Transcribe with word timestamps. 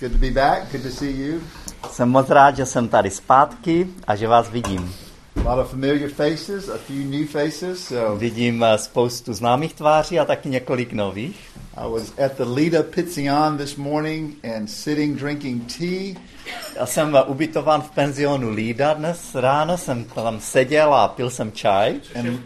good 0.00 0.12
to 0.12 0.18
be 0.18 0.30
back. 0.30 0.72
Good 0.72 0.82
to 0.82 0.90
see 0.90 1.12
you. 1.12 1.40
Jsem 1.90 2.08
moc 2.08 2.30
rád, 2.30 2.56
že 2.56 2.66
jsem 2.66 2.88
tady 2.88 3.10
zpátky 3.10 3.86
a 4.06 4.16
že 4.16 4.28
vás 4.28 4.50
vidím. 4.50 4.94
A 5.46 5.54
lot 5.54 5.64
of 5.64 5.70
familiar 5.70 6.10
faces, 6.10 6.68
a 6.68 6.78
few 6.78 7.04
new 7.04 7.26
faces. 7.26 7.84
So 7.88 8.18
Vidím 8.18 8.64
eh, 8.64 8.78
spoustu 8.78 9.32
známých 9.32 9.74
tváří 9.74 10.20
a 10.20 10.24
taky 10.24 10.48
několik 10.48 10.92
nových. 10.92 11.40
I 11.76 11.90
was 11.90 12.12
at 12.24 12.32
the 12.36 12.44
Lida 12.44 12.82
Pitzion 12.82 13.58
this 13.58 13.76
morning 13.76 14.34
and 14.56 14.66
sitting 14.66 15.18
drinking 15.18 15.72
tea. 15.78 16.14
Já 16.76 16.86
jsem 16.86 17.16
eh, 17.16 17.22
ubytován 17.22 17.82
v 17.82 17.90
penzionu 17.90 18.50
Lída 18.50 18.94
dnes 18.94 19.34
ráno, 19.34 19.78
jsem 19.78 20.04
tam 20.04 20.40
seděl 20.40 20.94
a 20.94 21.08
pil 21.08 21.30
jsem 21.30 21.52
čaj. 21.52 22.00
And, 22.14 22.40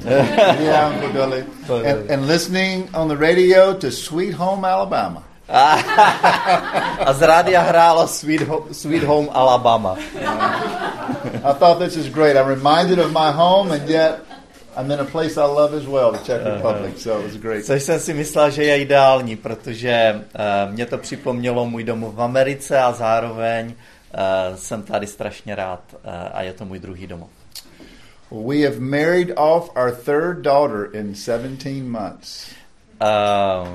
yeah, 0.60 0.92
and, 1.84 2.10
and 2.10 2.26
listening 2.26 2.88
on 2.96 3.08
the 3.08 3.16
radio 3.16 3.74
to 3.74 3.90
Sweet 3.90 4.34
Home 4.34 4.64
Alabama. 4.64 5.29
A 7.06 7.12
z 7.12 7.22
rádia 7.22 7.60
hrálo 7.60 8.06
Sweet, 8.08 8.42
Ho- 8.42 8.66
Sweet 8.72 9.02
Home 9.02 9.28
Alabama. 9.32 9.96
I 11.44 11.52
thought 11.58 11.78
this 11.78 11.96
is 11.96 12.08
great. 12.08 12.36
I'm 12.36 12.46
reminded 12.46 12.98
of 12.98 13.10
my 13.12 13.30
home, 13.32 13.72
and 13.74 13.88
yet 13.88 14.20
I'm 14.76 14.90
in 14.90 15.00
a 15.00 15.04
place 15.04 15.36
I 15.36 15.44
love 15.46 15.74
as 15.74 15.86
well, 15.86 16.12
the 16.12 16.18
Czech 16.18 16.44
Republic. 16.44 17.02
So 17.02 17.18
it 17.18 17.24
was 17.26 17.36
great. 17.36 17.64
Což 17.66 17.82
jsem 17.82 18.00
si 18.00 18.14
myslel, 18.14 18.50
že 18.50 18.64
je 18.64 18.78
ideální, 18.80 19.36
protože 19.36 20.14
uh, 20.14 20.72
mě 20.72 20.86
to 20.86 20.98
připomnělo 20.98 21.66
můj 21.66 21.84
domov 21.84 22.14
v 22.14 22.22
Americe 22.22 22.78
a 22.78 22.92
zároveň 22.92 23.66
uh, 23.66 24.56
jsem 24.56 24.82
tady 24.82 25.06
strašně 25.06 25.54
rád 25.54 25.80
uh, 25.92 25.98
a 26.32 26.42
je 26.42 26.52
to 26.52 26.64
můj 26.64 26.78
druhý 26.78 27.06
domov. 27.06 27.28
We 28.30 28.62
have 28.64 28.78
married 28.78 29.30
off 29.36 29.70
our 29.76 29.90
third 29.90 30.42
daughter 30.42 30.88
in 30.92 31.14
17 31.14 31.82
months. 31.82 32.46
Uh, 33.02 33.68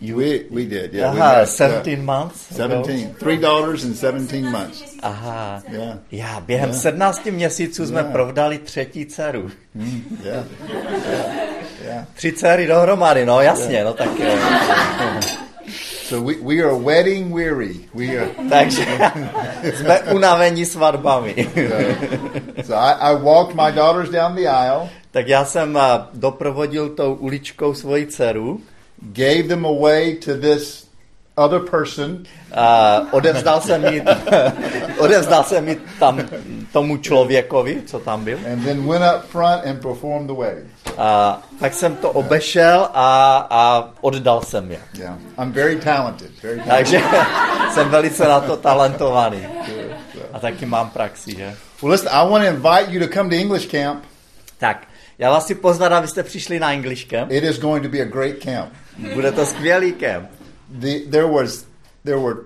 you, 0.00 0.16
We 0.16 0.44
we 0.50 0.64
did, 0.66 0.92
yeah. 0.92 1.12
we 1.14 1.20
aha, 1.20 1.32
married, 1.32 1.48
17 1.48 2.04
months? 2.04 2.50
uh, 2.58 2.64
ago? 2.64 2.82
17. 2.84 3.14
Three 3.18 3.36
daughters 3.36 3.84
in 3.84 3.94
17 3.94 4.50
months. 4.50 4.96
Aha. 5.02 5.62
Yeah. 5.68 5.98
Já 6.12 6.40
během 6.40 6.68
Yeah. 6.70 6.82
17 6.82 7.24
měsíců 7.30 7.86
jsme 7.86 8.00
Yeah. 8.00 8.12
provdali 8.12 8.58
třetí 8.58 9.06
dceru. 9.06 9.50
Yeah. 9.74 9.90
Yeah. 10.24 10.44
yeah. 11.84 12.04
Tři 12.14 12.32
dcery 12.32 12.66
dohromady, 12.66 13.26
no 13.26 13.40
jasně, 13.40 13.84
no 13.84 13.92
tak 13.92 14.08
jo. 14.18 14.26
So 16.10 16.26
we, 16.26 16.34
we 16.42 16.62
are 16.64 16.74
wedding 16.78 17.34
weary. 17.34 17.74
We 17.94 18.06
are. 18.18 18.30
Takže 18.50 18.86
jsme 19.74 20.00
unavení 20.00 20.64
svatbami. 20.66 21.34
So 22.64 22.74
I, 22.74 22.92
I 23.12 23.14
walked 23.22 23.54
my 23.54 23.72
daughters 23.72 24.10
down 24.10 24.34
the 24.34 24.48
aisle, 24.48 24.88
tak 25.10 25.28
já 25.28 25.44
jsem 25.44 25.76
eh, 25.76 25.82
doprovodil 26.14 26.88
tou 26.88 27.14
uličkou 27.14 27.74
svoji 27.74 28.06
dceru, 28.06 28.60
gave 29.02 29.48
them 29.48 29.64
away 29.64 30.14
to 30.14 30.34
this 30.36 30.86
other 31.36 31.60
person, 31.60 32.24
a 32.52 33.00
odevzdal 33.10 33.60
jsem 33.60 33.82
mi, 33.82 34.04
odevzdal 34.98 35.44
jsem 35.44 35.64
mi 35.64 35.76
tam 35.98 36.20
tomu 36.72 36.96
člověkovi, 36.96 37.82
co 37.86 37.98
tam 37.98 38.24
byl. 38.24 38.38
and 38.52 38.64
then 38.64 38.88
went 38.88 39.04
up 39.16 39.30
front 39.30 39.66
and 39.66 39.82
performed 39.82 40.26
the 40.26 40.34
wedding. 40.34 40.66
A 40.98 41.42
tak 41.60 41.74
jsem 41.74 41.96
to 41.96 42.10
obešel 42.10 42.88
a, 42.94 43.36
a 43.50 43.90
oddal 44.00 44.42
jsem 44.42 44.70
je. 44.70 44.78
Yeah. 44.98 45.18
I'm 45.38 45.52
very 45.52 45.76
talented. 45.76 46.30
Very 46.42 46.60
talented. 46.60 46.68
Takže 46.68 47.00
jsem 47.74 47.88
velice 47.88 48.28
na 48.28 48.40
to 48.40 48.56
talentovaný. 48.56 49.46
A 50.32 50.38
taky 50.38 50.66
mám 50.66 50.90
praxi, 50.90 51.36
že? 51.36 51.54
Well, 51.82 51.92
listen, 51.92 52.12
I 52.12 52.28
want 52.28 52.44
to 52.44 52.50
invite 52.50 52.86
you 52.92 53.06
to 53.06 53.14
come 53.14 53.30
to 53.30 53.36
English 53.36 53.66
camp. 53.66 54.04
Tak, 54.58 54.86
já 55.18 55.30
vás 55.30 55.46
si 55.46 55.54
pozvat, 55.54 55.92
abyste 55.92 56.22
přišli 56.22 56.60
na 56.60 56.72
English 56.72 57.04
Camp. 57.04 57.32
It 57.32 57.44
is 57.44 57.58
going 57.58 57.82
to 57.82 57.88
be 57.88 58.00
a 58.00 58.04
great 58.04 58.36
camp. 58.44 58.72
Bude 59.14 59.32
to 59.32 59.46
skvělý 59.46 59.92
camp. 59.92 60.28
The, 60.68 60.98
there 61.10 61.26
was 61.26 61.64
there 62.04 62.18
were 62.18 62.36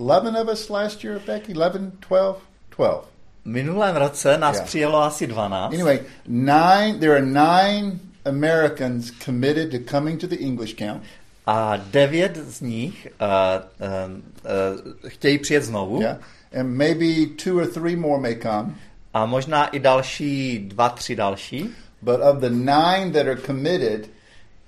11 0.00 0.36
of 0.36 0.48
us 0.48 0.70
last 0.70 1.04
year, 1.04 1.20
Becky. 1.26 1.52
11, 1.52 1.92
12, 2.00 2.38
12. 2.76 3.04
V 3.44 3.46
minulém 3.48 3.96
roce 3.96 4.38
nás 4.38 4.56
Yeah. 4.56 4.66
přijelo 4.66 5.02
asi 5.02 5.26
12. 5.26 5.74
Anyway, 5.74 6.00
nine. 6.26 6.98
There 7.00 7.12
are 7.12 7.26
nine 7.26 7.98
Americans 8.24 9.10
committed 9.24 9.70
to 9.70 9.78
coming 9.90 10.20
to 10.20 10.26
the 10.26 10.36
English 10.36 10.74
camp. 10.74 11.02
A 11.46 11.76
devět 11.76 12.36
z 12.36 12.60
nich 12.60 13.08
uh, 13.20 13.26
uh, 13.86 14.12
uh, 14.12 15.10
chtějí 15.10 15.38
přijet 15.38 15.64
znovu. 15.64 16.00
Yeah, 16.00 16.16
and 16.60 16.68
maybe 16.70 17.26
two 17.44 17.58
or 17.60 17.66
three 17.66 17.96
more 17.96 18.20
may 18.20 18.36
come. 18.42 18.74
A 19.14 19.26
možná 19.26 19.66
i 19.66 19.78
další, 19.78 20.58
dva, 20.58 20.88
tři 20.88 21.16
další. 21.16 21.70
But 22.02 22.20
of 22.20 22.36
the 22.38 22.50
nine 22.50 23.12
that 23.12 23.26
are 23.26 23.36
committed, 23.36 24.08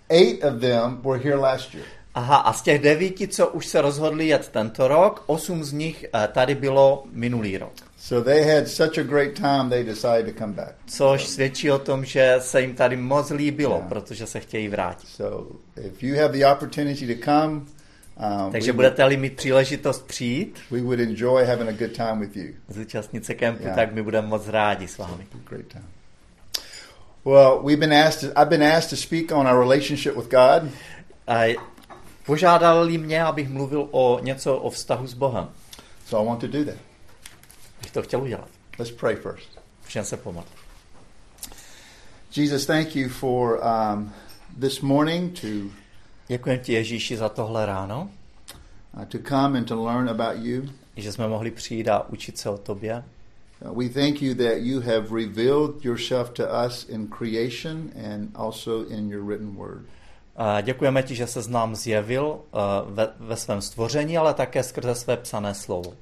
eight 0.08 0.44
of 0.44 0.60
them 0.60 1.00
were 1.02 1.18
here 1.24 1.36
last 1.36 1.74
year. 1.74 1.86
Aha, 2.14 2.36
a 2.36 2.52
z 2.52 2.62
těch 2.62 2.82
devíti, 2.82 3.28
co 3.28 3.48
už 3.48 3.66
se 3.66 3.80
rozhodli 3.80 4.26
jet 4.28 4.48
tento 4.48 4.88
rok, 4.88 5.22
osm 5.26 5.64
z 5.64 5.72
nich 5.72 6.04
uh, 6.14 6.20
tady 6.26 6.54
bylo 6.54 7.04
minulý 7.12 7.58
rok. 7.58 7.72
So 7.98 8.24
they 8.30 8.54
had 8.54 8.68
such 8.68 8.98
a 8.98 9.02
great 9.02 9.34
time, 9.34 9.70
they 9.70 9.84
decided 9.84 10.26
to 10.34 10.38
come 10.38 10.52
back. 10.52 10.74
Což 10.86 11.26
svědčí 11.26 11.70
o 11.70 11.78
tom, 11.78 12.04
že 12.04 12.36
se 12.38 12.60
jim 12.60 12.74
tady 12.74 12.96
moc 12.96 13.30
líbilo, 13.30 13.76
Yeah. 13.76 13.88
protože 13.88 14.26
se 14.26 14.40
chtějí 14.40 14.68
vrátit. 14.68 15.08
So 15.08 15.56
if 15.76 16.02
you 16.02 16.16
have 16.22 16.28
the 16.38 16.46
opportunity 16.46 17.14
to 17.16 17.24
come, 17.24 17.52
um, 17.54 18.52
Takže 18.52 18.72
we, 18.72 18.76
budete-li 18.76 19.16
mít 19.16 19.36
příležitost 19.36 20.06
přijít, 20.06 20.58
we 20.70 20.80
would 20.80 21.00
enjoy 21.00 21.44
having 21.44 21.68
a 21.68 21.72
good 21.72 21.96
time 21.96 22.20
with 22.20 22.36
you. 22.36 22.54
zúčastnit 22.68 23.24
se 23.24 23.34
kempu, 23.34 23.62
Yeah. 23.62 23.76
tak 23.76 23.92
my 23.92 24.02
budeme 24.02 24.28
moc 24.28 24.48
rádi 24.48 24.88
s 24.88 24.98
vámi. 24.98 25.26
Great 25.48 25.66
time. 25.66 25.84
Well, 27.26 27.58
we've 27.62 27.80
been 27.80 27.92
asked. 27.92 28.20
To, 28.20 28.40
I've 28.40 28.48
been 28.50 28.62
asked 28.62 28.90
to 28.90 28.96
speak 28.96 29.32
on 29.32 29.46
our 29.48 29.58
relationship 29.58 30.16
with 30.16 30.30
God, 30.30 30.70
A 31.28 31.56
požádali 32.26 32.98
mě, 32.98 33.24
abych 33.24 33.48
mluvil 33.48 33.88
o 33.90 34.18
něco 34.22 34.56
o 34.56 34.70
vztahu 34.70 35.06
s 35.06 35.14
Bohem. 35.14 35.48
so 36.06 36.22
I 36.22 36.26
want 36.26 36.40
to 36.40 36.46
do 36.46 36.64
that. 36.64 36.78
Bych 37.82 37.90
to 37.90 38.02
chtěl 38.02 38.22
udělat. 38.22 38.48
Let's 38.78 38.92
pray 38.92 39.16
first. 39.16 39.58
Všem 39.84 40.04
se 40.04 40.16
pomat. 40.16 40.46
Jesus, 42.36 42.66
thank 42.66 42.96
you 42.96 43.08
for 43.08 43.60
um, 43.62 44.12
this 44.60 44.80
morning 44.80 45.40
to 45.40 45.46
Děkuji 46.28 46.58
ti 46.58 46.72
Ježíši 46.72 47.16
za 47.16 47.28
tohle 47.28 47.66
ráno, 47.66 48.10
uh, 48.96 49.04
to 49.04 49.18
come 49.28 49.58
and 49.58 49.64
to 49.64 49.84
learn 49.84 50.08
about 50.08 50.44
you. 50.44 50.62
že 50.96 51.12
jsme 51.12 51.28
mohli 51.28 51.50
přijít 51.50 51.88
a 51.88 52.08
učit 52.08 52.38
se 52.38 52.50
o 52.50 52.58
tobě. 52.58 53.02
Uh, 53.62 53.72
we 53.72 53.88
thank 53.88 54.22
you 54.22 54.34
that 54.34 54.58
you 54.60 54.80
have 54.80 55.10
revealed 55.14 55.84
yourself 55.84 56.30
to 56.30 56.44
us 56.66 56.88
in 56.88 57.08
creation 57.08 57.90
and 58.04 58.30
also 58.34 58.84
in 58.88 59.08
your 59.10 59.24
written 59.24 59.54
word. 59.56 59.84
A 60.36 60.60
děkujeme 60.60 61.02
ti, 61.02 61.14
že 61.14 61.26
se 61.26 61.50
nám 61.50 61.76
zjevil 61.76 62.26
uh, 62.26 62.60
ve, 62.94 63.08
ve 63.20 63.36
svém 63.36 63.60
stvoření, 63.60 64.18
ale 64.18 64.34
také 64.34 64.62
skrze 64.62 64.94
své 64.94 65.16
psané 65.16 65.54
slovo. 65.54 65.94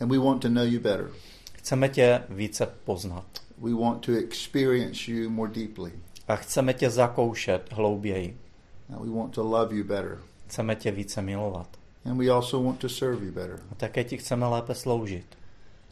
And 0.00 0.08
we 0.10 0.18
want 0.18 0.42
to 0.42 0.48
know 0.48 0.64
you 0.64 0.80
better. 0.80 1.10
Chceme 1.52 1.88
tě 1.88 2.22
více 2.28 2.66
poznat 2.84 3.24
We 3.58 3.74
want 3.74 4.06
to 4.06 4.12
experience 4.12 5.10
you 5.10 5.30
more 5.30 5.52
deeply. 5.52 5.92
a 6.28 6.36
chceme 6.36 6.74
tě 6.74 6.90
zakoušet 6.90 7.72
hlouběji. 7.72 8.36
And 8.94 9.00
we 9.04 9.18
want 9.18 9.34
to 9.34 9.42
love 9.42 9.76
you 9.76 9.84
better. 9.84 10.18
Chceme 10.46 10.76
tě 10.76 10.90
více 10.90 11.22
milovat. 11.22 11.68
And 12.04 12.18
we 12.18 12.28
also 12.30 12.62
want 12.62 12.78
to 12.78 12.88
serve 12.88 13.26
you 13.26 13.32
better. 13.32 13.60
A 13.72 13.74
také 13.74 14.04
ti 14.04 14.16
chceme 14.16 14.46
lépe 14.46 14.74
sloužit. 14.74 15.26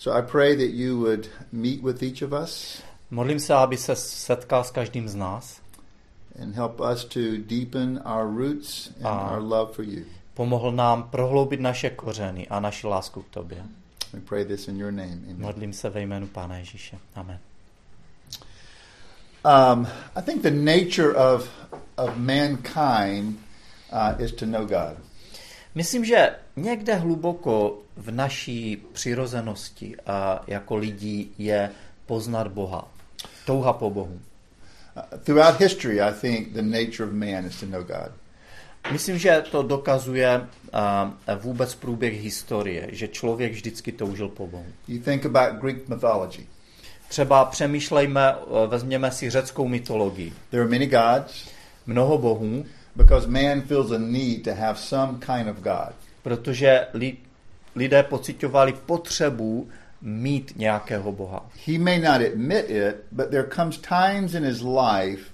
So 0.01 0.13
I 0.13 0.23
pray 0.23 0.57
that 0.57 0.71
you 0.71 0.99
would 0.99 1.29
meet 1.53 1.83
with 1.83 2.03
each 2.03 2.23
of 2.23 2.33
us 2.33 2.83
Modlím 3.11 3.41
se, 3.41 3.55
aby 3.55 3.77
se 3.77 3.97
setkal 3.97 4.65
s 4.65 4.71
každým 4.71 5.09
z 5.09 5.15
nás, 5.15 5.61
and 6.43 6.55
help 6.55 6.81
us 6.81 7.05
to 7.05 7.21
deepen 7.39 8.01
our 8.05 8.27
roots 8.27 8.91
and 8.97 9.07
our 9.07 9.41
love 9.43 9.75
for 9.75 9.85
you. 9.85 10.05
pomohl 10.35 10.73
nám 10.73 11.03
prohloubit 11.03 11.61
naše 11.61 11.91
kořeny 11.91 12.49
a 12.49 12.61
naši 12.61 12.87
lásku 12.87 13.23
k 13.23 13.29
tobě. 13.29 13.65
We 14.13 14.21
pray 14.21 14.45
this 14.45 14.69
in 14.69 14.77
your 14.77 14.93
name. 14.93 15.19
Amen. 15.25 15.37
Modlím 15.39 15.73
se 15.73 15.91
ve 15.91 16.01
jménu 16.01 16.27
Pána 16.27 16.57
Ježíše. 16.57 16.99
Amen. 17.15 17.39
Um, 19.45 19.87
I 20.17 20.23
think 20.23 20.43
the 20.43 20.51
nature 20.51 21.15
of 21.15 21.49
of 21.97 22.17
mankind 22.17 23.39
uh, 23.93 24.21
is 24.21 24.33
to 24.33 24.47
know 24.47 24.67
God. 24.67 24.97
Myslím, 25.75 26.05
že 26.05 26.31
někde 26.57 26.95
hluboko 26.95 27.79
v 27.97 28.11
naší 28.11 28.83
přirozenosti 28.93 29.97
a 30.07 30.45
jako 30.47 30.77
lidí 30.77 31.31
je 31.39 31.71
poznat 32.07 32.49
Boha. 32.49 32.89
Touha 33.47 33.73
po 33.73 33.91
Bohu. 33.91 34.21
Throughout 35.25 35.61
history, 35.61 36.01
I 36.01 36.13
think 36.21 36.53
the 36.53 36.63
nature 36.63 37.05
of 37.05 37.13
man 37.13 37.47
is 37.47 37.61
to 37.61 37.67
know 37.67 37.83
God. 37.83 38.13
Myslím, 38.93 39.19
že 39.19 39.45
to 39.51 39.63
dokazuje 39.63 40.41
uh, 40.41 41.41
vůbec 41.43 41.75
průběh 41.75 42.23
historie, 42.23 42.89
že 42.93 43.09
člověk 43.09 43.53
vždycky 43.53 43.93
toužil 43.93 44.29
po 44.29 44.47
Bohu. 44.47 44.67
You 44.89 44.99
think 44.99 45.27
about 45.27 45.61
Greek 45.61 45.89
mythology. 45.89 46.47
Třeba 47.09 47.45
přemýšlejme, 47.45 48.35
vezměme 48.67 49.11
si 49.11 49.31
řeckou 49.31 49.69
mytologii. 49.69 50.33
There 50.51 50.63
are 50.63 50.71
many 50.71 50.87
gods 50.87 51.51
Mnoho 51.87 52.19
bohů, 52.19 52.65
because 53.01 53.27
man 53.27 53.63
feels 53.63 53.91
a 53.91 53.99
need 53.99 54.45
to 54.45 54.55
have 54.55 54.79
some 54.79 55.19
kind 55.19 55.49
of 55.49 55.57
God. 55.57 55.95
protože 56.23 56.87
li, 56.95 57.17
lidé 57.75 58.03
pocitovali 58.03 58.73
potřebu 58.87 59.69
mít 60.03 60.53
nějakého 60.57 61.13
Boha. 61.13 61.47
He 61.67 61.79
may 61.79 61.99
not 61.99 62.21
admit 62.33 62.71
it, 62.71 62.97
but 63.13 63.31
there 63.31 63.49
comes 63.55 63.79
times 63.79 64.35
in 64.35 64.45
his 64.45 64.61
life 64.63 65.25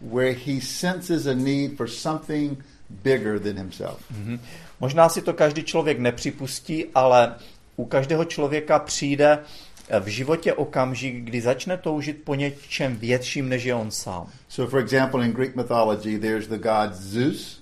where 0.00 0.32
he 0.46 0.60
senses 0.60 1.26
a 1.26 1.34
need 1.34 1.76
for 1.76 1.88
something 1.88 2.64
bigger 2.90 3.38
than 3.38 3.56
himself. 3.56 4.10
Mhm. 4.10 4.40
Možná 4.80 5.08
si 5.08 5.22
to 5.22 5.32
každý 5.32 5.62
člověk 5.62 5.98
nepřipustí, 5.98 6.84
ale 6.94 7.34
u 7.76 7.84
každého 7.84 8.24
člověka 8.24 8.78
přijde 8.78 9.38
v 9.98 10.06
životě 10.06 10.52
okamžik, 10.54 11.24
kdy 11.24 11.40
začne 11.40 11.76
toužit 11.76 12.22
po 12.24 12.34
něčem 12.34 12.96
větším, 12.96 13.48
než 13.48 13.64
je 13.64 13.74
on 13.74 13.90
sám. 13.90 14.26
So, 14.48 14.70
for 14.70 14.80
example, 14.80 15.24
in 15.24 15.32
Greek 15.32 15.56
mythology, 15.56 16.18
there's 16.18 16.46
the 16.46 16.58
god 16.58 16.94
Zeus, 16.94 17.60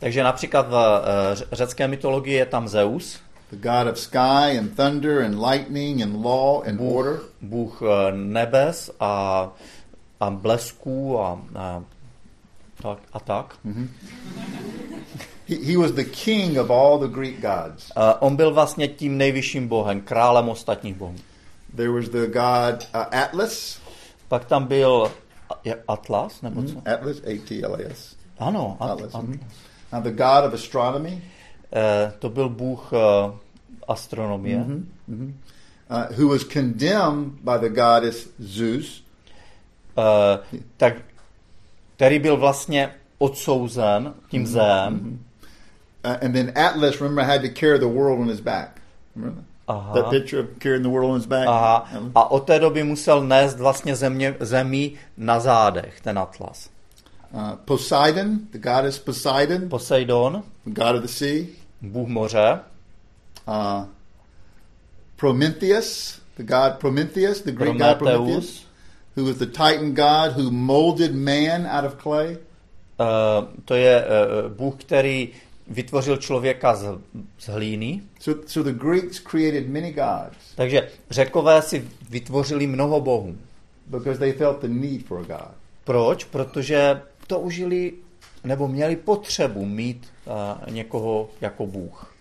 Takže 0.00 0.22
například 0.22 0.68
v 0.68 0.74
eh, 0.74 1.56
řecké 1.56 1.88
mytologii 1.88 2.34
je 2.34 2.46
tam 2.46 2.68
Zeus, 2.68 3.20
the 3.50 3.56
god 3.56 3.92
of 3.92 3.98
sky 3.98 4.58
and 4.58 4.76
thunder 4.76 5.24
and 5.24 5.42
lightning 5.50 6.02
and 6.02 6.24
law 6.24 6.68
and 6.68 6.80
order. 6.80 7.18
bůh 7.40 7.82
eh, 7.82 8.12
nebes 8.12 8.90
a, 9.00 9.48
a 10.20 10.30
blesků 10.30 11.20
a, 11.20 11.40
a, 11.54 11.82
tak, 12.82 12.98
a 13.12 13.20
tak. 13.20 13.56
He, 15.48 15.56
he 15.64 15.78
was 15.78 15.92
the 15.92 16.04
king 16.04 16.58
of 16.58 16.70
all 16.70 16.98
the 16.98 17.14
Greek 17.14 17.40
gods. 17.40 17.92
A 17.96 18.22
on 18.22 18.36
byl 18.36 18.54
vlastně 18.54 18.88
tím 18.88 19.18
nejvyšším 19.18 19.68
bohem, 19.68 20.00
králem 20.00 20.48
ostatních 20.48 20.94
bohů. 20.94 21.14
There 21.74 21.90
was 21.90 22.08
the 22.08 22.26
god 22.26 22.86
uh, 22.94 23.06
Atlas. 23.12 23.80
Pak 24.28 24.44
tam 24.44 24.66
byl 24.66 25.12
je 25.64 25.82
Atlas, 25.88 26.42
nebo 26.42 26.62
co? 26.62 26.82
Atlas, 26.94 27.16
A-T-L-A-S. 27.16 28.16
Ano, 28.38 28.76
At, 28.80 28.90
Atlas. 28.90 29.14
At, 29.14 29.22
mhm. 29.22 29.40
Now, 29.92 30.02
the 30.02 30.10
god 30.10 30.44
of 30.44 30.54
astronomy, 30.54 31.22
eh, 31.72 32.12
to 32.18 32.28
byl 32.30 32.48
bůh 32.48 32.90
eh, 32.92 33.32
astronomie, 33.88 34.64
uh, 35.08 36.06
who 36.18 36.28
was 36.28 36.44
condemned 36.44 37.32
by 37.42 37.58
the 37.60 37.68
goddess 37.68 38.28
Zeus. 38.40 39.04
eh, 39.98 40.58
tak, 40.76 40.94
který 41.96 42.18
byl 42.18 42.36
vlastně 42.36 42.94
odsouzen 43.18 44.14
tím 44.30 44.46
zem. 44.46 45.18
Uh, 46.04 46.24
and 46.24 46.32
then 46.32 46.52
Atlas, 46.58 47.00
remember, 47.00 47.24
had 47.24 47.42
to 47.42 47.48
carry 47.60 47.78
the 47.78 47.86
world 47.86 48.20
on 48.20 48.28
his 48.28 48.40
back. 48.40 48.80
Remember 49.16 49.44
Aha. 49.68 49.92
that 49.94 50.10
picture 50.10 50.40
of 50.40 50.46
carrying 50.58 50.82
the 50.82 50.88
world 50.88 51.10
on 51.10 51.16
his 51.16 51.26
back? 51.26 51.46
Aha. 51.48 51.88
A 52.14 52.30
od 52.30 52.40
té 52.46 52.58
doby 52.58 52.84
musel 52.84 53.20
nést 53.24 53.58
vlastně 53.58 53.96
země, 53.96 54.34
zemí 54.40 54.94
na 55.16 55.40
zádech, 55.40 56.00
ten 56.00 56.18
Atlas. 56.18 56.70
Uh, 57.32 57.40
Poseidon, 57.64 58.38
the 58.52 58.58
goddess 58.58 58.98
Poseidon, 58.98 59.68
Poseidon, 59.68 60.42
the 60.64 60.70
god 60.84 60.96
of 60.96 61.02
the 61.02 61.08
sea. 61.08 61.46
bůh 61.82 62.08
moře, 62.08 62.60
Uh, 63.48 63.84
Prometheus, 65.16 66.20
the 66.36 66.42
god 66.42 66.78
Prometheus, 66.80 67.40
the 67.40 67.52
Greek 67.52 67.78
god 67.78 67.98
Prometheus, 67.98 68.26
Prometheus, 68.26 68.66
who 69.16 69.24
was 69.24 69.38
the 69.38 69.46
Titan 69.46 69.94
god 69.94 70.32
who 70.32 70.50
molded 70.50 71.14
man 71.14 71.66
out 71.66 71.84
of 71.84 71.98
clay. 72.02 72.36
eh, 73.00 73.46
to 73.64 73.74
je 73.74 74.04
eh, 74.04 74.48
bůh, 74.48 74.74
který 74.76 75.28
vytvořil 75.68 76.16
člověka 76.16 76.74
z, 76.74 76.98
z 77.38 77.48
hlíny. 77.48 78.02
So, 78.20 78.42
so 78.46 78.70
the 78.70 78.78
Greeks 78.78 79.20
created 79.20 79.68
many 79.68 79.92
gods 79.92 80.54
Takže 80.54 80.88
řekové 81.10 81.62
si 81.62 81.88
vytvořili 82.10 82.66
mnoho 82.66 83.00
bohů. 83.00 83.36
because 83.86 84.18
they 84.18 84.32
felt 84.32 84.60
the 84.60 84.68
need 84.68 85.06
for 85.06 85.18
a 85.18 85.22
god. 85.22 85.54
Proč? 85.84 86.24
Protože 86.24 87.02
toužili 87.26 87.92
nebo 88.44 88.68
měli 88.68 88.96
potřebu 88.96 89.64
mít 89.66 90.06
uh, 90.26 90.72
někoho 90.72 91.30
jako 91.40 91.66
Bůh. 91.66 92.14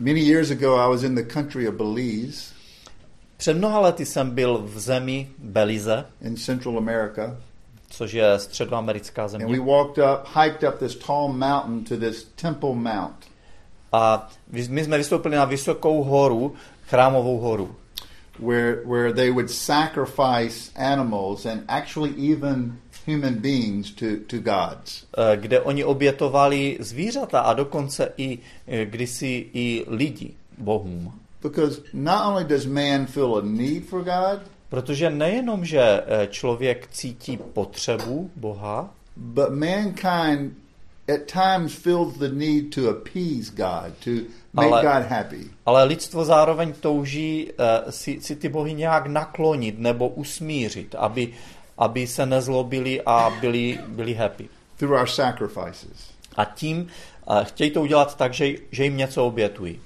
Many 0.00 0.20
years 0.20 0.50
ago, 0.50 0.76
I 0.76 0.88
was 0.88 1.02
in 1.02 1.14
the 1.14 1.22
country 1.22 1.68
of 1.68 1.74
Belize 1.74 2.60
Před 3.40 3.54
mnoha 3.54 3.80
lety 3.80 4.06
jsem 4.06 4.30
byl 4.30 4.58
v 4.58 4.78
zemi 4.78 5.28
Belize, 5.38 6.04
in 6.22 6.36
Central 6.36 6.78
America, 6.78 7.36
což 7.90 8.12
je 8.12 8.38
středoamerická 8.38 9.22
and 9.22 9.32
we 9.32 9.38
země. 9.38 9.60
walked 9.60 9.98
up, 9.98 10.28
hiked 10.42 10.62
up 10.68 10.78
this 10.78 10.94
tall 10.96 11.28
mountain 11.32 11.84
to 11.84 11.96
this 11.96 12.24
Temple 12.36 12.74
Mount, 12.74 13.16
A 13.92 14.28
my 14.50 14.84
jsme 14.84 14.98
vystoupili 14.98 15.36
na 15.36 15.44
vysokou 15.44 16.02
horu, 16.04 16.54
chrámovou 16.88 17.38
horu, 17.38 17.74
where 18.38 18.76
where 18.86 19.12
they 19.12 19.30
would 19.30 19.50
sacrifice 19.50 20.70
animals 20.76 21.46
and 21.46 21.62
actually 21.68 22.32
even 22.32 22.76
human 23.06 23.34
beings 23.34 23.90
to 23.90 24.06
to 24.26 24.36
gods. 24.38 25.04
eh, 25.18 25.36
kde 25.36 25.60
oni 25.60 25.84
obětovali 25.84 26.76
zvířata 26.80 27.40
a 27.40 27.52
dokonce 27.54 28.12
i 28.16 28.38
eh, 28.66 28.84
kdysi 28.84 29.46
i 29.52 29.84
lidi 29.88 30.30
bohům. 30.58 31.12
Because 31.42 31.82
not 31.92 32.26
only 32.26 32.44
does 32.44 32.66
man 32.66 33.06
feel 33.06 33.36
a 33.36 33.40
need 33.44 33.84
for 33.84 34.02
God, 34.04 34.40
Protože 34.70 35.10
nejenom, 35.10 35.64
že 35.64 35.80
eh, 35.82 36.26
člověk 36.30 36.88
cítí 36.90 37.36
potřebu 37.36 38.30
Boha, 38.36 38.94
but 39.16 39.50
mankind 39.50 40.52
at 41.14 41.26
times 41.26 41.74
feels 41.74 42.18
the 42.18 42.28
need 42.28 42.74
to 42.74 42.88
appease 42.90 43.50
God, 43.50 43.92
to 44.04 44.10
make 44.52 44.72
Ale- 44.72 44.82
God 44.82 45.10
happy. 45.10 45.50
Ale 45.66 45.84
lidstvo 45.84 46.24
zároveň 46.24 46.72
touží 46.80 47.50
uh, 47.50 47.90
si, 47.90 48.20
si 48.20 48.36
ty 48.36 48.48
bohy 48.48 48.74
nějak 48.74 49.06
naklonit 49.06 49.78
nebo 49.78 50.08
usmířit, 50.08 50.94
aby, 50.94 51.32
aby 51.78 52.06
se 52.06 52.26
nezlobili 52.26 53.02
a 53.06 53.30
byli, 53.40 53.78
byli 53.88 54.14
happy. 54.14 54.48
through 54.76 55.00
our 55.00 55.06
sacrifices. 55.06 56.10
A 56.36 56.44
tím 56.44 56.86
uh, 57.26 57.44
chtějí 57.44 57.70
to 57.70 57.82
udělat 57.82 58.16
tak, 58.16 58.34
že, 58.34 58.48
že 58.70 58.84
jim 58.84 58.96
něco 58.96 59.26
obětují. 59.26 59.80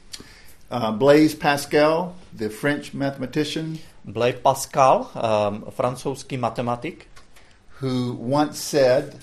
Uh, 0.73 0.91
Blaise 0.91 1.37
Pascal, 1.37 2.15
the 2.33 2.49
French 2.49 2.95
mathematician, 2.95 3.79
Blaise 4.05 4.39
Pascal, 4.43 5.07
um, 5.15 5.65
francouzský 5.71 6.37
matematik, 6.37 7.07
who 7.83 8.13
once 8.13 8.59
said, 8.59 9.17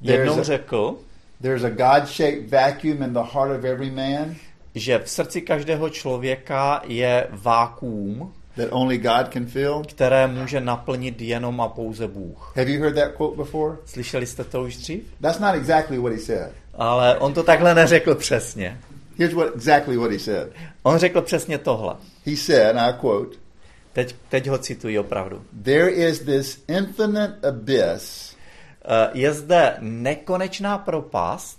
jednou 0.00 0.34
there's 0.34 0.48
a, 0.48 0.52
řekl, 0.52 0.96
there's 1.40 1.64
a 1.64 1.70
God-shaped 1.70 2.50
vacuum 2.50 3.02
in 3.02 3.12
the 3.12 3.22
heart 3.32 3.58
of 3.58 3.64
every 3.64 3.90
man 3.90 4.36
že 4.74 4.98
v 4.98 5.10
srdci 5.10 5.40
každého 5.40 5.90
člověka 5.90 6.82
je 6.86 7.26
vákuum, 7.30 8.32
that 8.56 8.68
only 8.70 8.98
God 8.98 9.32
can 9.32 9.46
fill. 9.46 9.82
které 9.88 10.26
může 10.26 10.60
naplnit 10.60 11.20
jenom 11.20 11.60
a 11.60 11.68
pouze 11.68 12.08
Bůh. 12.08 12.52
Have 12.56 12.70
you 12.70 12.82
heard 12.82 12.94
that 12.94 13.12
quote 13.12 13.36
before? 13.36 13.76
Slyšeli 13.84 14.26
jste 14.26 14.44
to 14.44 14.62
už 14.62 14.76
dřív? 14.76 15.02
That's 15.20 15.38
not 15.38 15.54
exactly 15.54 15.98
what 15.98 16.12
he 16.12 16.18
said. 16.18 16.52
Ale 16.74 17.18
on 17.18 17.34
to 17.34 17.42
takhle 17.42 17.74
neřekl 17.74 18.14
přesně. 18.14 18.78
Here's 19.18 19.34
what 19.34 19.54
exactly 19.54 19.96
what 19.96 20.10
he 20.10 20.18
said. 20.18 20.48
On 20.82 20.98
řekl 20.98 21.22
přesně 21.22 21.58
tohle. 21.58 21.94
He 22.26 22.36
said, 22.36 22.76
and 22.76 22.78
I 22.78 22.98
quote, 23.00 23.36
Teď, 23.92 24.14
teď 24.28 24.46
ho 24.48 24.58
cituji 24.58 24.98
opravdu. 24.98 25.44
There 25.62 25.90
is 25.90 26.18
this 26.20 26.64
infinite 26.68 27.48
abyss 27.48 28.36
Eh, 28.84 29.10
Je 29.14 29.32
zde 29.34 29.76
nekonečná 29.80 30.78
propast, 30.78 31.58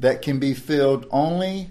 that 0.00 0.24
can 0.24 0.38
be 0.38 0.54
filled 0.54 1.06
only 1.08 1.68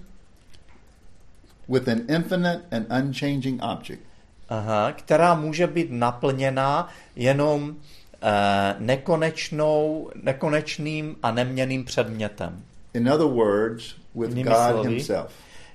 with 1.70 1.88
an 1.88 1.98
infinite 2.08 2.62
and 2.72 2.86
unchanging 3.04 3.62
object. 3.64 4.02
aha, 4.50 4.92
která 4.92 5.36
může 5.36 5.68
být 5.68 5.88
naplněná 5.92 6.90
jenom 7.16 7.76
eh, 8.22 8.76
nekonečnou, 8.80 10.10
nekonečným 10.24 11.16
a 11.24 11.32
neměným 11.32 11.86
předmětem. 11.86 12.64
In 12.94 13.10
other 13.10 13.28
words, 13.28 13.96
with 14.16 14.30
Jinými 14.30 14.50
God 14.50 14.72
slovy. 14.72 14.90
himself. 14.90 15.32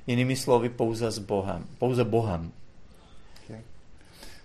Jinými 0.07 0.37
slovy 0.37 0.69
pouze 0.69 1.11
s 1.11 1.19
Bohem. 1.19 1.64
Pouze 1.78 2.04
Bohem. 2.04 2.52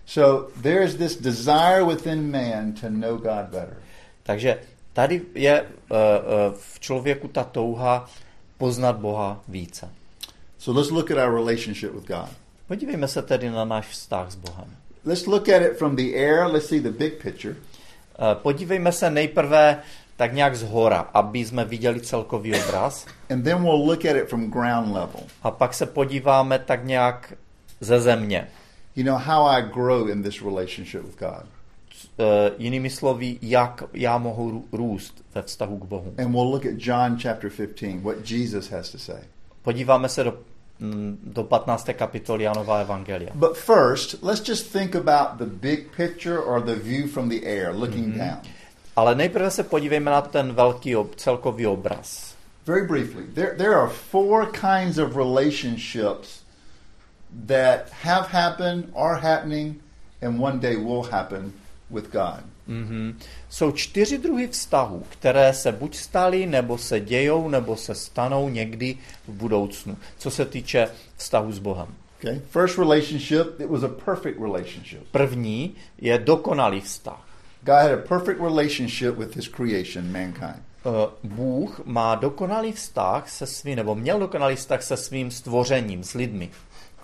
So 0.08 0.48
there 0.56 0.82
is 0.82 0.96
this 0.96 1.16
desire 1.16 1.84
within 1.84 2.30
man 2.30 2.72
to 2.80 2.88
know 2.88 3.16
God 3.16 3.50
better. 3.50 3.76
Takže 4.22 4.58
tady 4.92 5.22
je 5.34 5.60
eh, 5.60 5.64
eh, 5.90 6.52
v 6.56 6.80
člověku 6.80 7.28
ta 7.28 7.44
touha 7.44 8.10
poznat 8.58 8.96
Boha 8.96 9.40
více. 9.48 9.88
So 10.58 10.80
let's 10.80 10.90
look 10.90 11.10
at 11.10 11.18
our 11.18 11.34
relationship 11.34 11.92
with 11.94 12.06
God. 12.06 12.28
Podívejme 12.68 13.08
se 13.08 13.22
tedy 13.22 13.50
na 13.50 13.64
náš 13.64 13.86
vztah 13.88 14.30
s 14.30 14.34
Bohem. 14.34 14.76
Let's 15.04 15.26
look 15.26 15.48
at 15.48 15.62
it 15.62 15.78
from 15.78 15.96
the 15.96 16.14
air. 16.14 16.46
Let's 16.46 16.68
see 16.68 16.80
the 16.80 16.90
big 16.90 17.22
picture. 17.22 17.54
Eh, 17.54 18.34
Podívejme 18.34 18.92
se 18.92 19.10
nejprve 19.10 19.82
tak 20.16 20.32
nějak 20.32 20.56
z 20.56 20.62
hora, 20.62 20.98
aby 21.14 21.38
jsme 21.38 21.64
viděli 21.64 22.00
celkový 22.00 22.54
obraz. 22.54 23.06
And 23.30 23.42
then 23.42 23.62
we'll 23.62 23.86
look 23.86 24.04
at 24.04 24.16
it 24.16 24.28
from 24.28 24.50
ground 24.50 24.86
level. 24.86 25.20
A 25.42 25.50
pak 25.50 25.74
se 25.74 25.86
podíváme 25.86 26.58
tak 26.58 26.84
nějak 26.84 27.34
ze 27.80 28.00
země. 28.00 28.48
You 28.98 29.04
know, 29.04 29.16
how 29.16 29.44
I 29.44 29.60
grow 29.60 30.08
in 30.08 30.22
this 30.22 30.42
relationship 30.42 31.04
with 31.04 31.18
God. 31.18 31.46
E, 32.18 32.52
jinými 32.58 32.90
slovy, 32.90 33.38
jak 33.42 33.84
já 33.92 34.18
mohu 34.18 34.50
rů- 34.50 34.64
růst 34.72 35.24
ve 35.34 35.42
vztahu 35.42 35.78
k 35.78 35.84
Bohu. 35.84 36.14
And 36.18 36.34
we'll 36.34 36.50
look 36.50 36.66
at 36.66 36.72
John 36.76 37.18
chapter 37.22 37.50
15, 37.50 38.02
what 38.02 38.30
Jesus 38.30 38.70
has 38.70 38.90
to 38.90 38.98
say. 38.98 39.20
Podíváme 39.62 40.08
se 40.08 40.24
do, 40.24 40.34
mm, 40.80 41.18
do 41.22 41.44
15. 41.44 41.94
kapitoly 41.94 42.44
Janova 42.44 42.78
Evangelia. 42.78 43.30
But 43.34 43.56
first, 43.56 44.22
let's 44.22 44.48
just 44.48 44.72
think 44.72 44.94
about 44.94 45.38
the 45.38 45.46
big 45.46 45.96
picture 45.96 46.38
or 46.38 46.62
the 46.62 46.74
view 46.74 47.06
from 47.08 47.28
the 47.28 47.46
air, 47.46 47.74
looking 47.74 48.18
down. 48.18 48.40
Ale 48.96 49.14
nejprve 49.14 49.50
se 49.50 49.62
podívejme 49.62 50.10
na 50.10 50.20
ten 50.20 50.52
velký 50.52 50.96
ob, 50.96 51.14
celkový 51.14 51.66
obraz. 51.66 52.34
Very 52.66 52.86
briefly, 52.86 53.22
there, 53.34 53.54
there 53.56 53.74
are 53.74 53.88
four 54.10 54.46
kinds 54.46 54.98
of 54.98 55.16
relationships 55.16 56.47
that 57.46 57.90
have 58.02 58.28
happened, 58.28 58.84
are 58.96 59.20
happening, 59.20 59.80
and 60.22 60.40
one 60.40 60.58
day 60.58 60.76
will 60.76 61.02
happen 61.02 61.52
with 61.90 62.12
God. 62.12 62.42
Mm-hmm. 62.68 63.14
Jsou 63.48 63.72
čtyři 63.72 64.18
druhy 64.18 64.48
vztahů, 64.48 65.02
které 65.08 65.54
se 65.54 65.72
buď 65.72 65.96
staly, 65.96 66.46
nebo 66.46 66.78
se 66.78 67.00
dějou, 67.00 67.48
nebo 67.48 67.76
se 67.76 67.94
stanou 67.94 68.48
někdy 68.48 68.96
v 69.28 69.32
budoucnu, 69.32 69.96
co 70.18 70.30
se 70.30 70.44
týče 70.44 70.88
vztahu 71.16 71.52
s 71.52 71.58
Bohem. 71.58 71.88
Okay? 72.18 72.40
First 72.50 72.78
relationship, 72.78 73.60
it 73.60 73.70
was 73.70 73.82
a 73.82 73.88
perfect 73.88 74.40
relationship. 74.40 75.02
První 75.10 75.74
je 75.98 76.18
dokonalý 76.18 76.80
vztah. 76.80 77.28
God 77.62 77.74
had 77.74 77.92
a 77.92 77.96
perfect 77.96 78.40
relationship 78.40 79.18
with 79.18 79.36
his 79.36 79.48
creation, 79.48 80.12
mankind. 80.12 80.62
Eh, 80.86 81.10
Bůh 81.24 81.80
má 81.84 82.14
dokonalý 82.14 82.72
vztah 82.72 83.30
se 83.30 83.46
svým, 83.46 83.76
nebo 83.76 83.94
měl 83.94 84.18
dokonalý 84.18 84.56
vztah 84.56 84.82
se 84.82 84.96
svým 84.96 85.30
stvořením, 85.30 86.04
s 86.04 86.14
lidmi. 86.14 86.50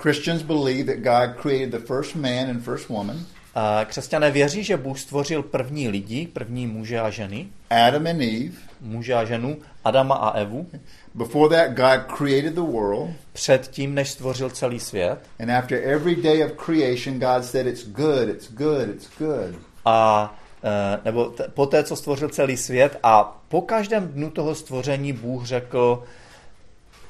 Christians 0.02 0.42
believe 0.42 0.84
that 0.84 1.02
God 1.02 1.36
created 1.42 1.70
the 1.70 1.86
first 1.86 2.14
man 2.16 2.50
and 2.50 2.62
first 2.64 2.88
woman, 2.88 3.16
Eh, 3.56 3.84
Křesťané 3.84 4.30
věří, 4.30 4.64
že 4.64 4.76
Bůh 4.76 4.98
stvořil 4.98 5.42
první 5.42 5.88
lidi, 5.88 6.26
první 6.32 6.66
muže 6.66 7.00
a 7.00 7.10
ženy, 7.10 7.46
Adam 7.70 8.06
and 8.06 8.20
Eve. 8.22 8.52
muže 8.80 9.14
a 9.14 9.24
ženu, 9.24 9.56
Adama 9.84 10.14
a 10.14 10.30
Evu, 10.38 10.66
Before 11.14 11.56
that, 11.56 11.76
God 11.76 12.16
created 12.16 12.54
the 12.54 12.60
world. 12.60 13.10
předtím, 13.32 13.94
než 13.94 14.10
stvořil 14.10 14.50
celý 14.50 14.80
svět. 14.80 15.18
And 15.40 15.50
after 15.50 15.78
every 15.84 16.16
day 16.16 16.44
of 16.44 16.52
creation, 16.66 17.18
God 17.18 17.44
said, 17.44 17.66
It's 17.66 17.86
good, 17.88 18.28
it's 18.28 18.52
good, 18.52 18.88
it's 18.88 19.08
good. 19.18 19.54
A 19.84 20.34
eh, 20.64 21.00
nebo 21.04 21.24
t- 21.24 21.44
po 21.54 21.66
té, 21.66 21.84
co 21.84 21.96
stvořil 21.96 22.28
celý 22.28 22.56
svět 22.56 22.98
a 23.02 23.42
po 23.48 23.62
každém 23.62 24.08
dnu 24.08 24.30
toho 24.30 24.54
stvoření 24.54 25.12
Bůh 25.12 25.46
řekl, 25.46 26.02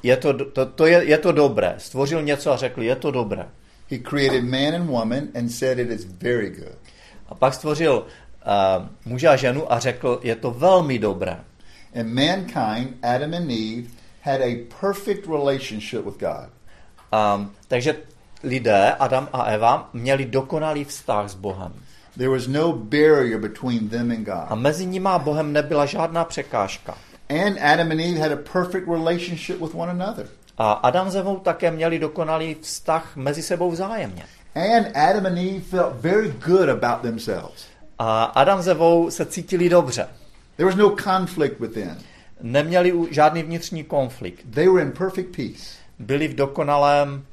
je 0.05 0.17
to, 0.17 0.33
to, 0.33 0.65
to 0.65 0.85
je, 0.85 1.03
je 1.03 1.17
to 1.17 1.31
dobré. 1.31 1.75
Stvořil 1.77 2.21
něco 2.21 2.51
a 2.51 2.57
řekl, 2.57 2.81
je 2.81 2.95
to 2.95 3.11
dobré. 3.11 3.45
He 3.91 3.97
created 3.97 4.43
man 4.43 4.75
and 4.75 4.87
woman 4.87 5.23
and 5.35 5.49
said, 5.49 5.79
It 5.79 5.89
is 5.91 6.05
very 6.05 6.49
good. 6.49 6.77
A 7.29 7.35
pak 7.35 7.53
stvořil 7.53 8.05
uh, 8.05 8.85
muže 9.05 9.27
a 9.27 9.35
ženu 9.35 9.73
a 9.73 9.79
řekl, 9.79 10.19
je 10.23 10.35
to 10.35 10.51
velmi 10.51 10.99
dobré. 10.99 11.39
And 11.99 12.13
mankind, 12.13 12.97
Adam 13.03 13.33
and 13.33 13.51
Eve, 13.51 13.89
had 14.21 14.41
a 14.41 14.55
perfect 14.81 15.27
relationship 15.27 16.05
with 16.05 16.17
God. 16.19 16.49
Um, 17.13 17.51
takže 17.67 17.95
lidé, 18.43 18.95
Adam 18.99 19.29
a 19.33 19.43
Eva, 19.43 19.89
měli 19.93 20.25
dokonalý 20.25 20.83
vztah 20.83 21.29
s 21.29 21.35
Bohem. 21.35 21.73
There 22.17 22.29
was 22.29 22.47
no 22.47 22.73
barrier 22.73 23.37
between 23.37 23.89
them 23.89 24.11
and 24.11 24.29
A 24.29 24.45
God. 24.49 24.59
mezi 24.59 24.85
nimi 24.85 25.09
a 25.11 25.19
Bohem 25.19 25.53
nebyla 25.53 25.85
žádná 25.85 26.25
překážka. 26.25 26.97
And 27.29 27.57
Adam 27.59 27.91
and 27.91 28.01
Eve 28.01 28.17
had 28.17 28.31
a 28.31 28.35
perfect 28.35 28.87
relationship 28.87 29.59
with 29.61 29.75
one 29.75 29.89
another. 29.91 30.27
A 30.57 30.73
Adam 30.73 31.09
s 31.11 31.15
Evou 31.15 31.39
také 31.39 31.71
měli 31.71 31.99
dokonalý 31.99 32.55
vztah 32.61 33.15
mezi 33.15 33.41
sebou 33.41 33.71
vzájemně. 33.71 34.23
And 34.55 34.97
Adam 34.97 35.25
and 35.25 35.37
Eve 35.37 35.61
felt 35.61 35.93
very 35.95 36.33
good 36.45 36.69
about 36.69 37.01
themselves. 37.01 37.65
A 37.99 38.23
Adam 38.23 38.61
s 38.61 38.67
Evou 38.67 39.09
se 39.11 39.25
cítili 39.25 39.69
dobře. 39.69 40.07
There 40.57 40.65
was 40.65 40.75
no 40.75 40.95
conflict 41.03 41.59
within. 41.59 41.97
Neměli 42.41 42.93
žádný 43.11 43.43
vnitřní 43.43 43.83
konflikt. 43.83 44.45
They 44.53 44.69
were 44.69 44.81
in 44.81 44.91
perfect 44.91 45.35
peace 45.35 45.63
Byli 45.99 46.27
v 46.27 46.35
dokonalém 46.35 47.25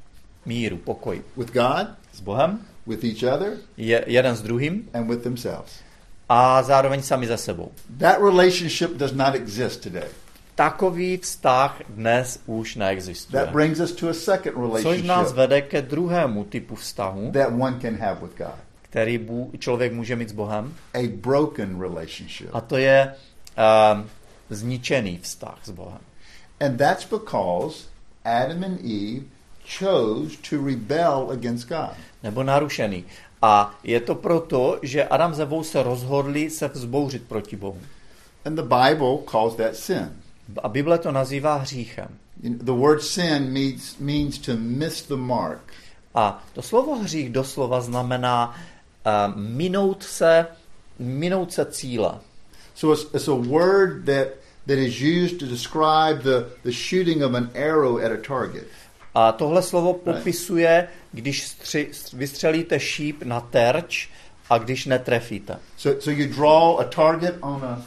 míru, 0.45 0.77
pokoji. 0.77 1.23
with 1.37 1.53
God, 1.53 1.87
S 2.13 2.21
Bohem, 2.21 2.59
with 2.87 3.03
each 3.03 3.33
other, 3.35 3.53
je, 3.77 4.03
jeden 4.07 4.35
s 4.35 4.41
druhým 4.41 4.89
and 4.93 5.07
with 5.07 5.23
themselves. 5.23 5.71
A 6.29 6.63
zároveň 6.63 7.01
sami 7.01 7.27
ze 7.27 7.37
sebou. 7.37 7.71
That 7.99 8.17
relationship 8.19 8.97
does 8.97 9.11
not 9.11 9.35
exist 9.35 9.83
today. 9.83 10.07
Takový 10.55 11.17
vztah 11.17 11.81
dnes 11.89 12.39
už 12.45 12.75
neexistuje. 12.75 13.43
That 13.43 13.53
brings 13.53 13.79
us 13.79 13.91
to 13.91 14.09
a 14.09 14.13
second 14.13 14.53
Což 14.81 15.01
nás 15.01 15.33
relationship 15.33 15.35
vede 15.35 15.61
ke 15.61 15.81
druhému 15.81 16.43
typu 16.43 16.75
vztahu, 16.75 17.31
that 17.31 17.49
one 17.59 17.79
can 17.81 17.95
have 17.95 18.21
with 18.21 18.37
God 18.37 18.55
který 18.93 19.17
Bůh, 19.17 19.49
člověk 19.59 19.93
může 19.93 20.15
mít 20.15 20.29
s 20.29 20.31
Bohem, 20.31 20.73
a 20.93 21.07
broken 21.07 21.81
relationship. 21.81 22.49
a 22.53 22.61
to 22.61 22.77
je 22.77 23.15
um, 23.93 24.09
zničený 24.49 25.19
vztah 25.21 25.57
s 25.63 25.69
Bohem. 25.69 26.01
And 26.59 26.77
that's 26.77 27.05
because 27.05 27.85
Adam 28.25 28.63
and 28.63 28.79
Eve 28.85 29.25
chose 29.79 30.37
to 30.49 30.65
rebel 30.65 31.29
against 31.31 31.69
God. 31.69 31.97
Nebo 32.23 32.43
narušený. 32.43 33.05
A 33.43 33.75
je 33.83 33.99
to 33.99 34.15
proto, 34.15 34.79
že 34.81 35.03
Adam 35.03 35.33
s 35.33 35.39
Evou 35.39 35.63
se 35.63 35.83
rozhodli 35.83 36.49
se 36.49 36.67
vzbouřit 36.67 37.23
proti 37.27 37.55
Bohu. 37.55 37.79
And 38.45 38.55
the 38.55 38.61
Bible 38.61 39.17
calls 39.31 39.55
that 39.55 39.75
sin. 39.75 40.11
A 40.63 40.69
Bible 40.69 40.97
to 40.97 41.11
nazývá 41.11 41.55
hříchem. 41.55 42.07
The 42.43 42.71
word 42.71 43.01
sin 43.03 43.51
means, 43.51 43.97
means 43.99 44.39
to 44.39 44.51
miss 44.57 45.01
the 45.01 45.15
mark. 45.15 45.73
A 46.15 46.43
to 46.53 46.61
slovo 46.61 46.95
hřích 46.95 47.29
doslova 47.29 47.81
znamená 47.81 48.55
uh, 49.05 49.35
minout 49.35 50.03
se, 50.03 50.47
minout 50.99 51.53
se 51.53 51.65
cíle. 51.65 52.19
So 52.75 52.93
it's, 52.93 53.15
it's 53.15 53.27
a 53.27 53.35
word 53.35 54.05
that, 54.05 54.27
that 54.67 54.77
is 54.77 55.01
used 55.01 55.39
to 55.39 55.45
describe 55.45 56.23
the, 56.23 56.45
the 56.63 56.71
shooting 56.71 57.23
of 57.23 57.33
an 57.33 57.49
arrow 57.53 57.97
at 57.97 58.11
a 58.11 58.17
target. 58.17 58.67
A 59.15 59.31
tohle 59.31 59.61
slovo 59.61 59.93
popisuje, 59.93 60.87
když 61.11 61.47
stři, 61.47 61.91
vystřelíte 62.13 62.79
šíp 62.79 63.23
na 63.23 63.39
terč 63.39 64.09
a 64.49 64.57
když 64.57 64.85
netrefíte. 64.85 65.59
So, 65.77 66.01
so 66.01 66.21
you 66.21 66.33
draw 66.35 66.79
a 66.79 66.83
target 66.83 67.35
on 67.41 67.65
a, 67.65 67.81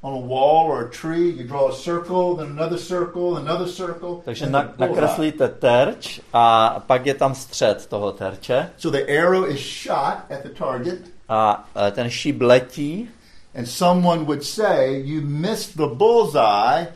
on 0.00 0.24
a 0.24 0.26
wall 0.26 0.70
or 0.70 0.84
a 0.84 0.90
tree, 1.02 1.30
you 1.30 1.48
draw 1.48 1.70
a 1.70 1.72
circle, 1.72 2.36
then 2.36 2.58
another 2.58 2.78
circle, 2.78 3.36
another 3.36 3.68
circle. 3.68 4.16
Takže 4.24 4.46
na, 4.46 4.74
nakreslíte 4.78 5.48
terč 5.48 6.20
a 6.32 6.76
pak 6.86 7.06
je 7.06 7.14
tam 7.14 7.34
střed 7.34 7.86
toho 7.86 8.12
terče 8.12 8.70
So 8.76 8.98
the 8.98 9.18
arrow 9.18 9.50
is 9.50 9.60
shot 9.60 10.16
at 10.30 10.42
the 10.42 10.48
target, 10.48 10.98
a 11.28 11.68
e, 11.88 11.90
ten 11.90 12.10
šíp 12.10 12.40
letí 12.40 13.08
and 13.54 13.68
someone 13.68 14.26
would 14.26 14.44
say, 14.44 15.00
You 15.00 15.20
missed 15.20 15.76
the 15.76 15.88
bullseye 15.88 16.86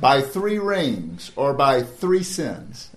by 0.00 0.20
three 0.20 0.58
rings 0.58 1.32
or 1.36 1.54
by 1.54 1.82
three 1.82 2.22
sins. 2.22 2.89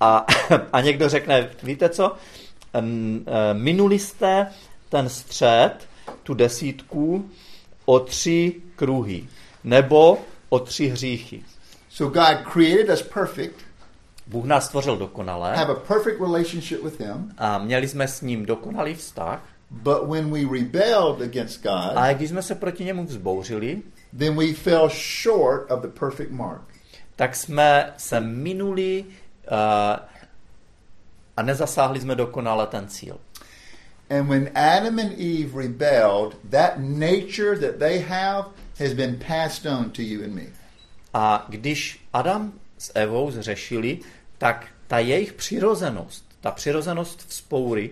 A, 0.00 0.26
a 0.72 0.80
někdo 0.80 1.08
řekne, 1.08 1.50
víte 1.62 1.88
co, 1.88 2.16
Em, 2.74 3.24
e, 3.26 3.54
minuli 3.54 3.98
jste 3.98 4.46
ten 4.88 5.08
střed, 5.08 5.74
tu 6.22 6.34
desítku, 6.34 7.30
o 7.84 8.00
tři 8.00 8.54
kruhy, 8.76 9.24
nebo 9.64 10.18
o 10.48 10.58
tři 10.58 10.86
hříchy. 10.86 11.42
So 11.90 12.20
God 12.20 12.52
created 12.52 12.90
us 12.90 13.02
perfect, 13.02 13.56
Bůh 14.26 14.44
nás 14.44 14.66
stvořil 14.66 14.96
dokonale. 14.96 15.56
Have 15.56 15.72
a 15.72 15.76
perfect 15.76 16.20
relationship 16.20 16.84
with 16.84 17.00
Him, 17.00 17.34
a 17.38 17.58
měli 17.58 17.88
jsme 17.88 18.08
s 18.08 18.20
ním 18.20 18.46
dokonalý 18.46 18.94
vztah, 18.94 19.42
but 19.70 20.08
when 20.08 20.30
we 20.30 20.58
rebelled 20.58 21.20
against 21.20 21.62
God, 21.62 21.96
ale 21.96 22.14
když 22.14 22.30
jsme 22.30 22.42
se 22.42 22.54
proti 22.54 22.84
němu 22.84 23.04
vzbouřili, 23.04 23.82
then 24.18 24.36
we 24.36 24.52
fell 24.52 24.90
short 25.22 25.70
of 25.70 25.80
the 25.82 25.88
perfect 25.88 26.30
mark. 26.30 26.71
Tak 27.22 27.36
jsme 27.36 27.92
se 27.96 28.20
minuli 28.20 29.04
uh, 29.04 29.56
a 31.36 31.42
nezasáhli 31.42 32.00
jsme 32.00 32.14
dokonale 32.14 32.66
ten 32.66 32.88
cíl. 32.88 33.20
And 34.10 34.28
when 34.28 34.50
Adam 34.54 34.98
and 34.98 35.12
Eve 35.18 35.62
rebelled, 35.62 36.36
that 36.50 36.72
nature 36.78 37.58
that 37.58 37.78
they 37.78 37.98
have 37.98 38.44
has 38.78 38.92
been 38.92 39.18
passed 39.28 39.66
on 39.66 39.90
to 39.90 40.02
you 40.02 40.24
and 40.24 40.34
me. 40.34 40.46
A 41.14 41.46
když 41.48 42.06
Adam 42.12 42.52
s 42.78 42.92
Evou 42.94 43.30
zřešili, 43.30 43.98
tak 44.38 44.66
ta 44.86 44.98
jejich 44.98 45.32
přirozenost, 45.32 46.24
ta 46.40 46.50
přirozenost 46.50 47.28
vzpoury 47.28 47.90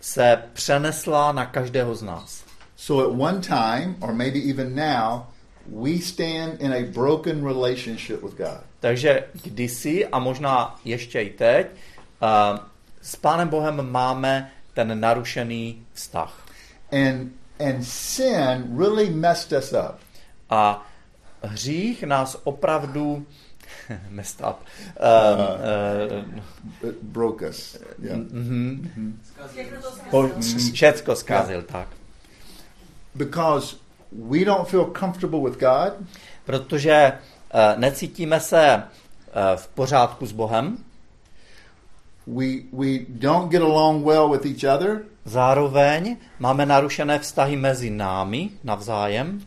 se 0.00 0.42
přenesla 0.52 1.32
na 1.32 1.46
každého 1.46 1.94
z 1.94 2.02
nás. 2.02 2.44
So 2.76 3.10
at 3.10 3.20
one 3.20 3.40
time, 3.40 3.96
or 4.00 4.14
maybe 4.14 4.38
even 4.50 4.74
now, 4.74 5.22
we 5.72 5.98
stand 5.98 6.60
in 6.60 6.72
a 6.72 6.82
broken 6.82 7.44
relationship 7.44 8.22
with 8.22 8.34
God. 8.36 8.60
Takže 8.80 9.24
kdysi 9.42 10.06
a 10.06 10.18
možná 10.18 10.80
ještě 10.84 11.20
i 11.20 11.30
teď 11.30 11.66
uh, 12.22 12.58
s 13.02 13.16
Pánem 13.16 13.48
Bohem 13.48 13.90
máme 13.90 14.50
ten 14.74 15.00
narušený 15.00 15.82
vztah. 15.92 16.46
And 16.92 17.32
and 17.60 17.82
sin 17.84 18.76
really 18.78 19.10
messed 19.10 19.52
us 19.58 19.72
up. 19.72 20.00
A 20.50 20.86
hřích 21.42 22.02
nás 22.02 22.36
opravdu 22.44 23.26
messed 24.10 24.40
up. 24.40 24.56
Uh, 25.00 25.04
uh, 26.82 26.88
It 26.90 27.02
broke 27.02 27.48
us. 27.48 27.76
Yeah. 27.98 28.18
po, 30.10 30.30
všecko 30.72 31.16
zkazil, 31.16 31.62
tak. 31.62 31.88
Because 33.14 33.76
we 34.12 34.44
don't 34.44 34.68
feel 34.68 34.84
comfortable 34.84 35.40
with 35.40 35.58
God, 35.60 35.92
Protože 36.44 37.12
uh, 37.54 37.80
necítíme 37.80 38.40
se 38.40 38.82
uh, 38.82 39.56
v 39.56 39.68
pořádku 39.68 40.26
s 40.26 40.32
Bohem, 40.32 40.78
we 42.26 42.46
we 42.72 42.86
don't 43.08 43.50
get 43.50 43.62
along 43.62 44.06
well 44.06 44.28
with 44.30 44.46
each 44.46 44.74
other, 44.76 45.04
zároveň 45.24 46.16
máme 46.38 46.66
narušené 46.66 47.18
vztahy 47.18 47.56
mezi 47.56 47.90
námi 47.90 48.50
navzájem 48.64 49.40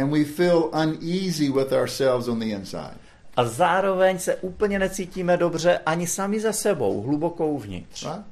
and 0.00 0.10
we 0.10 0.24
feel 0.24 0.70
uneasy 0.82 1.50
with 1.50 1.72
ourselves 1.72 2.28
on 2.28 2.38
the 2.38 2.46
inside. 2.46 2.98
a 3.36 3.44
zároveň 3.44 4.18
se 4.18 4.36
úplně 4.36 4.78
necítíme 4.78 5.36
dobře 5.36 5.78
ani 5.86 6.06
sami 6.06 6.40
za 6.40 6.52
sebou, 6.52 7.02
hluboko 7.02 7.46
uvnitř. 7.46 8.04
Right? 8.04 8.24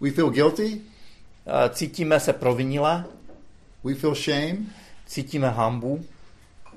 We 0.00 0.10
feel 0.10 0.30
guilty, 0.30 0.80
Eh, 1.46 1.70
Cítíme 1.70 2.20
se 2.20 2.32
provinile, 2.32 3.04
We 3.84 3.94
feel 3.94 4.14
shame. 4.14 4.56
cítíme 5.06 5.50
hambu 5.50 6.04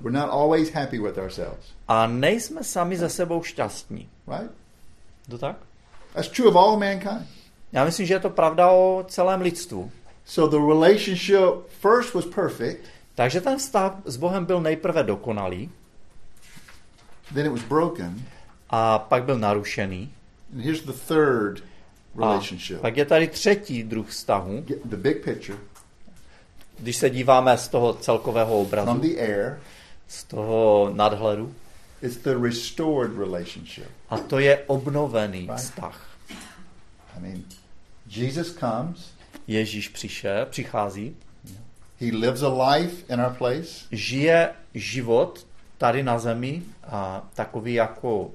We're 0.02 0.12
not 0.20 0.30
always 0.30 0.70
happy 0.72 1.00
with 1.00 1.18
ourselves, 1.18 1.66
a 1.88 2.08
nejsme 2.08 2.64
sami 2.64 2.98
ze 2.98 3.10
sebou 3.10 3.44
šťastní. 3.44 4.10
right? 4.28 4.52
To 5.30 5.38
tak? 5.38 5.56
That's 6.14 6.28
true 6.30 6.48
of 6.50 6.56
all 6.56 6.78
mankind. 6.80 7.28
Já 7.72 7.86
myslím, 7.86 8.06
že 8.06 8.14
je 8.14 8.20
to 8.20 8.30
pravda 8.30 8.72
o 8.72 9.06
celém 9.08 9.42
lidstvu. 9.42 9.92
So 10.26 10.58
the 10.58 10.74
relationship 10.74 11.70
first 11.82 12.14
was 12.14 12.26
perfect, 12.26 12.84
Takže 13.16 13.42
ten 13.42 13.58
vztah 13.58 13.96
s 14.06 14.18
Bohem 14.18 14.46
byl 14.46 14.62
nejprve 14.62 15.04
dokonalý 15.04 15.70
then 17.34 17.46
it 17.46 17.52
was 17.52 17.64
broken, 17.64 18.22
a 18.70 19.00
pak 19.00 19.24
byl 19.24 19.40
narušený. 19.40 20.12
and 20.54 20.62
here's 20.62 20.82
the 20.82 20.92
third 21.08 21.64
A 22.16 22.20
relationship. 22.20 22.82
pak 22.82 22.98
je 22.98 23.06
tady 23.06 23.28
třetí 23.28 23.84
druh 23.84 24.08
vztahu. 24.10 24.64
The 24.86 24.98
big 24.98 25.24
picture 25.24 25.58
Když 26.80 26.96
se 26.98 27.10
díváme 27.10 27.58
z 27.58 27.68
toho 27.68 27.94
celkového 27.94 28.50
from 28.66 28.84
obrazu, 28.88 29.00
the 29.00 29.20
air. 29.22 29.60
z 30.08 30.24
toho 30.24 30.92
nadhledu, 30.94 31.54
It's 32.02 32.18
the 32.18 32.36
restored 32.42 33.18
relationship. 33.18 33.86
a 34.10 34.18
to 34.18 34.40
je 34.40 34.64
obnovený 34.68 35.40
Right. 35.40 35.56
vztah. 35.58 36.08
I 37.18 37.22
mean, 37.22 37.44
Jesus 38.08 38.54
comes. 38.54 39.10
Ježíš 39.48 39.88
přišel, 39.90 40.46
přichází, 40.46 41.16
He 42.00 42.08
lives 42.18 42.44
a 42.44 42.68
life 42.76 43.14
in 43.14 43.22
our 43.22 43.34
place. 43.38 43.86
žije 43.92 44.50
život 44.74 45.48
tady 45.78 46.04
na 46.04 46.20
zemi, 46.20 46.62
a 46.84 47.24
takový 47.34 47.74
jako 47.74 48.32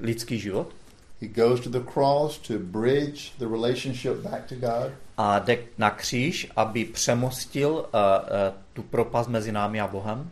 lidský 0.00 0.38
život, 0.38 0.72
He 1.20 1.26
goes 1.28 1.60
to 1.60 1.70
the 1.70 1.80
cross 1.80 2.38
to 2.38 2.58
bridge 2.58 3.32
the 3.38 3.46
relationship 3.46 4.16
back 4.22 4.46
to 4.46 4.54
God. 4.54 4.92
a 5.16 5.38
jde 5.38 5.58
na 5.78 5.90
kříž, 5.90 6.48
aby 6.56 6.84
přemostil 6.84 7.70
uh, 7.70 7.80
uh, 7.80 7.86
tu 8.72 8.82
propast 8.82 9.28
mezi 9.28 9.52
námi 9.52 9.80
a 9.80 9.86
Bohem. 9.86 10.30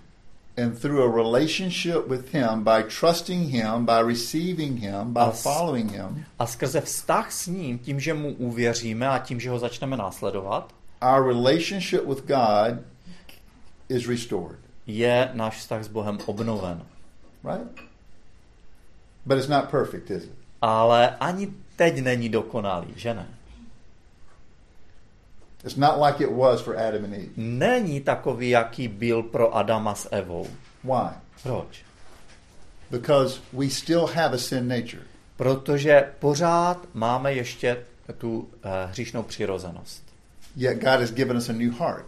And 0.63 0.79
through 0.81 1.01
a 1.03 1.17
relationship 1.17 2.07
with 2.09 2.35
Him, 2.35 2.65
by 2.65 2.83
trusting 3.01 3.51
Him, 3.51 3.85
by 3.87 4.03
receiving 4.13 4.79
Him, 4.81 5.13
by 5.13 5.21
As- 5.21 5.43
following 5.43 5.91
Him, 5.93 6.25
A 6.39 6.47
skrze 6.47 6.81
vztah 6.81 7.33
s 7.33 7.47
ním, 7.47 7.79
tím, 7.79 8.01
že 8.01 8.15
mu 8.15 8.33
uvěříme 8.35 9.09
a 9.09 9.19
tím, 9.19 9.41
že 9.41 9.51
ho 9.51 9.59
začneme 9.59 9.97
následovat, 9.97 10.73
our 11.03 11.27
relationship 11.27 12.05
with 12.07 12.25
God 12.27 12.79
is 13.89 14.09
restored. 14.09 14.59
je 14.87 15.31
náš 15.35 15.57
vztah 15.59 15.85
s 15.85 15.89
Bohem 15.89 16.19
obnoven. 16.27 16.83
Right? 17.45 17.81
But 19.27 19.39
it's 19.39 19.49
not 19.49 19.71
perfect, 19.71 20.11
is 20.11 20.25
it? 20.25 20.31
Ale 20.67 21.17
ani 21.21 21.49
teď 21.77 22.03
není 22.03 22.29
dokonalý, 22.29 22.93
že 22.97 23.15
ne? 23.15 23.27
It's 25.65 25.77
not 25.77 26.07
like 26.07 26.25
it 26.25 26.31
was 26.37 26.61
for 26.61 26.79
Adam 26.79 27.05
and 27.05 27.15
Eve. 27.15 27.29
Není 27.37 28.01
takový, 28.01 28.51
jaký 28.51 28.89
byl 28.89 29.23
pro 29.23 29.57
Adama 29.57 29.95
s 29.95 30.09
Evou. 30.13 30.47
Why? 30.85 31.11
Proč? 31.43 31.83
Because 32.91 33.41
we 33.53 33.71
still 33.71 34.07
have 34.07 34.35
a 34.35 34.39
sin 34.39 34.69
nature. 34.69 35.03
Protože 35.37 36.13
pořád 36.19 36.87
máme 36.95 37.33
ještě 37.33 37.77
tu 38.19 38.39
uh, 38.39 38.47
hříšnou 38.87 39.23
přirozenost. 39.23 40.03
Yet 40.57 40.79
God 40.79 41.01
has 41.01 41.11
given 41.11 41.37
us 41.37 41.49
a 41.49 41.53
new 41.53 41.73
heart. 41.81 42.07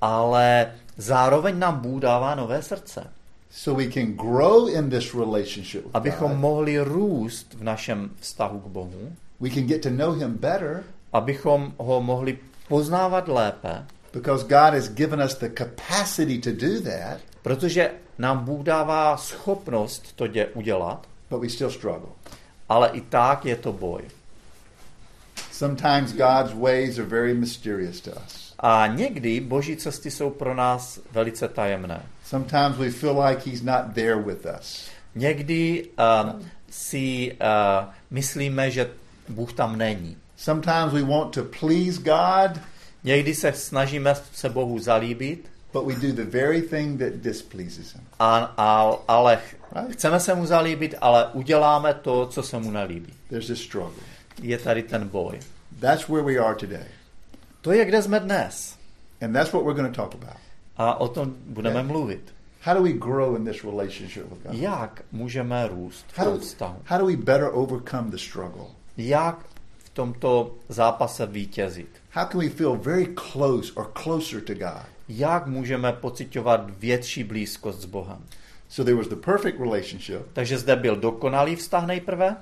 Ale 0.00 0.74
zároveň 0.96 1.58
nám 1.58 1.80
Bůh 1.80 2.02
dává 2.02 2.34
nové 2.34 2.62
srdce, 2.62 3.12
So 3.50 3.74
we 3.84 3.90
can 3.92 4.12
grow 4.16 4.66
in 4.68 4.90
this 4.90 5.14
relationship 5.14 5.84
with 5.84 5.94
abychom 5.96 6.30
God. 6.30 6.40
mohli 6.40 6.78
růst 6.78 7.54
v 7.54 7.62
našem 7.62 8.10
vztahu 8.20 8.60
k 8.60 8.66
Bohu, 8.66 9.12
We 9.40 9.50
can 9.50 9.66
get 9.66 9.82
to 9.82 9.90
know 9.90 10.12
Him 10.12 10.34
better 10.38 10.84
abychom 11.12 11.72
ho 11.78 12.02
mohli 12.02 12.38
poznávat 12.68 13.28
lépe, 13.28 13.86
because 14.12 14.42
God 14.44 14.74
has 14.74 14.88
given 14.88 15.20
us 15.22 15.34
the 15.34 15.48
capacity 15.48 16.38
to 16.38 16.50
do 16.52 16.80
that, 16.80 17.18
protože 17.42 17.90
nám 18.18 18.44
Bůh 18.44 18.62
dává 18.64 19.16
schopnost 19.16 20.12
to 20.16 20.24
dě- 20.24 20.46
udělat, 20.54 21.06
but 21.30 21.40
we 21.40 21.48
still 21.48 21.70
struggle. 21.70 22.08
ale 22.68 22.88
i 22.88 23.00
tak 23.00 23.44
je 23.44 23.56
to 23.56 23.72
boj. 23.72 24.02
Sometimes 25.52 26.12
God's 26.12 26.52
ways 26.54 26.98
are 26.98 27.08
very 27.08 27.34
mysterious 27.34 28.00
to 28.00 28.10
us. 28.10 28.54
A 28.58 28.86
někdy 28.86 29.40
boží 29.40 29.76
cesty 29.76 30.10
jsou 30.10 30.30
pro 30.30 30.54
nás 30.54 31.00
velice 31.12 31.48
tajemné. 31.48 32.02
Sometimes 32.30 32.78
we 32.78 32.90
feel 32.90 33.14
like 33.28 33.50
He's 33.50 33.62
not 33.62 33.94
there 33.94 34.16
with 34.16 34.46
us. 34.46 34.88
Někdy 35.14 35.88
uh, 35.98 36.40
si 36.70 37.32
uh, 37.32 37.84
myslíme, 38.10 38.70
že 38.70 38.90
Bůh 39.28 39.52
tam 39.52 39.78
není. 39.78 40.16
Sometimes 40.36 40.92
we 40.92 41.02
want 41.02 41.34
to 41.34 41.44
please 41.44 41.98
God, 42.02 42.60
Někdy 43.04 43.34
se 43.34 43.52
snažíme 43.52 44.14
se 44.32 44.48
Bohu 44.48 44.78
zalíbit, 44.78 45.50
but 45.72 45.84
we 45.86 45.94
do 45.94 46.12
the 46.24 46.30
very 46.30 46.62
thing 46.62 46.98
that 47.00 47.12
displeases 47.12 47.94
Him. 47.94 48.02
a, 48.18 48.36
a, 48.56 48.96
ale 49.08 49.38
Right? 49.76 49.92
chceme 49.92 50.20
se 50.20 50.34
mu 50.34 50.46
zalíbit, 50.46 50.94
ale 51.00 51.26
uděláme 51.32 51.94
to, 51.94 52.26
co 52.26 52.42
se 52.42 52.58
mu 52.58 52.70
nelíbí. 52.70 53.12
There's 53.28 53.46
this 53.46 53.62
struggle. 53.62 54.02
Je 54.42 54.58
tady 54.58 54.82
ten 54.82 55.08
boj. 55.08 55.40
That's 55.80 56.08
where 56.08 56.22
we 56.22 56.36
are 56.36 56.54
today. 56.54 56.84
To 57.60 57.72
je, 57.72 57.84
kde 57.84 58.02
jsme 58.02 58.20
dnes. 58.20 58.76
And 59.22 59.32
that's 59.32 59.52
what 59.52 59.64
we're 59.64 59.82
going 59.82 59.94
to 59.96 60.02
talk 60.02 60.14
about. 60.14 60.36
A 60.80 60.94
o 61.00 61.08
tom 61.08 61.36
budeme 61.46 61.82
mluvit. 61.82 62.34
How 62.62 62.74
do 62.74 62.82
we 62.82 62.92
grow 62.92 63.36
in 63.36 63.44
this 63.44 63.64
relationship 63.64 64.24
with 64.30 64.42
God? 64.42 64.54
Jak 64.54 65.02
můžeme 65.12 65.68
růst 65.68 66.06
v 66.08 66.24
tom 66.24 66.40
vztahu? 66.40 66.76
how 66.84 66.98
do 66.98 67.06
we 67.06 67.16
better 67.16 67.48
overcome 67.52 68.10
the 68.10 68.16
struggle? 68.16 68.64
Jak 68.96 69.38
v 69.78 69.90
tomto 69.90 70.54
zápase 70.68 71.26
vítězit? 71.26 71.88
How 72.12 72.26
can 72.26 72.40
we 72.40 72.48
feel 72.48 72.76
very 72.76 73.06
close 73.32 73.72
or 73.72 73.92
closer 74.02 74.40
to 74.40 74.54
God? 74.54 74.86
Jak 75.08 75.46
můžeme 75.46 75.92
pocitovat 75.92 76.70
větší 76.78 77.24
blízkost 77.24 77.80
s 77.80 77.84
Bohem? 77.84 78.24
So 78.68 78.84
there 78.84 78.96
was 78.96 79.08
the 79.08 79.16
perfect 79.16 79.60
relationship, 79.60 80.22
Takže 80.32 80.58
zde 80.58 80.76
byl 80.76 80.96
dokonalý 80.96 81.56
vztah 81.56 81.86
nejprve, 81.86 82.36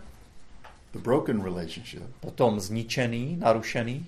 the 0.92 0.98
broken 0.98 1.42
relationship. 1.42 2.02
potom 2.20 2.60
zničený, 2.60 3.36
narušený 3.36 4.06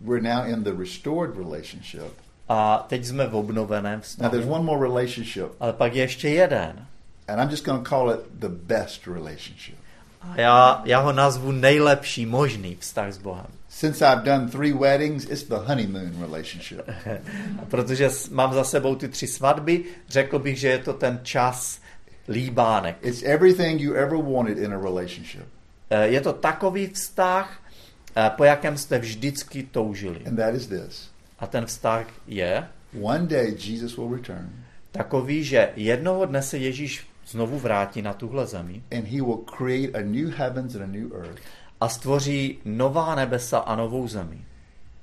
We're 0.00 0.34
now 0.36 0.46
in 0.46 0.62
the 0.62 0.72
restored 0.78 1.36
relationship. 1.36 2.25
A 2.48 2.84
teď 2.88 3.04
jsme 3.04 3.26
v 3.26 3.34
obnoveném 3.36 3.92
Now 4.18 4.30
there's 4.30 4.44
vztahu. 4.44 4.52
one 4.54 4.64
more 4.64 4.88
relationship, 4.88 5.46
Ale 5.60 5.72
pak 5.72 5.94
je 5.94 6.02
ještě 6.02 6.28
jeden. 6.28 6.86
and 7.28 7.40
I'm 7.40 7.50
just 7.50 7.64
going 7.64 7.82
to 7.82 7.88
call 7.88 8.10
it 8.10 8.20
the 8.34 8.48
best 8.48 9.06
relationship. 9.06 9.74
A 10.20 10.40
já, 10.40 10.82
já 10.84 11.00
ho 11.00 11.12
nazvu 11.12 11.52
nejlepší 11.52 12.26
možný 12.26 12.76
vztah 12.80 13.12
s 13.12 13.18
Bohem. 13.18 13.46
Since 13.68 14.06
I've 14.06 14.22
done 14.22 14.48
three 14.48 14.72
weddings, 14.72 15.24
it's 15.24 15.42
the 15.42 15.54
honeymoon 15.54 16.20
relationship. 16.20 16.80
Protože 17.68 18.10
mám 18.30 18.54
za 18.54 18.64
sebou 18.64 18.94
ty 18.94 19.08
tři 19.08 19.26
svatby, 19.26 19.84
řekl 20.08 20.38
bych, 20.38 20.58
že 20.58 20.68
je 20.68 20.78
to 20.78 20.92
ten 20.92 21.20
čas 21.22 21.80
líbánek. 22.28 22.96
It's 23.02 23.22
everything 23.22 23.80
you 23.80 23.94
ever 23.94 24.18
wanted 24.18 24.58
in 24.58 24.72
a 24.74 24.78
relationship. 24.80 25.44
Eh, 25.90 26.06
Je 26.08 26.20
to 26.20 26.32
takový 26.32 26.86
vztah, 26.86 27.58
eh, 28.16 28.30
po 28.36 28.44
jakém 28.44 28.78
jste 28.78 28.98
vždycky 28.98 29.62
toužili. 29.62 30.20
And 30.26 30.36
that 30.36 30.54
is 30.54 30.66
this. 30.66 31.08
A 31.38 31.46
ten 31.46 31.66
vztah 31.66 32.06
je 32.26 32.68
One 33.02 33.26
day 33.26 33.56
Jesus 33.58 33.96
will 33.96 34.14
return 34.16 34.50
takový, 34.96 35.44
že 35.44 35.70
jednoho 35.76 36.26
dne 36.26 36.42
se 36.42 36.58
Ježíš 36.58 37.06
znovu 37.26 37.58
vrátí 37.58 38.02
na 38.02 38.12
tuhle 38.12 38.46
zemi 38.46 38.82
and 38.92 39.04
he 39.04 39.22
will 39.22 39.36
create 39.56 39.98
a 39.98 40.02
new 40.02 40.30
heavens 40.30 40.74
and 40.74 40.82
a 40.82 40.86
new 40.86 41.12
earth. 41.12 41.40
a 41.80 41.88
stvoří 41.88 42.58
nová 42.64 43.14
nebesa 43.14 43.58
a 43.58 43.76
novou 43.76 44.08
zemi. 44.08 44.44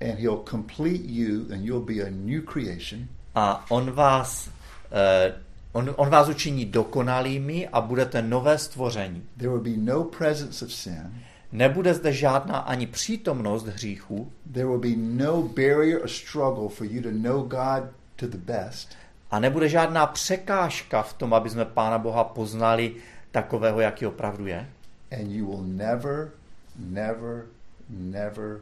And 0.02 0.20
he'll 0.20 0.44
complete 0.50 1.04
you 1.06 1.46
and 1.54 1.66
you'll 1.66 1.86
be 1.86 2.02
a 2.08 2.10
new 2.10 2.42
creation. 2.42 3.08
A 3.36 3.66
on 3.72 3.92
vás, 3.92 4.50
eh, 4.92 5.34
on, 5.72 5.94
on 5.96 6.10
vás 6.10 6.30
učiní 6.30 6.66
dokonalými 6.66 7.68
a 7.68 7.82
budete 7.82 8.22
nové 8.22 8.58
stvoření. 8.58 9.24
There 9.38 9.50
will 9.50 9.62
be 9.62 9.78
no 9.78 10.04
presence 10.04 10.66
of 10.66 10.74
sin. 10.74 11.24
Nebude 11.54 11.94
zde 11.94 12.14
žádná 12.14 12.58
ani 12.58 12.88
přítomnost 12.88 13.66
hříchu 13.66 14.32
There 14.54 14.66
will 14.66 14.80
be 14.80 14.96
no 14.98 15.42
barrier 15.42 16.02
or 16.02 16.08
struggle 16.08 16.70
for 16.70 16.88
you 16.88 17.02
to 17.02 17.12
know 17.12 17.42
God 17.44 17.84
to 18.16 18.28
the 18.28 18.38
best. 18.38 18.96
a 19.32 19.40
nebude 19.40 19.70
žádná 19.70 20.08
překážka 20.08 21.02
v 21.04 21.14
tom, 21.14 21.34
aby 21.34 21.50
jsme 21.50 21.66
Pána 21.66 21.98
Boha 21.98 22.24
poznali 22.24 22.96
takového, 23.32 23.82
jaký 23.82 24.06
opravdu 24.06 24.48
je. 24.48 24.70
And 25.12 25.32
you 25.32 25.46
will 25.46 25.64
never, 25.64 26.32
never, 26.80 27.46
never 27.90 28.60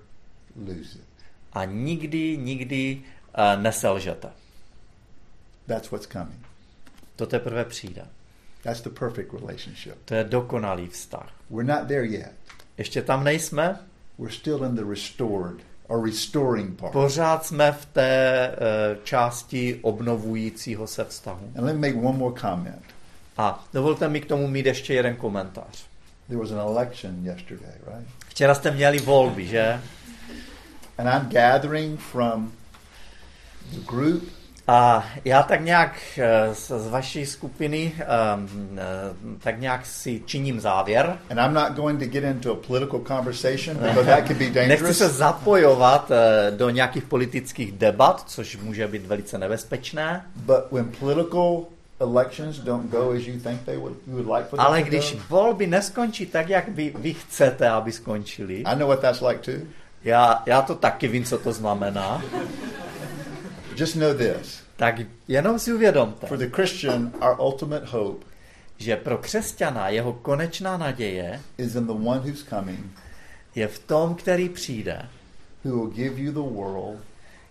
lose 0.68 0.98
it. 1.00 1.06
A 1.54 1.66
nikdy, 1.66 2.38
nikdy 2.38 3.02
uh, 3.38 3.62
neselžete. 3.62 4.30
That's 5.68 5.92
what's 5.92 6.08
coming. 6.08 6.46
To 7.16 7.26
teprve 7.26 7.66
přijde. 7.66 8.06
That's 8.64 8.82
the 8.82 8.90
perfect 8.90 9.34
relationship. 9.34 9.96
To 10.06 10.16
je 10.16 10.24
dokonalý 10.24 10.88
vztah. 10.88 11.30
We're 11.50 11.78
not 11.80 11.88
there 11.88 12.06
yet. 12.06 12.32
Ještě 12.78 13.02
tam 13.02 13.24
nejsme, 13.24 13.80
We're 14.20 14.34
still 14.34 14.64
in 14.64 14.76
the 14.76 14.84
restored 14.90 15.56
or 15.88 16.06
restoring 16.06 16.80
part. 16.80 16.92
pořád 16.94 17.46
jsme 17.46 17.72
v 17.72 17.86
té 17.86 18.50
uh, 18.52 19.04
části 19.04 19.80
obnovujícího 19.82 20.88
se 20.88 21.06
vztahu. 21.06 21.52
And 21.56 21.64
let 21.66 21.76
me 21.78 21.90
make 21.90 22.08
one 22.08 22.18
more 22.18 22.42
comment. 22.42 22.84
A 23.38 23.66
dovolte 23.74 24.10
mi 24.10 24.22
k 24.22 24.26
tomu 24.26 24.48
mít 24.48 24.66
ještě 24.66 24.94
jeden 24.94 25.16
komentář. 25.16 25.86
There 26.28 26.40
was 26.42 26.52
an 26.52 26.60
election 26.60 27.26
yesterday, 27.26 27.74
right? 27.88 28.08
Včera 28.30 28.56
jste 28.56 28.72
měli 28.72 29.00
volby, 29.00 29.48
že? 29.48 29.82
And 30.98 31.08
I'm 31.08 31.30
gathering 31.30 32.00
from 32.00 32.52
the 33.72 33.80
group 33.80 34.24
A 34.72 35.04
já 35.26 35.44
tak 35.44 35.62
nějak 35.62 35.96
eh, 36.18 36.56
z, 36.56 36.88
vaší 36.90 37.26
skupiny 37.26 37.94
um, 37.96 38.50
eh, 38.78 39.38
tak 39.40 39.60
nějak 39.60 39.86
si 39.86 40.22
činím 40.26 40.60
závěr. 40.60 41.18
And 41.30 41.40
I'm 41.40 41.54
not 41.54 41.70
going 41.76 42.00
to 42.00 42.06
get 42.06 42.24
into 42.24 42.52
a 42.52 42.56
political 42.68 43.00
conversation 43.00 43.78
because 43.78 44.06
that 44.06 44.28
could 44.28 44.38
be 44.38 44.46
Nechci 44.68 44.78
se 44.78 45.04
dangerous. 45.04 45.12
zapojovat 45.12 46.12
eh, 46.12 46.52
do 46.52 46.70
nějakých 46.70 47.04
politických 47.04 47.72
debat, 47.72 48.24
což 48.28 48.58
může 48.58 48.88
být 48.88 49.06
velice 49.06 49.38
nebezpečné. 49.38 50.26
But 50.36 50.72
when 50.72 50.92
political 51.00 51.64
elections 52.00 52.60
don't 52.60 52.92
go 52.92 53.12
as 53.12 53.22
you 53.28 53.40
think 53.40 53.62
they 53.66 53.78
would, 53.78 53.94
you 54.08 54.14
would 54.14 54.38
like 54.38 54.50
for 54.50 54.60
them 54.60 54.66
Ale 54.68 54.80
to 54.80 54.88
když 54.88 55.14
go, 55.16 55.22
volby 55.30 55.68
neskončí 55.68 56.26
tak, 56.26 56.50
jak 56.50 56.68
vy, 56.68 56.94
vy 56.98 57.14
chcete, 57.14 57.70
aby 57.70 57.92
skončili, 57.92 58.64
I 58.66 58.76
know 58.76 58.88
what 58.88 59.00
that's 59.00 59.22
like 59.22 59.40
too. 59.40 59.68
já, 60.04 60.44
já 60.46 60.62
to 60.62 60.76
taky 60.76 61.08
vím, 61.08 61.24
co 61.24 61.38
to 61.38 61.54
znamená, 61.54 62.22
Just 63.76 63.96
know 63.96 64.14
this: 64.14 64.61
tak 64.82 64.96
jenom 65.28 65.60
si 65.60 65.74
uvědomte, 65.74 66.28
for 66.28 66.38
the 66.38 66.50
Christian, 66.50 67.12
our 67.22 67.36
ultimate 67.40 67.86
hope 67.86 68.26
že 68.78 68.96
pro 68.96 69.18
křesťana 69.18 69.90
jeho 69.90 70.14
konečná 70.14 70.78
naděje 70.78 71.42
is 71.58 71.76
in 71.76 71.86
the 71.86 71.94
one 71.94 72.20
who's 72.20 72.44
coming, 72.44 72.86
je 73.56 73.68
v 73.68 73.80
tom, 73.80 74.16
který 74.16 74.50
přijde, 74.50 75.10
who 75.64 75.76
will 75.76 75.88
give 75.88 76.22
you 76.22 76.32
the 76.32 76.56
world 76.56 77.00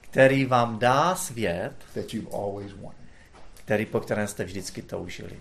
který 0.00 0.44
vám 0.44 0.78
dá 0.78 1.14
svět, 1.14 1.72
that 1.94 2.14
you've 2.14 2.30
always 2.32 2.72
wanted. 2.72 3.06
který 3.54 3.86
po 3.86 4.00
kterém 4.00 4.28
jste 4.28 4.44
vždycky 4.44 4.82
toužili. 4.82 5.36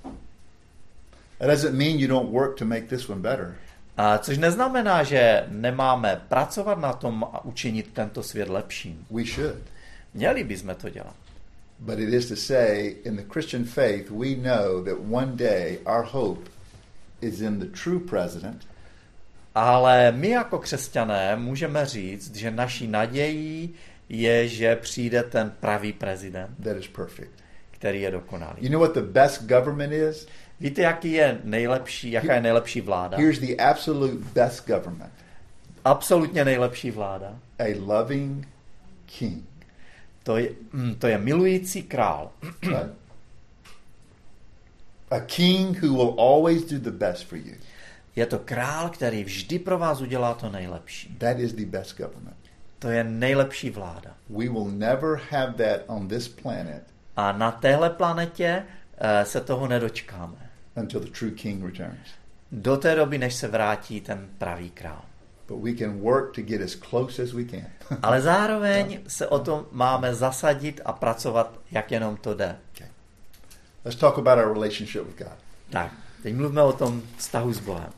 That 1.37 1.49
doesn't 1.49 1.73
mean 1.73 1.99
you 1.99 2.07
don't 2.07 2.31
work 2.31 2.57
to 2.57 2.65
make 2.65 2.81
this 2.81 3.09
one 3.09 3.21
better. 3.21 3.55
A 3.97 4.17
což 4.17 4.37
neznamená, 4.37 5.03
že 5.03 5.45
nemáme 5.47 6.21
pracovat 6.27 6.79
na 6.79 6.93
tom 6.93 7.23
a 7.23 7.45
učinit 7.45 7.93
tento 7.93 8.23
svět 8.23 8.49
lepším. 8.49 9.05
We 9.11 9.23
should. 9.23 9.63
Měli 10.13 10.43
bychom 10.43 10.75
to 10.75 10.89
dělat. 10.89 11.28
But 11.79 11.99
it 11.99 12.13
is 12.13 12.27
to 12.27 12.35
say, 12.35 12.95
in 13.05 13.15
the 13.15 13.23
Christian 13.23 13.63
faith, 13.65 14.11
we 14.11 14.35
know 14.35 14.83
that 14.83 14.99
one 15.11 15.35
day 15.35 15.77
our 15.85 16.03
hope 16.03 16.49
is 17.21 17.41
in 17.41 17.59
the 17.59 17.65
true 17.83 17.99
president, 17.99 18.67
Ale 19.55 20.11
my 20.11 20.29
jako 20.29 20.59
křesťané 20.59 21.35
můžeme 21.35 21.85
říct, 21.85 22.35
že 22.35 22.51
naší 22.51 22.87
nadějí 22.87 23.73
je, 24.09 24.47
že 24.47 24.75
přijde 24.75 25.23
ten 25.23 25.51
pravý 25.59 25.93
prezident, 25.93 26.49
that 26.63 26.77
is 26.77 26.87
perfect. 26.87 27.31
který 27.71 28.01
je 28.01 28.11
dokonalý. 28.11 28.55
You 28.59 28.69
know 28.69 28.81
what 28.81 28.93
the 28.93 29.01
best 29.01 29.41
government 29.43 29.93
is? 29.93 30.27
Víte, 30.59 30.81
jaký 30.81 31.11
je 31.11 31.39
nejlepší, 31.43 32.11
jaká 32.11 32.33
je 32.33 32.41
nejlepší 32.41 32.81
vláda? 32.81 33.17
Here's 33.17 33.39
the 33.39 33.55
absolute 33.57 34.13
best 34.33 34.67
government 34.67 35.11
Absolutně 35.85 36.45
nejlepší 36.45 36.91
vláda. 36.91 37.39
a 37.59 37.75
loving 37.79 38.47
king. 39.05 39.43
To 40.29 40.37
je, 40.37 40.49
mm, 40.73 40.95
to 40.95 41.07
je 41.07 41.17
milující 41.17 41.83
král. 41.83 42.31
Right? 42.61 42.93
A 45.11 45.19
king 45.19 45.81
who 45.83 45.93
will 45.93 46.15
always 46.19 46.63
do 46.65 46.79
the 46.79 46.91
best 46.97 47.23
for 47.25 47.37
you. 47.37 47.53
Je 48.15 48.25
to 48.25 48.39
král, 48.39 48.89
který 48.89 49.23
vždy 49.23 49.59
pro 49.59 49.77
vás 49.79 50.01
udělá 50.01 50.33
to 50.33 50.49
nejlepší. 50.49 51.15
That 51.17 51.39
is 51.39 51.53
the 51.53 51.65
best 51.65 51.97
government. 51.97 52.37
To 52.79 52.89
je 52.89 53.03
nejlepší 53.03 53.69
vláda. 53.69 54.15
We 54.29 54.49
will 54.49 54.65
never 54.71 55.19
have 55.31 55.53
that 55.53 55.81
on 55.87 56.07
this 56.07 56.27
planet 56.27 56.83
A 57.15 57.31
na 57.31 57.51
téhle 57.51 57.89
planetě 57.89 58.63
eh, 58.97 59.25
se 59.25 59.41
toho 59.41 59.67
nedočkáme. 59.67 60.49
until 60.75 60.99
the 60.99 61.11
true 61.19 61.31
king 61.31 61.65
returns. 61.65 62.07
Do 62.51 62.77
té 62.77 62.95
doby, 62.95 63.17
než 63.17 63.33
se 63.33 63.47
vrátí 63.47 64.01
ten 64.01 64.29
pravý 64.37 64.69
král. 64.69 65.01
But 65.49 65.57
we 65.57 65.73
can 65.73 66.01
work 66.01 66.33
to 66.35 66.41
get 66.41 66.61
as 66.61 66.75
close 66.75 67.23
as 67.23 67.33
we 67.33 67.43
can. 67.43 67.65
Ale 68.01 68.21
zároveň 68.21 68.99
se 69.07 69.27
o 69.27 69.39
to 69.39 69.65
máme 69.71 70.15
zasadit 70.15 70.81
a 70.85 70.93
pracovat, 70.93 71.59
jak 71.71 71.91
jenom 71.91 72.17
to 72.17 72.33
jde. 72.33 72.55
Let's 73.85 73.99
talk 73.99 74.17
about 74.17 74.37
our 74.37 74.53
relationship 74.53 75.05
with 75.07 75.17
God. 75.17 75.37
Tak, 75.69 75.91
teď 76.23 76.35
mluvíme 76.35 76.63
o 76.63 76.73
tom 76.73 77.01
vztahu 77.17 77.53
s 77.53 77.59
Bohem. 77.59 77.89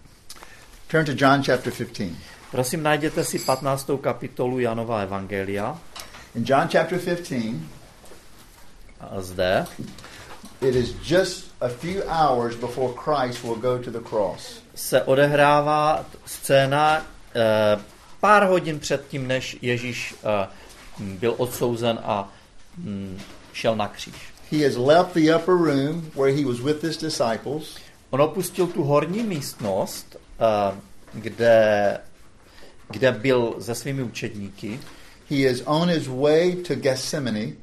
Turn 0.87 1.05
to 1.05 1.11
John 1.15 1.43
chapter 1.43 1.73
15. 1.73 2.15
Prosím, 2.51 2.83
najděte 2.83 3.23
si 3.23 3.39
15. 3.39 3.89
kapitolu 4.01 4.59
Janova 4.59 5.01
Evangelia. 5.01 5.77
In 6.35 6.43
John 6.47 6.67
chapter 6.67 6.99
15, 6.99 7.69
A 8.99 9.21
zde 9.21 9.65
it 10.61 10.75
is 10.75 10.93
just 11.09 11.51
a 11.61 11.69
few 11.69 12.03
hours 12.07 12.55
before 12.55 12.93
Christ 12.93 13.43
will 13.43 13.55
go 13.55 13.77
to 13.79 13.91
the 13.91 14.09
cross. 14.09 14.61
se 14.75 15.01
odehrává 15.03 16.05
scéna 16.25 17.05
pár 18.19 18.43
hodin 18.43 18.79
před 18.79 19.07
tím, 19.07 19.27
než 19.27 19.57
Ježíš 19.61 20.15
eh, 20.23 20.47
byl 20.99 21.35
odsouzen 21.37 21.99
a 22.03 22.29
mm, 22.77 23.19
šel 23.53 23.75
na 23.75 23.87
kříž. 23.87 24.15
He 24.51 24.67
has 24.67 24.75
left 24.75 25.13
the 25.13 25.35
upper 25.35 25.55
room 25.55 26.11
where 26.15 26.35
he 26.35 26.45
was 26.45 26.59
with 26.59 26.83
his 26.83 26.97
disciples. 26.97 27.77
On 28.09 28.21
opustil 28.21 28.67
tu 28.67 28.83
horní 28.83 29.23
místnost, 29.23 30.17
eh, 30.39 30.75
kde, 31.13 31.97
kde 32.89 33.11
byl 33.11 33.55
se 33.59 33.75
svými 33.75 34.03
učedníky 34.03 34.79
He 35.31 35.37
is 35.37 35.63
on 35.65 35.89
his 35.89 36.07
way 36.07 36.55
to 36.55 36.75
Gethsemane, 36.75 37.53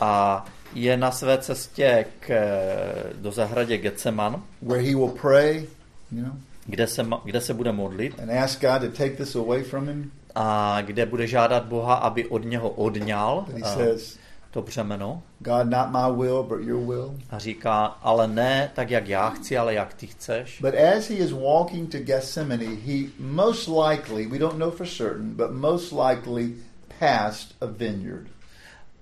a 0.00 0.44
je 0.74 0.96
na 0.96 1.10
své 1.10 1.38
cestě 1.38 2.06
k, 2.20 2.30
eh, 2.30 3.12
do 3.14 3.32
zahradě 3.32 3.78
Getseman, 3.78 4.42
where 4.62 4.82
he 4.82 4.94
will 4.94 5.14
pray, 5.20 5.66
you 6.12 6.22
know, 6.22 6.32
kde 6.68 6.86
se, 6.86 7.06
kde 7.24 7.40
se 7.40 7.54
bude 7.54 7.72
modlit 7.72 8.20
and 8.20 8.30
ask 8.30 8.60
God 8.60 8.80
to 8.82 8.88
take 8.88 9.10
this 9.16 9.36
away 9.36 9.62
from 9.62 9.88
him. 9.88 10.10
a 10.34 10.80
kde 10.80 11.06
bude 11.06 11.26
žádat 11.26 11.64
Boha, 11.64 11.94
aby 11.94 12.26
od 12.26 12.44
něho 12.44 12.70
odňal 12.70 13.46
he 13.54 13.60
eh, 13.64 13.68
says, 13.74 14.18
to 14.50 14.62
břemeno 14.62 15.22
God, 15.40 15.66
not 15.70 15.90
my 15.90 16.24
will, 16.24 16.42
but 16.42 16.60
your 16.60 16.80
will. 16.86 17.14
a 17.30 17.38
říká, 17.38 17.84
ale 18.02 18.28
ne 18.28 18.70
tak, 18.74 18.90
jak 18.90 19.08
já 19.08 19.30
chci, 19.30 19.58
ale 19.58 19.74
jak 19.74 19.94
ty 19.94 20.06
chceš. 20.06 20.60
But 20.60 20.74
as 20.74 21.08
he 21.10 21.16
is 21.16 21.32
walking 21.32 21.92
to 21.92 21.98
Gethsemane, 21.98 22.64
he 22.64 22.98
most 23.18 23.68
likely, 23.68 24.26
we 24.26 24.38
don't 24.38 24.58
know 24.58 24.70
for 24.70 24.86
certain, 24.86 25.34
but 25.36 25.50
most 25.50 25.92
likely 25.92 26.52
passed 26.98 27.54
a 27.60 27.66
vineyard. 27.66 28.26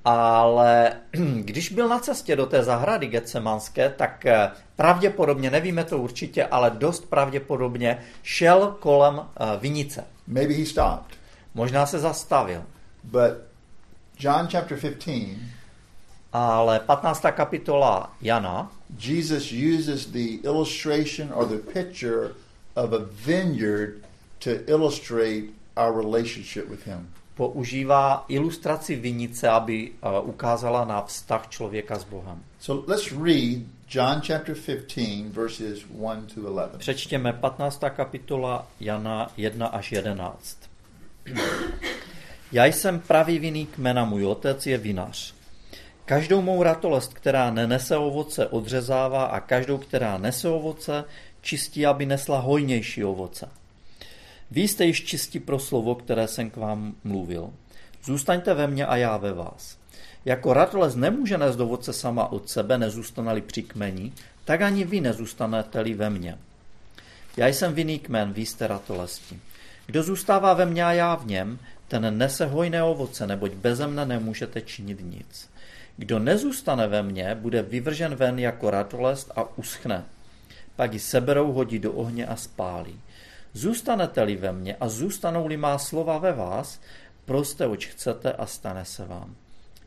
Ale 0.09 0.93
když 1.41 1.69
byl 1.69 1.89
na 1.89 1.99
cestě 1.99 2.37
do 2.37 2.47
té 2.47 2.63
zahrady 2.63 3.07
Getsemanské, 3.07 3.91
tak 3.91 4.27
eh, 4.27 4.51
pravděpodobně, 4.77 5.51
nevíme 5.51 5.85
to 5.85 5.99
určitě, 5.99 6.45
ale 6.45 6.71
dost 6.71 7.11
pravděpodobně 7.11 7.99
šel 8.23 8.77
kolem 8.81 9.21
eh, 9.21 9.45
vinice. 9.61 10.05
Maybe 10.27 10.55
he 10.55 10.67
stopped. 10.67 11.19
Možná 11.55 11.87
se 11.87 11.99
zastavil. 11.99 12.63
But 13.05 13.33
John 14.19 14.49
chapter 14.51 14.79
15, 14.79 15.39
Ale 16.33 16.81
15. 16.81 17.23
kapitola 17.31 18.13
Jana 18.21 18.71
Jesus 18.99 19.53
uses 19.53 20.07
the 20.07 20.39
illustration 20.45 21.33
or 21.33 21.47
the 21.47 21.73
picture 21.73 22.35
of 22.75 22.93
a 22.93 22.99
vineyard 22.99 24.03
to 24.39 24.51
illustrate 24.67 25.45
our 25.77 25.93
relationship 25.93 26.69
with 26.69 26.87
him. 26.87 27.09
Používá 27.37 28.25
ilustraci 28.29 28.97
vinice, 28.97 29.49
aby 29.49 29.91
eh, 29.93 30.21
ukázala 30.21 30.85
na 30.85 31.03
vztah 31.03 31.49
člověka 31.49 31.99
s 31.99 32.05
Bohem. 32.05 32.43
So 32.61 32.93
let's 32.93 33.13
read 33.13 33.59
John 33.89 34.21
chapter 34.27 34.57
15, 34.67 35.33
verses 35.33 35.85
1 35.91 36.23
to 36.35 36.41
11. 36.41 36.77
Přečtěme 36.79 37.33
15. 37.33 37.83
kapitola 37.97 38.67
Jana 38.81 39.31
1 39.37 39.67
až 39.67 39.93
11. 39.93 40.59
Já 42.53 42.65
jsem 42.65 43.01
pravý 43.01 43.39
vinný 43.39 43.67
kmena, 43.67 44.05
můj 44.05 44.27
otec 44.27 44.67
je 44.67 44.79
vinař. 44.79 45.35
Každou 46.05 46.43
mou 46.43 46.63
ratolest, 46.63 47.15
která 47.15 47.51
nenese 47.51 47.97
ovoce, 47.97 48.47
odřezává 48.47 49.25
a 49.25 49.41
každou, 49.41 49.79
která 49.79 50.19
nese 50.19 50.49
ovoce, 50.49 51.05
čistí, 51.41 51.87
aby 51.87 52.07
nesla 52.07 52.41
hojnější 52.41 53.05
ovoce. 53.05 53.49
Vy 54.51 54.69
jste 54.69 54.85
již 54.85 55.05
čistí 55.05 55.41
pro 55.41 55.59
slovo, 55.59 55.95
které 55.95 56.29
jsem 56.29 56.51
k 56.51 56.57
vám 56.57 56.95
mluvil. 57.05 57.51
Zůstaňte 58.05 58.55
ve 58.55 58.67
mně 58.67 58.87
a 58.87 58.97
já 58.97 59.17
ve 59.17 59.33
vás. 59.33 59.79
Jako 60.25 60.53
ratolest 60.53 60.97
nemůže 60.97 61.39
nést 61.39 61.61
ovoce 61.61 61.93
sama 61.93 62.33
od 62.33 62.51
sebe, 62.51 62.79
nezůstane-li 62.79 63.41
při 63.41 63.63
kmeni, 63.63 64.13
tak 64.45 64.63
ani 64.63 64.85
vy 64.85 65.01
nezůstanete-li 65.01 65.95
ve 65.95 66.11
mně. 66.11 66.39
Já 67.37 67.47
jsem 67.47 67.75
vinný 67.75 67.99
kmen, 67.99 68.33
vy 68.33 68.47
jste 68.47 68.67
ratolesti. 68.67 69.39
Kdo 69.87 70.03
zůstává 70.03 70.55
ve 70.55 70.67
mně 70.67 70.85
a 70.85 70.93
já 70.93 71.15
v 71.15 71.27
něm, 71.27 71.59
ten 71.89 72.19
nese 72.19 72.47
hojné 72.47 72.83
ovoce, 72.83 73.27
neboť 73.27 73.53
beze 73.53 73.87
mne 73.87 74.07
nemůžete 74.07 74.61
činit 74.61 75.01
nic. 75.03 75.51
Kdo 75.97 76.19
nezůstane 76.19 76.89
ve 76.89 77.03
mně, 77.03 77.35
bude 77.35 77.63
vyvržen 77.63 78.15
ven 78.15 78.39
jako 78.39 78.71
ratolest 78.71 79.33
a 79.37 79.59
uschne. 79.59 80.05
Pak 80.77 80.93
ji 80.93 80.99
seberou, 80.99 81.53
hodí 81.53 81.79
do 81.79 81.93
ohně 81.93 82.27
a 82.27 82.37
spálí. 82.37 83.01
Zůstanete-li 83.57 84.37
ve 84.37 84.53
mně 84.53 84.77
a 84.81 84.89
zůstanou-li 84.89 85.57
má 85.57 85.79
slova 85.79 86.19
ve 86.19 86.33
vás, 86.33 86.81
proste, 87.25 87.67
oč 87.67 87.87
chcete 87.87 88.33
a 88.33 88.47
stane 88.47 88.85
se 88.85 89.05
vám. 89.05 89.35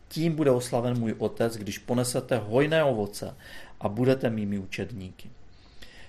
Tím 0.08 0.36
bude 0.36 0.51
oslaven 0.51 0.99
můj 0.99 1.15
otec, 1.17 1.58
když 1.58 1.77
ponesete 1.77 2.38
hojné 2.38 2.84
ovoce 2.84 3.36
a 3.79 3.89
budete 3.89 4.29
mými 4.29 4.60
učedníky. 4.60 5.29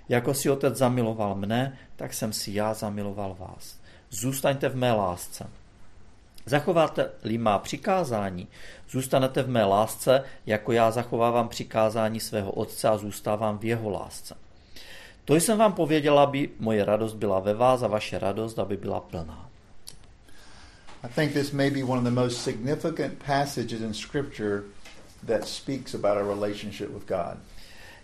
Jako 0.08 0.34
si 0.34 0.50
otec 0.50 0.76
zamiloval 0.76 1.34
mne, 1.34 1.78
tak 1.96 2.14
jsem 2.14 2.32
si 2.32 2.52
já 2.52 2.74
zamiloval 2.74 3.36
vás. 3.38 3.80
Zůstaňte 4.10 4.68
v 4.68 4.76
mé 4.76 4.92
lásce. 4.92 5.46
Zachováte-li 6.46 7.38
má 7.38 7.58
přikázání, 7.58 8.48
zůstanete 8.90 9.42
v 9.42 9.48
mé 9.48 9.64
lásce, 9.64 10.24
jako 10.46 10.72
já 10.72 10.90
zachovávám 10.90 11.48
přikázání 11.48 12.20
svého 12.20 12.50
otce 12.52 12.88
a 12.88 12.96
zůstávám 12.96 13.58
v 13.58 13.64
jeho 13.64 13.90
lásce. 13.90 14.34
To 15.30 15.36
jsem 15.36 15.58
vám 15.58 15.72
pověděla, 15.72 16.22
aby 16.22 16.48
moje 16.58 16.84
radost 16.84 17.14
byla 17.14 17.40
ve 17.40 17.54
vás 17.54 17.82
a 17.82 17.86
vaše 17.86 18.18
radost, 18.18 18.58
aby 18.58 18.76
byla 18.76 19.00
plná. 19.00 19.50
I 21.02 21.08
think 21.14 21.32
this 21.32 21.52
may 21.52 21.70
be 21.70 21.82
one 21.82 21.98
of 21.98 22.04
the 22.04 22.20
most 22.20 22.42
significant 22.42 23.12
passages 23.26 23.80
in 23.80 23.94
Scripture 23.94 24.62
that 25.26 25.44
speaks 25.44 25.94
about 25.94 26.16
our 26.16 26.34
relationship 26.34 26.90
with 26.90 27.08
God. 27.08 27.38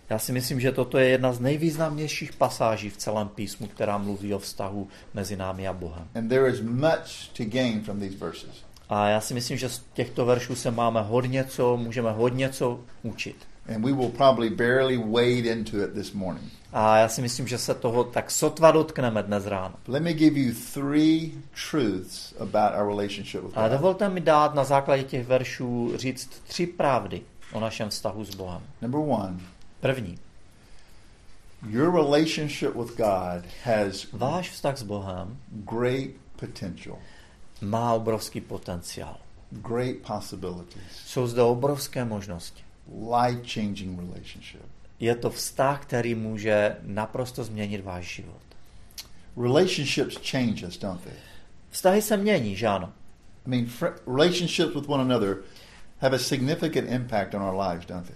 Já 0.09 0.19
si 0.19 0.31
myslím, 0.31 0.59
že 0.59 0.71
toto 0.71 0.97
je 0.97 1.07
jedna 1.09 1.33
z 1.33 1.39
nejvýznamnějších 1.39 2.33
pasáží 2.33 2.89
v 2.89 2.97
celém 2.97 3.27
písmu, 3.27 3.67
která 3.67 3.97
mluví 3.97 4.33
o 4.33 4.39
vztahu 4.39 4.87
mezi 5.13 5.35
námi 5.35 5.67
a 5.67 5.73
Bohem. 5.73 6.07
And 6.15 6.27
there 6.27 6.49
is 6.49 6.61
much 6.61 7.29
to 7.37 7.43
gain 7.45 7.83
from 7.83 7.99
these 7.99 8.17
verses. 8.17 8.63
A 8.89 9.07
já 9.07 9.21
si 9.21 9.33
myslím, 9.33 9.57
že 9.57 9.69
z 9.69 9.81
těchto 9.93 10.25
veršů 10.25 10.55
se 10.55 10.71
máme 10.71 11.01
hodně 11.01 11.43
co, 11.43 11.77
můžeme 11.77 12.11
hodně 12.11 12.49
co 12.49 12.79
učit. 13.03 13.35
And 13.67 13.83
we 13.85 13.93
will 13.93 14.09
probably 14.11 14.49
barely 14.49 14.97
wade 14.97 15.45
into 15.51 15.83
it 15.83 15.93
this 15.93 16.13
morning. 16.13 16.51
A 16.73 16.97
já 16.97 17.09
si 17.09 17.21
myslím, 17.21 17.47
že 17.47 17.57
se 17.57 17.73
toho 17.73 18.03
tak 18.03 18.31
sotva 18.31 18.71
dotkneme 18.71 19.23
dnes 19.23 19.45
ráno. 19.45 19.75
Let 19.87 20.03
me 20.03 20.13
give 20.13 20.39
you 20.39 20.53
three 20.73 21.31
truths 21.71 22.33
about 22.39 22.73
our 22.79 22.87
relationship 22.87 23.43
with 23.43 23.53
God. 23.55 23.71
dovolte 23.71 24.09
mi 24.09 24.21
dát 24.21 24.53
na 24.55 24.63
základě 24.63 25.03
těch 25.03 25.27
veršů 25.27 25.91
říct 25.95 26.29
tři 26.47 26.67
pravdy 26.67 27.21
o 27.51 27.59
našem 27.59 27.89
vztahu 27.89 28.25
s 28.25 28.35
Bohem. 28.35 28.61
Number 28.81 28.99
one, 29.01 29.39
První. 29.79 30.17
your 31.69 31.91
relationship 31.95 32.75
with 32.75 32.97
God 32.97 33.43
has 33.63 34.07
Váš 34.13 34.49
vztah 34.51 34.77
s 34.77 34.83
Bohem 34.83 35.37
great 35.49 36.09
potential, 36.39 36.97
má 37.61 37.93
obrovský 37.93 38.41
potenciál. 38.41 39.17
great 39.51 39.95
possibilities, 40.07 40.83
Jsou 41.05 41.27
zde 41.27 41.41
obrovské 41.41 42.05
možnosti. 42.05 42.63
Life 42.91 43.41
changing 43.53 43.99
relationship. 43.99 44.65
Je 44.99 45.15
to 45.15 45.29
vztah, 45.29 45.81
který 45.81 46.15
může 46.15 46.77
naprosto 46.81 47.43
změnit 47.43 47.83
váš 47.83 48.15
život. 48.15 48.41
Relationships 49.37 50.17
change 50.31 50.67
us, 50.67 50.77
don't 50.77 51.01
they? 51.03 51.13
Vztahy 51.69 52.01
se 52.01 52.17
mění, 52.17 52.55
že 52.55 52.67
ano? 52.67 52.93
I 53.45 53.49
mean, 53.49 53.67
relationships 54.07 54.75
with 54.75 54.89
one 54.89 55.03
another 55.03 55.37
have 55.99 56.15
a 56.15 56.19
significant 56.19 56.89
impact 56.89 57.33
on 57.33 57.41
our 57.41 57.67
lives, 57.67 57.85
don't 57.85 58.07
they? 58.07 58.15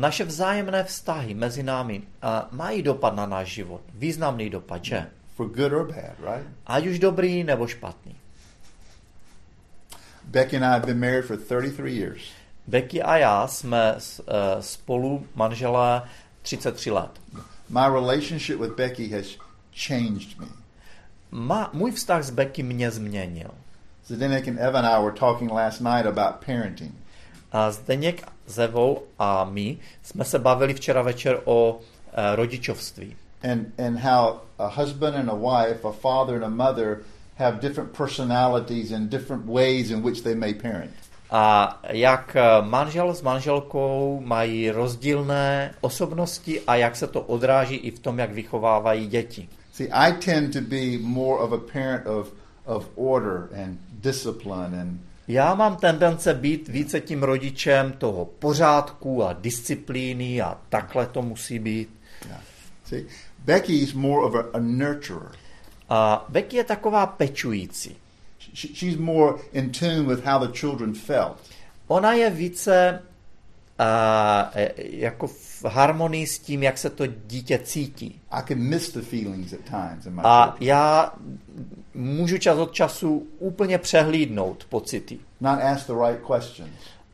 Naše 0.00 0.24
vzájemné 0.24 0.84
vztahy 0.84 1.34
mezi 1.34 1.62
námi 1.62 2.02
a, 2.22 2.48
mají 2.52 2.82
dopad 2.82 3.14
na 3.14 3.26
náš 3.26 3.48
život. 3.48 3.80
Významný 3.94 4.50
dopad, 4.50 4.84
že? 4.84 5.06
For 5.36 5.46
good 5.46 5.72
or 5.72 5.86
bad, 5.86 6.18
right? 6.18 6.48
Ať 6.66 6.86
už 6.86 6.98
dobrý 6.98 7.44
nebo 7.44 7.66
špatný. 7.66 8.16
Becky 10.24 10.56
and 10.56 10.64
I 10.64 10.68
have 10.68 10.86
been 10.86 11.00
married 11.00 11.24
for 11.24 11.36
33 11.36 11.92
years. 11.92 12.20
Becky 12.68 13.02
a 13.02 13.16
já 13.16 13.46
jsme 13.46 13.94
eh, 13.96 14.32
spolu 14.60 15.26
manželé 15.34 16.02
33 16.42 16.90
let. 16.90 17.10
My 17.68 17.88
relationship 17.92 18.60
with 18.60 18.76
Becky 18.76 19.08
has 19.08 19.26
changed 19.86 20.38
me. 20.38 20.46
Ma, 21.30 21.70
můj 21.72 21.92
vztah 21.92 22.22
s 22.22 22.30
Becky 22.30 22.62
mě 22.62 22.90
změnil. 22.90 23.50
Zdenek 24.06 24.48
and 24.48 24.58
Eva 24.58 24.78
and 24.78 24.86
I 24.86 25.02
were 25.02 25.16
talking 25.18 25.50
last 25.50 25.80
night 25.80 26.06
about 26.06 26.44
parenting. 26.46 26.94
A 27.52 27.70
Zdeněk 27.70 28.28
s 28.46 28.58
Evou 28.58 29.02
a 29.18 29.44
my 29.44 29.78
jsme 30.02 30.24
se 30.24 30.38
bavili 30.38 30.74
včera 30.74 31.02
večer 31.02 31.40
o 31.44 31.80
eh, 32.12 32.36
rodičovství. 32.36 33.16
and 33.42 33.72
and 33.78 33.98
how 33.98 34.40
a 34.58 34.68
husband 34.68 35.16
and 35.16 35.30
a 35.30 35.34
wife, 35.34 35.84
a 35.84 35.92
father 35.92 36.34
and 36.34 36.44
a 36.44 36.50
mother 36.50 37.04
have 37.36 37.60
different 37.60 37.92
personalities 37.92 38.92
and 38.92 39.10
different 39.10 39.46
ways 39.46 39.90
in 39.90 40.02
which 40.02 40.22
they 40.22 40.34
may 40.34 40.52
parent. 40.54 40.90
A 41.30 41.80
jak 41.88 42.36
eh, 42.36 42.42
manžel 42.62 43.14
s 43.14 43.22
manželkou 43.22 44.20
mají 44.24 44.70
rozdílné 44.70 45.74
osobnosti 45.80 46.60
a 46.66 46.76
jak 46.76 46.96
se 46.96 47.06
to 47.06 47.20
odráží 47.20 47.76
i 47.76 47.90
v 47.90 47.98
tom, 47.98 48.18
jak 48.18 48.32
vychovávají 48.32 49.06
děti. 49.06 49.48
See, 49.72 49.88
I 49.92 50.12
tend 50.12 50.52
to 50.52 50.60
be 50.60 50.98
more 51.00 51.42
of 51.42 51.52
a 51.52 51.72
parent 51.72 52.06
of 52.06 52.32
of 52.68 52.88
order 52.96 53.48
and 53.62 53.78
discipline 53.90 54.80
and 54.80 55.00
Já 55.28 55.54
mám 55.54 55.76
tendence 55.76 56.34
být 56.34 56.68
více 56.68 57.00
tím 57.00 57.22
rodičem 57.22 57.92
toho 57.92 58.24
pořádku 58.24 59.24
a 59.24 59.32
disciplíny 59.32 60.40
a 60.40 60.58
takhle 60.68 61.06
to 61.06 61.22
musí 61.22 61.58
být. 61.58 61.88
yeah. 62.26 62.40
see, 62.84 63.06
Becky's 63.44 63.92
more 63.92 64.26
of 64.26 64.34
a, 64.34 64.56
a 64.56 64.58
nurturer. 64.60 65.32
A 65.88 66.26
Becky 66.28 66.56
je 66.56 66.64
taková 66.64 67.06
pečující. 67.06 67.96
She, 68.54 68.68
she's 68.74 68.96
more 68.98 69.38
in 69.52 69.70
tune 69.72 70.02
with 70.06 70.24
how 70.24 70.46
the 70.46 70.52
children 70.58 70.94
felt. 70.94 71.36
Ona 71.88 72.12
je 72.12 72.30
více 72.30 73.02
e, 74.56 74.72
jako 74.76 75.26
v 75.26 75.64
harmonii 75.64 76.26
s 76.26 76.38
tím, 76.38 76.62
jak 76.62 76.78
se 76.78 76.90
to 76.90 77.04
dítě 77.06 77.58
cítí. 77.58 78.20
I 78.30 78.42
can 78.48 78.58
miss 78.58 78.92
the 78.92 79.00
feelings 79.02 79.52
at 79.52 79.60
times 79.60 80.06
in 80.06 80.14
my 80.14 80.20
A 80.24 80.44
children, 80.44 80.68
já 80.68 81.12
můžu 81.94 82.38
čas 82.38 82.58
od 82.58 82.72
času 82.72 83.26
úplně 83.38 83.78
přehlídnout 83.78 84.64
pocity. 84.68 85.18
not 85.40 85.58
ask 85.62 85.86
the 85.86 85.92
right 86.08 86.20
questions. 86.26 86.70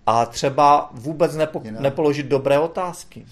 A 0.07 0.27
třeba 0.27 0.90
vůbec 0.92 1.37
nepo, 1.37 1.62
You 1.64 1.70
know. 1.70 1.83
nepoložit 1.83 2.27
dobré 2.27 2.59
otázky. 2.59 3.27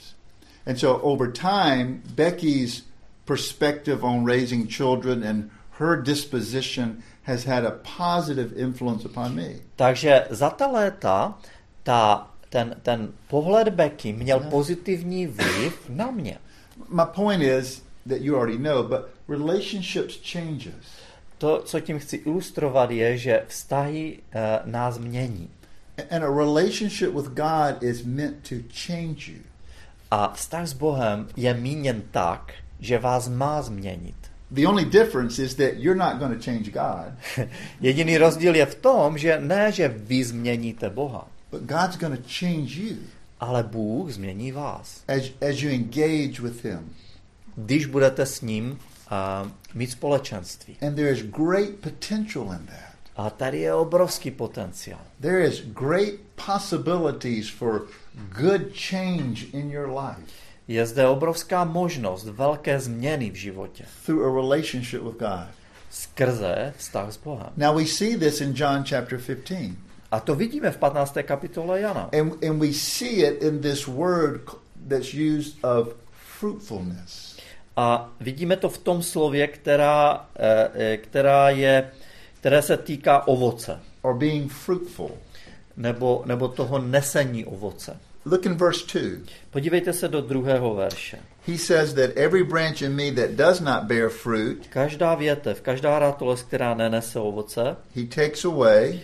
And 0.67 0.77
so 0.77 1.03
over 1.03 1.33
time, 1.33 2.03
Becky's 2.15 2.83
perspective 3.25 3.99
on 4.03 4.27
raising 4.27 4.71
children 4.71 5.25
and 5.29 5.45
her 5.79 6.03
disposition 6.03 6.97
has 7.23 7.45
had 7.45 7.65
a 7.65 7.71
positive 7.99 8.57
influence 8.57 9.09
upon 9.09 9.35
me. 9.35 9.49
Takže 9.77 10.27
za 10.31 10.51
ta 10.51 10.67
léta 10.67 11.39
ta, 11.83 12.31
ten, 12.49 12.77
ten 12.83 13.13
pohled 13.29 13.69
Becky 13.69 14.13
měl 14.13 14.41
pozitivní 14.41 15.27
vliv 15.27 15.89
na 15.89 16.11
mě. 16.11 16.39
My 16.89 17.03
point 17.15 17.43
is 17.43 17.83
that 18.09 18.21
you 18.21 18.37
already 18.37 18.59
know, 18.59 18.83
but 18.83 19.01
relationships 19.29 20.19
change 20.33 20.71
us. 20.81 20.87
To, 21.39 21.63
co 21.65 21.81
tím 21.81 21.99
chci 21.99 22.17
ilustrovat, 22.17 22.91
je, 22.91 23.19
že 23.19 23.45
vztahy 23.49 24.19
uh, 24.19 24.71
nás 24.73 24.99
mění. 24.99 25.51
And 26.11 26.25
a 26.25 26.29
relationship 26.29 27.15
with 27.15 27.27
God 27.27 27.83
is 27.83 28.05
meant 28.05 28.49
to 28.49 28.55
change 28.87 29.33
you. 29.33 29.39
A 30.11 30.33
vztah 30.33 30.67
s 30.67 30.73
Bohem 30.73 31.29
je 31.37 31.55
míněn 31.55 32.03
tak, 32.11 32.53
že 32.81 32.99
vás 32.99 33.29
má 33.29 33.63
změnit. 33.63 34.22
The 34.55 34.67
only 34.67 34.85
difference 34.85 35.43
is 35.43 35.55
that 35.55 35.77
you're 35.79 35.99
not 35.99 36.19
going 36.19 36.35
to 36.39 36.43
change 36.43 36.71
God, 36.73 37.13
Jediný 37.81 38.19
rozdíl 38.19 38.55
je 38.55 38.67
v 38.67 38.75
tom, 38.75 39.19
že 39.19 39.41
ne, 39.41 39.73
že 39.73 39.89
vy 39.89 40.25
změníte 40.25 40.91
Boha, 40.91 41.29
but 41.51 41.63
God's 41.63 41.97
going 41.97 42.17
to 42.17 42.29
change 42.29 42.81
you 42.81 42.97
ale 43.43 43.63
Bůh 43.63 44.11
změní 44.11 44.53
vás. 44.53 45.03
as, 45.09 45.23
as 45.51 45.63
you 45.63 45.71
engage 45.71 46.41
with 46.43 46.65
Him. 46.65 46.95
Když 47.57 47.87
budete 47.87 48.27
s 48.27 48.41
ním 48.41 48.71
uh, 48.73 49.51
mít 49.75 49.91
společenství. 49.91 50.77
And 50.83 50.95
there 50.95 51.11
is 51.11 51.23
great 51.23 51.71
potential 51.81 52.53
in 52.53 52.67
that. 52.67 52.93
A 53.17 53.31
tady 53.31 53.61
je 53.61 53.75
obrovský 53.75 54.31
potenciál. 54.31 55.01
There 55.21 55.45
is 55.45 55.61
great 55.61 56.15
possibilities 56.47 57.51
for 57.51 57.83
good 58.41 58.63
change 58.91 59.47
in 59.53 59.71
your 59.71 59.89
life 59.89 60.42
Je 60.69 60.87
zde 60.87 61.07
obrovská 61.07 61.65
možnost 61.65 62.25
velké 62.25 62.81
změny 62.81 63.31
v 63.31 63.35
životě 63.35 63.85
through 64.07 64.27
a 64.27 64.43
relationship 64.43 65.03
with 65.03 65.19
God. 65.19 65.49
skrze 65.91 66.75
vztah 66.77 67.13
s 67.13 67.17
Bohem. 67.17 67.53
Now 67.57 67.77
we 67.77 67.87
see 67.87 68.17
this 68.17 68.41
in 68.41 68.53
John 68.57 68.85
chapter 68.85 69.19
15. 69.19 69.77
A 70.11 70.21
to 70.21 70.35
vidíme 70.35 70.71
v 70.71 70.77
15. 70.77 71.17
kapitole 71.23 71.81
Jana. 71.81 72.11
And, 72.21 72.45
and 72.45 72.61
we 72.61 72.73
see 72.73 73.25
it 73.25 73.43
in 73.43 73.61
this 73.61 73.89
word 73.89 74.41
that's 74.89 75.15
used 75.15 75.65
of 75.65 75.95
fruitfulness. 76.39 77.37
A 77.77 78.11
vidíme 78.21 78.57
to 78.57 78.69
v 78.69 78.79
tom 78.79 79.03
slově, 79.03 79.47
která, 79.47 80.29
eh, 80.39 80.71
eh, 80.75 80.97
která 80.97 81.51
je, 81.51 81.91
které 82.41 82.63
se 82.63 82.77
týká 82.77 83.27
ovoce, 83.27 83.81
or 84.03 84.15
being 84.15 84.53
fruitful. 84.53 85.11
nebo, 85.77 86.23
nebo 86.27 86.49
toho 86.49 86.79
nesení 86.79 87.45
ovoce. 87.45 88.01
Look 88.25 88.47
in 88.47 88.55
verse 88.55 88.99
2. 88.99 89.01
Podívejte 89.51 89.93
se 89.93 90.09
do 90.09 90.21
druhého 90.21 90.75
verše. 90.75 91.19
He 91.47 91.59
says 91.59 91.95
that 91.95 92.11
every 92.17 92.45
branch 92.45 92.83
in 92.83 92.93
me 92.97 93.11
that 93.13 93.31
does 93.31 93.61
not 93.61 93.85
bear 93.85 94.09
fruit, 94.09 94.67
Každá 94.71 95.15
větev, 95.15 95.61
každá 95.61 95.99
ratolest, 95.99 96.47
která 96.47 96.75
nenese 96.75 97.19
ovoce, 97.21 97.77
he 97.97 98.03
takes 98.07 98.45
away, 98.45 99.01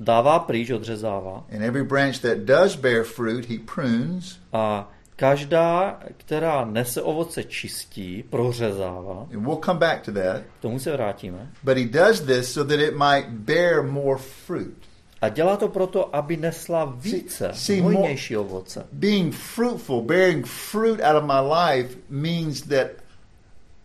dává 0.00 0.38
pryč, 0.38 0.70
odřezává. 0.70 1.44
and 1.54 1.62
every 1.62 1.84
branch 1.84 2.18
that 2.20 2.38
does 2.38 2.76
bear 2.76 3.04
fruit, 3.04 3.48
he 3.50 3.58
prunes. 3.74 4.38
A 4.52 4.90
každá, 5.16 5.98
která 6.16 6.64
nese 6.64 7.02
ovoce, 7.02 7.44
čistí, 7.44 8.24
prořezává. 8.30 9.26
And 9.34 9.46
we'll 9.46 9.60
come 9.64 9.78
back 9.80 10.02
to 10.04 10.12
that. 10.12 10.42
K 10.58 10.62
tomu 10.62 10.78
se 10.78 10.92
vrátíme. 10.92 11.50
But 11.62 11.76
he 11.78 11.84
does 11.84 12.20
this 12.20 12.52
so 12.52 12.68
that 12.76 12.80
it 12.80 12.94
might 12.96 13.28
bear 13.28 13.82
more 13.82 14.18
fruit. 14.46 14.76
A 15.22 15.28
dělá 15.28 15.56
to 15.56 15.68
proto, 15.68 16.16
aby 16.16 16.36
nesla 16.36 16.84
více, 16.84 17.50
see 17.54 17.82
hojnější 17.82 18.36
ovoce. 18.36 18.86
Being 18.92 19.34
fruitful, 19.34 20.02
bearing 20.02 20.46
fruit 20.46 21.00
out 21.02 21.22
of 21.22 21.24
my 21.24 21.40
life 21.54 21.98
means 22.08 22.62
that 22.62 22.86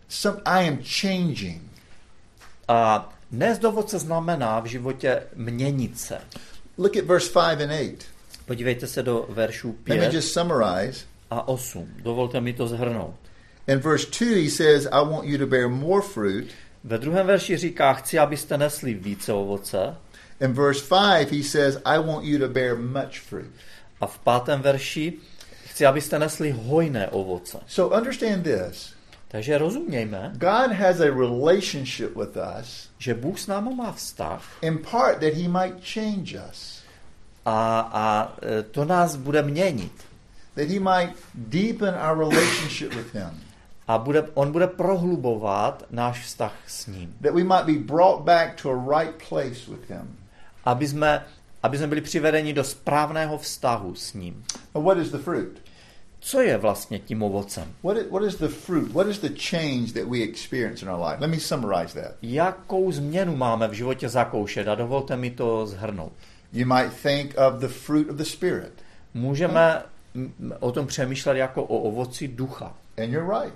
some 0.08 0.42
I 0.46 0.68
am 0.68 0.78
changing. 0.84 1.62
A 2.68 3.10
Nést 3.32 3.64
ovoce 3.64 4.00
znamená 4.00 4.60
v 4.60 4.66
životě 4.66 5.24
měnit 5.36 6.00
se. 6.00 6.18
Look 6.78 6.98
at 6.98 7.06
verse 7.06 7.30
5 7.30 7.62
and 7.62 7.72
8. 7.72 7.98
Podívejte 8.46 8.88
se 8.88 9.04
do 9.04 9.26
veršů 9.30 9.68
Let 9.68 10.00
me 10.00 10.06
5 10.06 10.14
just 10.14 10.34
summarize. 10.34 11.06
a 11.30 11.48
8. 11.48 11.94
Dovolte 12.04 12.42
mi 12.42 12.54
to 12.54 12.68
zhrnout. 12.68 13.16
In 13.68 13.80
verse 13.80 14.08
2, 14.20 14.44
he 14.44 14.50
says, 14.50 14.86
I 14.86 15.06
want 15.06 15.26
you 15.26 15.38
to 15.38 15.48
bear 15.48 15.70
more 15.70 16.02
fruit. 16.02 16.48
Ve 16.84 16.98
druhém 16.98 17.28
verši 17.28 17.58
říká, 17.58 17.94
chci, 17.94 18.20
abyste 18.20 18.58
nesli 18.58 18.94
více 18.94 19.34
ovoce. 19.34 19.96
In 20.42 20.54
verse 20.54 20.82
5, 20.82 21.30
he 21.32 21.44
says, 21.44 21.78
I 21.86 22.00
want 22.00 22.26
you 22.26 22.40
to 22.40 22.48
bear 22.48 22.76
much 22.76 23.20
fruit. 23.20 23.52
A 24.02 24.08
v 24.08 24.20
pátém 24.20 24.62
verši 24.62 25.14
chci, 25.70 25.86
abyste 25.86 26.20
nesli 26.20 26.52
hojné 26.52 27.08
ovoce. 27.10 27.58
So 27.68 27.98
understand 27.98 28.44
this 28.44 28.94
Takže 29.28 29.58
rozumějme, 29.58 30.32
God 30.38 30.72
has 30.72 31.00
a 31.00 31.12
relationship 31.12 32.16
with 32.16 32.38
us, 32.60 32.90
že 32.98 33.14
Bůh 33.14 33.40
s 33.40 33.48
námi 33.48 33.76
má 33.76 33.92
vztah 33.92 34.42
in 34.62 34.78
part 34.78 35.20
that 35.20 35.34
he 35.34 35.48
might 35.48 35.84
change 35.94 36.40
us, 36.50 36.82
a, 37.46 37.80
a 37.94 38.34
e, 38.60 38.64
to 38.64 38.86
nás 38.86 39.16
bude 39.16 39.42
měnit. 39.42 39.92
that 40.56 40.68
he 40.70 40.80
might 40.80 41.16
deepen 41.36 41.94
our 41.96 42.18
relationship 42.30 42.94
with 42.96 43.14
him, 43.14 43.44
A 43.88 43.98
bude, 43.98 44.24
on 44.34 44.52
bude 44.52 44.68
prohlubovat 44.68 45.84
náš 45.92 46.26
vztah 46.26 46.54
s 46.68 46.88
ním. 46.88 47.14
that 47.22 47.34
we 47.34 47.44
might 47.44 47.66
be 47.66 47.74
brought 47.94 48.22
back 48.24 48.62
to 48.62 48.70
a 48.72 49.00
right 49.00 49.16
place 49.30 49.68
with 49.72 49.90
him. 49.90 50.18
Aby 50.68 50.88
jsme, 50.88 51.26
aby 51.64 51.78
jsme 51.78 51.88
byli 51.88 52.02
přivedeni 52.02 52.54
do 52.54 52.64
správného 52.64 53.38
vztahu 53.38 53.96
s 53.96 54.14
ním. 54.14 54.44
What 54.74 54.98
is 54.98 55.10
the 55.12 55.18
fruit? 55.18 55.62
Co 56.20 56.42
je 56.42 56.58
vlastně 56.58 57.00
tím 57.00 57.24
ovocem? 57.24 57.74
What 57.84 57.98
is, 57.98 58.04
what 58.12 58.24
is 58.24 58.36
the 58.36 58.48
fruit? 58.48 58.92
What 58.92 59.08
is 59.08 59.20
the 59.20 59.30
change 59.52 59.94
that 59.94 60.04
we 60.10 60.20
experience 60.24 60.86
in 60.86 60.90
our 60.92 61.00
life? 61.08 61.22
Let 61.22 61.30
me 61.30 61.40
summarize 61.40 62.02
that. 62.02 62.12
Jakou 62.22 62.92
změnu 62.92 63.36
máme 63.36 63.68
v 63.68 63.74
životě 63.74 64.10
zakoušet? 64.10 64.68
A 64.68 64.76
dovolte 64.76 65.18
mi 65.18 65.32
to 65.32 65.66
zhrnout. 65.68 66.12
You 66.54 66.66
might 66.66 66.94
think 67.04 67.36
of 67.48 67.54
the 67.60 67.68
fruit 67.68 68.10
of 68.10 68.16
the 68.16 68.24
Spirit, 68.24 68.72
Můžeme 69.14 69.84
o 70.60 70.72
tom 70.72 70.88
přemýšlet 70.88 71.38
jako 71.38 71.64
o 71.64 71.78
ovoci 71.80 72.28
ducha. 72.28 72.74
and 72.98 73.12
you're 73.14 73.40
right. 73.44 73.56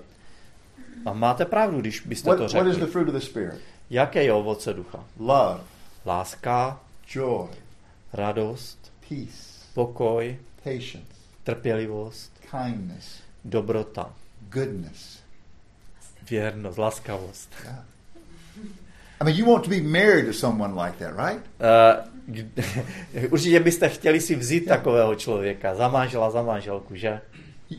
A 1.06 1.12
máte 1.12 1.44
pravdu, 1.44 1.80
když 1.80 2.00
byste 2.00 2.28
What, 2.30 2.38
to 2.38 2.44
what 2.58 2.66
is 2.66 2.74
the 2.74 2.80
řekli. 2.80 2.92
fruit 2.92 3.08
of 3.08 3.14
the 3.14 3.20
Spirit? 3.20 3.60
Jaké 3.90 4.24
je 4.24 4.32
ovoce 4.32 4.72
ducha? 4.74 5.04
Love, 5.18 5.60
Láska, 6.06 6.80
joy, 7.14 7.48
radost, 8.12 8.92
peace, 9.08 9.66
pokoj, 9.74 10.36
patience, 10.64 11.12
trpělivost, 11.44 12.32
kindness, 12.50 13.20
dobrota, 13.44 14.12
goodness. 14.48 15.18
věrnost, 16.30 16.78
laskavost. 16.78 17.54
I 19.20 19.24
mean, 19.24 19.36
you 19.36 19.46
want 19.46 19.64
to 19.64 19.70
be 19.70 19.80
married 19.80 20.26
to 20.26 20.32
someone 20.32 20.74
like 20.74 20.98
that, 20.98 21.14
right? 21.16 21.42
Uh, 21.60 23.28
určitě 23.30 23.60
byste 23.60 23.88
chtěli 23.88 24.20
si 24.20 24.34
vzít 24.34 24.60
takového 24.60 25.14
člověka, 25.14 25.74
za 25.74 25.88
manžela, 25.88 26.30
za 26.30 26.42
manželku, 26.42 26.94
že? 26.94 27.20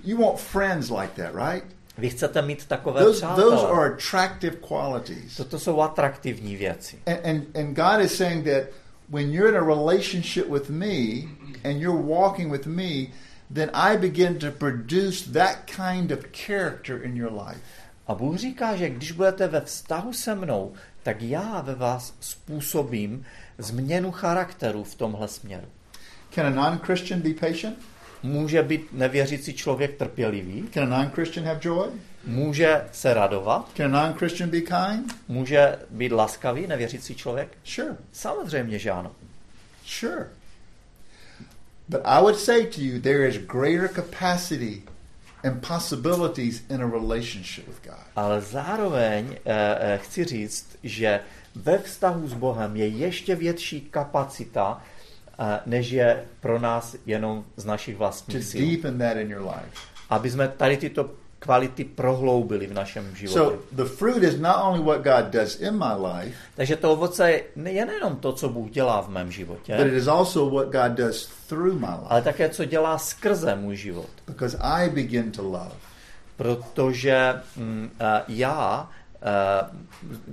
You 0.04 0.17
want 0.17 0.39
friends 0.39 0.89
like 0.89 1.24
that, 1.24 1.36
right? 1.36 1.76
Vy 1.98 2.10
chcete 2.10 2.41
mít 2.41 2.65
takové 2.65 3.04
Those, 3.04 3.26
those 3.26 3.56
přátele. 3.56 3.72
are 3.72 3.93
attractive 3.93 4.56
qualities. 4.67 5.38
Toto 5.38 5.60
jsou 5.60 5.82
atraktivní 5.82 6.56
věci. 6.56 7.00
And, 7.06 7.19
and, 7.26 7.58
and 7.58 7.76
God 7.76 8.06
is 8.06 8.17
saying 8.17 8.46
that 8.46 8.63
when 9.13 9.32
you're 9.32 9.47
in 9.47 9.56
a 9.56 9.62
relationship 9.62 10.49
with 10.49 10.71
me 10.71 11.30
and 11.63 11.80
you're 11.80 12.02
walking 12.17 12.49
with 12.49 12.65
me, 12.65 13.12
then 13.47 13.69
I 13.71 13.95
begin 13.95 14.39
to 14.39 14.49
produce 14.49 15.21
that 15.21 15.67
kind 15.67 16.12
of 16.12 16.32
character 16.32 16.97
in 16.97 17.15
your 17.15 17.30
life. 17.30 17.62
A 18.08 18.15
Bůh 18.15 18.38
říká, 18.38 18.76
že 18.76 18.89
když 18.89 19.12
budete 19.12 19.47
ve 19.47 19.62
vztahu 19.62 20.13
se 20.13 20.36
mnou, 20.36 20.73
tak 21.04 21.21
já 21.21 21.62
ve 21.62 21.76
vás 21.76 22.13
způsobím 22.19 23.26
změnu 23.58 24.12
charakteru 24.12 24.84
v 24.84 24.95
tomhle 24.95 25.28
směru. 25.28 25.67
Can 26.32 26.45
a 26.45 26.49
non 26.49 26.80
Christian 26.80 27.21
be 27.21 27.34
patient? 27.34 27.78
Může 28.24 28.64
být 28.64 28.94
nevěřící 28.94 29.54
člověk 29.54 29.98
trpělivý, 29.98 30.66
Can 30.74 30.94
a 30.94 30.98
non 30.98 31.10
Christian 31.10 31.46
have 31.46 31.60
joy? 31.64 31.88
může 32.26 32.82
se 32.92 33.14
radovat, 33.14 33.70
Can 33.78 33.96
a 33.96 34.08
non 34.08 34.14
Christian 34.18 34.50
be 34.50 34.62
kind? 34.62 35.16
může 35.28 35.76
být 35.90 36.12
laskavý 36.12 36.68
nevěřící 36.68 37.16
člověk. 37.16 37.50
Sure, 37.64 37.98
Samozřejmě, 38.12 38.80
že 38.80 38.92
ano. 38.92 39.12
sure. 39.86 40.28
But 41.90 42.02
I 42.06 42.22
would 42.22 42.40
say 42.40 42.66
to 42.66 42.82
you, 42.82 43.00
there 43.02 43.28
is 43.28 43.38
greater 43.38 43.90
capacity 43.90 44.82
and 45.44 45.68
possibilities 45.68 46.64
in 46.70 46.82
a 46.82 46.88
relationship 46.88 47.68
with 47.68 47.84
God. 47.84 48.00
Ale 48.16 48.42
zároveň 48.42 49.36
eh, 49.46 49.78
eh, 49.80 49.98
chci 49.98 50.24
říct, 50.24 50.78
že 50.84 51.20
ve 51.56 51.78
vztahu 51.78 52.28
s 52.28 52.34
Bohem 52.34 52.76
je 52.76 52.88
ještě 52.88 53.36
větší 53.36 53.82
kapacita, 53.82 54.82
než 55.65 55.91
je 55.91 56.24
pro 56.39 56.60
nás 56.60 56.96
jenom 57.06 57.43
z 57.58 57.65
našich 57.65 57.98
vlastních 57.98 58.43
sil. 58.50 58.62
deepen 58.62 58.98
that 58.98 59.17
in 59.17 59.32
your 59.32 59.41
life. 59.41 59.78
Aby 60.10 60.30
jsme 60.32 60.48
tady 60.48 60.78
tyto 60.78 61.10
kvality 61.39 61.84
prohloubili 61.84 62.67
v 62.67 62.74
našem 62.74 63.15
životě. 63.15 63.39
So 63.39 63.63
the 63.72 63.84
fruit 63.84 64.24
is 64.24 64.39
not 64.39 64.56
only 64.62 64.84
what 64.84 65.02
God 65.02 65.26
does 65.32 65.60
in 65.60 65.74
my 65.78 66.08
life, 66.08 66.38
Takže 66.56 66.76
to 66.76 66.91
ovoce 66.91 67.32
je 67.32 67.43
nejenom 67.56 68.15
to, 68.15 68.34
co 68.34 68.50
Bůh 68.50 68.69
dělá 68.69 69.02
v 69.02 69.10
mém 69.10 69.26
but 69.26 69.32
it 69.34 69.36
životě, 69.36 69.74
is 69.76 70.08
also 70.08 70.50
what 70.50 70.67
God 70.67 70.91
does 70.98 71.30
through 71.48 71.74
my 71.80 71.88
ale 71.88 72.19
life. 72.19 72.24
také, 72.24 72.50
co 72.50 72.65
dělá 72.65 72.98
skrze 72.98 73.56
můj 73.56 73.76
život. 73.76 74.10
Because 74.28 74.58
I 74.62 74.89
begin 74.89 75.32
to 75.32 75.43
love. 75.43 75.72
Protože 76.38 77.34
mm, 77.58 77.89
eh, 78.00 78.22
já 78.28 78.89
eh, 79.22 79.69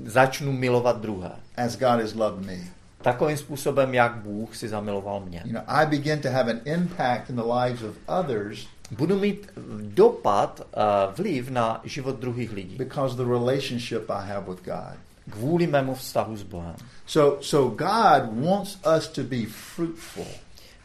začnu 0.04 0.52
milovat 0.52 1.00
druhé. 1.00 1.30
as 1.56 1.76
God 1.76 2.00
has 2.00 2.14
loved 2.14 2.46
me. 2.46 2.79
Takovým 3.02 3.36
způsobem, 3.36 3.94
jak 3.94 4.14
Bůh 4.14 4.56
si 4.56 4.68
zamiloval 4.68 5.20
mě. 5.20 5.42
You 5.44 5.52
know, 5.52 5.62
I 5.66 5.86
begin 5.86 6.20
to 6.20 6.30
have 6.30 6.50
an 6.50 6.60
impact 6.64 7.30
in 7.30 7.36
the 7.36 7.42
lives 7.60 7.82
of 7.82 7.96
others 8.20 8.66
Budu 8.90 9.18
mít 9.18 9.50
dopad, 9.80 10.60
eh, 10.72 10.80
vliv 11.16 11.50
na 11.50 11.80
život 11.84 12.16
druhých 12.16 12.52
lidí. 12.52 12.76
because 12.76 13.16
the 13.16 13.24
relationship 13.30 14.10
I 14.10 14.28
have 14.28 14.46
with 14.50 14.64
God. 14.64 14.96
Kvůli 15.30 15.66
mému 15.66 15.94
vztahu 15.94 16.36
s 16.36 16.42
Bohem. 16.42 16.74
So, 17.06 17.44
so 17.44 17.76
God 17.76 18.44
wants 18.46 18.78
us 18.96 19.08
to 19.08 19.22
be 19.22 19.36
fruitful. 19.46 20.26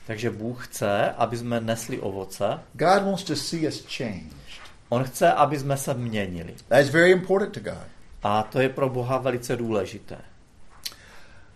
Takže 0.08 0.30
Bůh 0.32 0.68
chce, 0.68 1.12
aby 1.18 1.38
jsme 1.38 1.62
nesli 1.62 2.00
ovoce. 2.00 2.60
God 2.74 3.04
wants 3.04 3.24
to 3.24 3.36
see 3.36 3.68
us 3.68 3.86
changed. 3.98 4.32
On 4.90 5.04
chce, 5.04 5.32
aby 5.34 5.60
jsme 5.60 5.78
se 5.78 5.94
měnili. 5.94 6.54
That's 6.68 6.90
very 6.90 7.12
important 7.12 7.54
to 7.54 7.60
God. 7.60 7.88
A 8.24 8.44
to 8.44 8.60
je 8.60 8.70
pro 8.70 8.90
Boha 8.90 9.18
velice 9.18 9.56
důležité. 9.56 10.18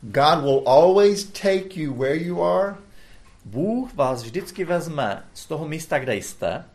God 0.02 0.44
will 0.44 0.64
always 0.66 1.24
take 1.24 1.76
you 1.76 1.94
where 1.94 2.16
you 2.16 2.44
are, 2.44 2.76
Bůh 3.46 3.94
vás 3.94 4.24
vždycky 4.24 4.66
vezme 4.66 5.24
z 5.34 5.46
toho 5.46 5.68
místa, 5.68 6.00
kde 6.00 6.16
jste, 6.16 6.66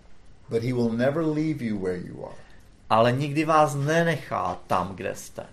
but 0.49 0.63
He 0.63 0.73
will 0.73 0.93
never 0.93 1.25
leave 1.25 1.65
you 1.65 1.79
where 1.79 1.99
you 1.99 2.27
are. 2.27 2.37
ale 2.91 3.13
nikdy 3.13 3.45
vás 3.45 3.75
nenechá 3.75 4.61
tam, 4.67 4.97
kde 4.97 5.15
jste. 5.15 5.47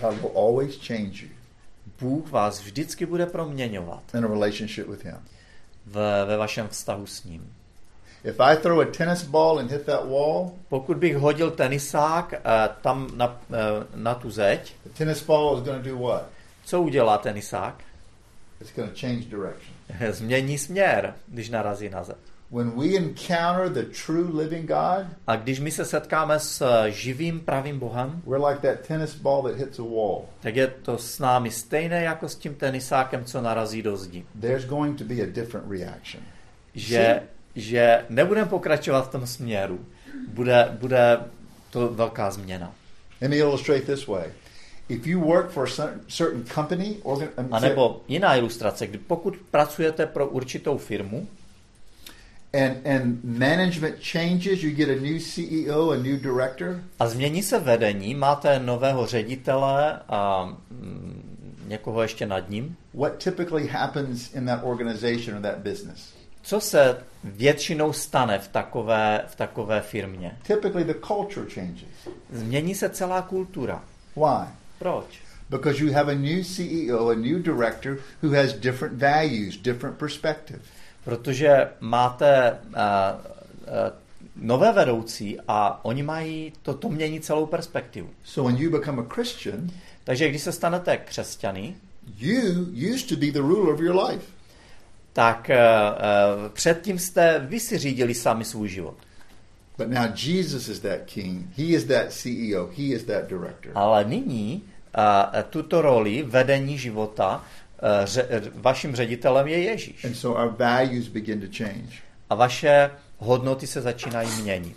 God 0.00 0.14
will 0.14 0.32
always 0.36 0.86
change 0.86 1.24
you 1.24 1.28
Bůh 2.00 2.30
vás 2.30 2.60
vždycky 2.60 3.06
bude 3.06 3.26
proměňovat 3.26 4.14
in 4.14 4.24
a 4.24 4.28
relationship 4.28 4.86
with 4.88 5.04
Him. 5.04 5.18
v, 5.86 6.24
ve 6.26 6.36
vašem 6.36 6.68
vztahu 6.68 7.06
s 7.06 7.24
ním. 7.24 7.54
If 8.24 8.40
I 8.40 8.56
throw 8.56 8.80
a 8.80 8.84
tennis 8.86 9.22
ball 9.22 9.58
and 9.58 9.70
hit 9.70 9.86
that 9.86 10.04
wall, 10.08 10.50
Pokud 10.68 10.96
bych 10.96 11.16
hodil 11.16 11.50
tenisák 11.50 12.34
eh, 12.34 12.40
tam 12.82 13.08
na, 13.16 13.40
eh, 13.52 13.86
na 13.94 14.14
tu 14.14 14.30
zeď, 14.30 14.74
the 14.84 14.90
tennis 14.98 15.22
ball 15.22 15.58
is 15.58 15.64
going 15.64 15.82
to 15.84 15.88
do 15.90 15.96
what? 15.98 16.22
co 16.64 16.82
udělá 16.82 17.18
tenisák? 17.18 17.74
It's 18.60 18.72
going 18.76 18.90
to 18.92 18.98
change 19.00 19.20
direction. 19.24 19.74
Změní 20.12 20.58
směr, 20.58 21.14
když 21.28 21.50
narazí 21.50 21.88
na 21.88 22.04
zeď. 22.04 22.16
When 22.50 22.70
we 22.70 22.96
encounter 22.96 23.68
the 23.68 23.82
true 24.06 24.42
living 24.42 24.66
God, 24.68 25.06
A 25.26 25.36
když 25.36 25.60
my 25.60 25.70
se 25.70 25.84
setkáme 25.84 26.40
s 26.40 26.60
eh, 26.62 26.90
živým 26.90 27.40
pravým 27.40 27.78
Bohem, 27.78 28.22
we're 28.26 28.48
like 28.48 28.60
that 28.68 28.86
tennis 28.86 29.14
ball 29.14 29.42
that 29.42 29.54
hits 29.56 29.78
a 29.78 29.82
wall. 29.82 30.22
tak 30.40 30.56
je 30.56 30.66
to 30.66 30.98
s 30.98 31.18
námi 31.18 31.50
stejné 31.50 32.02
jako 32.02 32.28
s 32.28 32.34
tím 32.34 32.54
tenisákem, 32.54 33.24
co 33.24 33.40
narazí 33.40 33.82
do 33.82 33.96
zdi. 33.96 34.24
There's 34.40 34.64
going 34.64 34.98
to 34.98 35.04
be 35.04 35.14
a 35.14 35.26
different 35.26 35.70
reaction. 35.70 36.22
Že, 36.74 37.20
že 37.58 38.04
nebudeme 38.08 38.46
pokračovat 38.48 39.08
v 39.08 39.12
tom 39.12 39.26
směru. 39.26 39.80
Bude, 40.28 40.68
bude 40.80 41.18
to 41.70 41.88
velká 41.88 42.30
změna. 42.30 42.72
Let 43.20 43.28
me 43.28 43.36
illustrate 43.36 43.80
this 43.80 44.06
way. 44.06 44.24
If 44.88 45.06
you 45.06 45.20
work 45.20 45.50
for 45.50 45.64
a 45.64 45.66
cer- 45.70 46.00
certain 46.08 46.44
company, 46.54 46.96
organ- 47.02 47.28
um, 47.38 47.54
A 47.54 47.60
nebo 47.60 48.00
jiná 48.08 48.36
ilustrace, 48.36 48.86
kdy 48.86 48.98
pokud 48.98 49.36
pracujete 49.50 50.06
pro 50.06 50.28
určitou 50.28 50.78
firmu 50.78 51.28
and, 52.54 52.86
and 52.86 53.24
management 53.24 53.96
changes, 54.12 54.62
you 54.62 54.70
get 54.70 54.88
a 54.88 55.00
new 55.00 55.20
CEO, 55.20 55.90
a 55.90 55.96
new 55.96 56.20
director, 56.20 56.80
a 56.98 57.08
změní 57.08 57.42
se 57.42 57.58
vedení, 57.58 58.14
máte 58.14 58.58
nového 58.60 59.06
ředitele 59.06 60.00
a 60.08 60.44
mm, 60.70 61.64
někoho 61.66 62.02
ještě 62.02 62.26
nad 62.26 62.50
ním, 62.50 62.76
what 62.94 63.24
typically 63.24 63.66
happens 63.66 64.34
in 64.34 64.46
that 64.46 64.60
organization 64.64 65.36
or 65.36 65.42
that 65.42 65.58
business? 65.58 66.17
Co 66.42 66.60
se 66.60 67.02
většinou 67.24 67.92
stane 67.92 68.38
v 68.38 68.48
takové, 68.48 69.24
v 69.26 69.36
takové 69.36 69.80
firmě? 69.80 70.36
Typically, 70.46 70.84
the 70.84 70.94
culture 71.06 71.50
changes. 71.50 71.88
Změní 72.32 72.74
se 72.74 72.88
celá 72.88 73.22
kultura. 73.22 73.84
Why? 74.16 74.48
Proč? 74.78 75.04
Because 75.50 75.84
you 75.84 75.92
have 75.92 76.12
a 76.12 76.14
new 76.14 76.44
CEO, 76.44 77.08
a 77.08 77.14
new 77.14 77.42
director 77.42 77.96
who 78.22 78.30
has 78.30 78.52
different 78.52 79.02
values, 79.02 79.56
different 79.56 79.98
perspective. 79.98 80.60
Protože 81.04 81.68
máte 81.80 82.52
uh, 82.52 82.74
uh, 82.74 82.76
nové 84.36 84.72
vedoucí 84.72 85.38
a 85.48 85.84
oni 85.84 86.02
mají, 86.02 86.52
to, 86.62 86.74
to 86.74 86.88
mění 86.88 87.20
celou 87.20 87.46
perspektivu. 87.46 88.08
So 88.24 88.50
when 88.50 88.62
you 88.62 88.70
become 88.70 89.02
a 89.02 89.14
Christian, 89.14 89.70
Takže 90.08 90.28
když 90.28 90.42
se 90.42 90.52
stanete 90.52 90.96
křesťany, 90.96 91.76
you 92.18 92.66
used 92.94 93.08
to 93.08 93.16
be 93.16 93.26
the 93.26 93.38
ruler 93.38 93.74
of 93.74 93.80
your 93.80 94.04
life. 94.04 94.24
Tak 95.18 95.50
uh, 95.50 96.48
předtím 96.48 96.98
jste 96.98 97.38
vy 97.38 97.60
si 97.60 97.78
řídili 97.78 98.14
sami 98.14 98.44
svůj 98.44 98.68
život. 98.68 98.96
But 99.78 99.88
now 99.88 100.06
Jesus 100.14 100.68
is 100.68 100.80
that 100.80 101.00
king. 101.04 101.46
He 101.56 101.64
is 101.64 101.84
that 101.84 102.12
CEO. 102.12 102.66
He 102.66 102.84
is 102.84 103.04
that 103.04 103.28
director. 103.28 103.72
Ale 103.74 104.04
nyní 104.04 104.62
uh, 104.98 105.42
tuto 105.50 105.82
roli 105.82 106.22
vedení 106.22 106.78
života 106.78 107.44
uh, 107.82 108.04
ře, 108.04 108.42
vaším 108.54 108.96
ředitelem 108.96 109.46
je 109.46 109.62
Ježíš. 109.62 110.04
And 110.04 110.14
so 110.14 110.44
our 110.44 110.56
values 110.58 111.08
begin 111.08 111.40
to 111.40 111.46
change. 111.58 111.98
A 112.30 112.34
vaše 112.34 112.90
hodnoty 113.16 113.66
se 113.66 113.80
začínají 113.80 114.42
měnit. 114.42 114.76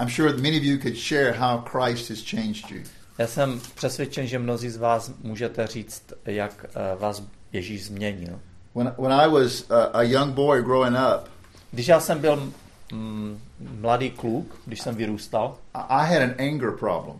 I'm 0.00 0.10
sure 0.10 0.32
that 0.32 0.40
many 0.40 0.56
of 0.56 0.62
you 0.64 0.78
could 0.78 0.96
share 0.96 1.32
how 1.32 1.58
Christ 1.58 2.10
has 2.10 2.30
changed 2.30 2.70
you. 2.70 2.80
Já 3.18 3.26
jsem 3.26 3.60
přesvědčen, 3.74 4.26
že 4.26 4.38
mnozí 4.38 4.68
z 4.68 4.76
vás 4.76 5.12
můžete 5.22 5.66
říct, 5.66 6.12
jak 6.26 6.66
vás 6.98 7.22
Ježíš 7.52 7.84
změnil. 7.84 8.40
When, 8.78 8.94
when 8.96 9.12
I 9.12 9.26
was 9.26 9.64
a, 9.70 9.98
a 9.98 10.02
young 10.04 10.32
boy 10.34 10.62
growing 10.62 10.94
up, 10.96 11.28
Když 11.70 11.86
já 11.88 12.00
jsem 12.00 12.18
byl 12.18 12.52
mm, 12.92 13.40
mladý 13.80 14.10
kluk, 14.10 14.56
když 14.66 14.80
jsem 14.80 14.94
vyrůstal, 14.94 15.56
I 15.74 15.80
I 15.88 16.14
had 16.14 16.22
an 16.22 16.34
anger 16.38 16.70
problem. 16.72 17.16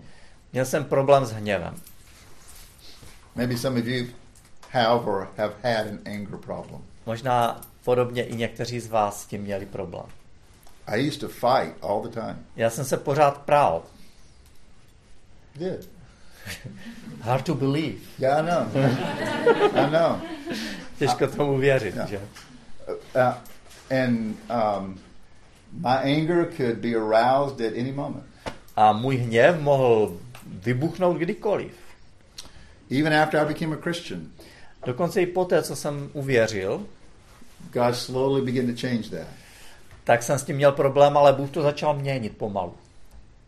měl 0.52 0.64
jsem 0.64 0.84
problém 0.84 1.26
s 1.26 1.32
hněvem. 1.32 1.74
Maybe 3.34 3.56
some 3.56 3.80
of 3.80 3.86
you 3.86 4.06
have 4.70 5.00
or 5.04 5.28
have 5.36 5.52
had 5.62 5.86
an 5.86 5.98
anger 6.06 6.36
problem. 6.36 6.80
Možná 7.06 7.60
podobně 7.84 8.24
i 8.24 8.36
někteří 8.36 8.80
z 8.80 8.88
vás 8.88 9.22
s 9.22 9.26
tím 9.26 9.42
měli 9.42 9.66
problém. 9.66 10.06
I 10.86 11.08
used 11.08 11.20
to 11.20 11.28
fight 11.28 11.74
all 11.82 12.02
the 12.02 12.08
time. 12.20 12.38
Já 12.56 12.70
jsem 12.70 12.84
se 12.84 12.96
pořád 12.96 13.38
prál. 13.38 13.82
Did. 15.56 15.88
Hard 17.20 17.44
to 17.44 17.54
believe. 17.54 17.98
Yeah, 18.18 18.38
I 18.38 18.42
know. 18.50 18.66
I 19.74 19.90
know. 19.90 20.37
Těžko 20.98 21.26
tomu 21.26 21.58
věřit, 21.58 21.96
No. 21.96 22.06
že? 22.06 22.20
Uh, 22.88 23.34
and 24.04 24.36
um, 24.78 24.98
my 25.72 26.18
anger 26.18 26.46
could 26.56 26.74
be 26.78 26.94
aroused 26.94 27.60
at 27.60 27.72
any 27.72 27.92
moment. 27.92 28.24
A 28.76 28.92
můj 28.92 29.16
hněv 29.16 29.60
mohl 29.60 30.16
vybuchnout 30.46 31.16
kdykoliv. 31.16 31.72
Even 33.00 33.14
after 33.14 33.40
I 33.40 33.46
became 33.46 33.76
a 33.76 33.80
Christian, 33.80 34.20
Dokonce 34.86 35.22
i 35.22 35.26
poté, 35.26 35.62
co 35.62 35.76
jsem 35.76 36.10
uvěřil, 36.12 36.86
God 37.72 37.94
slowly 37.96 38.52
began 38.52 38.74
to 38.74 38.80
change 38.80 39.10
that. 39.10 39.26
tak 40.04 40.22
jsem 40.22 40.38
s 40.38 40.42
tím 40.44 40.56
měl 40.56 40.72
problém, 40.72 41.16
ale 41.16 41.32
Bůh 41.32 41.50
to 41.50 41.62
začal 41.62 41.94
měnit 41.94 42.36
pomalu. 42.36 42.74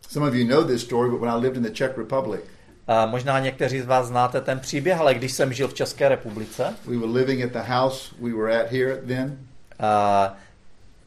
Some 0.09 0.27
of 0.27 0.33
you 0.35 0.47
know 0.47 0.63
this 0.63 0.81
story, 0.81 1.09
but 1.09 1.19
when 1.21 1.29
I 1.29 1.35
lived 1.41 1.57
in 1.57 1.63
the 1.63 1.69
Czech 1.69 1.97
Republic, 1.97 2.41
A 2.41 2.60
možná 3.05 3.39
někteří 3.39 3.79
z 3.81 3.85
vás 3.85 4.07
znáte 4.07 4.41
ten 4.41 4.59
příběh, 4.59 4.99
ale 4.99 5.13
když 5.13 5.31
jsem 5.31 5.53
žil 5.53 5.67
v 5.67 5.73
České 5.73 6.09
republice, 6.09 6.73
we 6.85 6.97
were 6.97 7.11
living 7.11 7.43
at 7.43 7.51
the 7.51 7.71
house 7.73 8.15
we 8.21 8.33
were 8.33 8.61
at 8.61 8.71
here 8.71 8.95
then. 9.07 9.37
a 9.79 10.33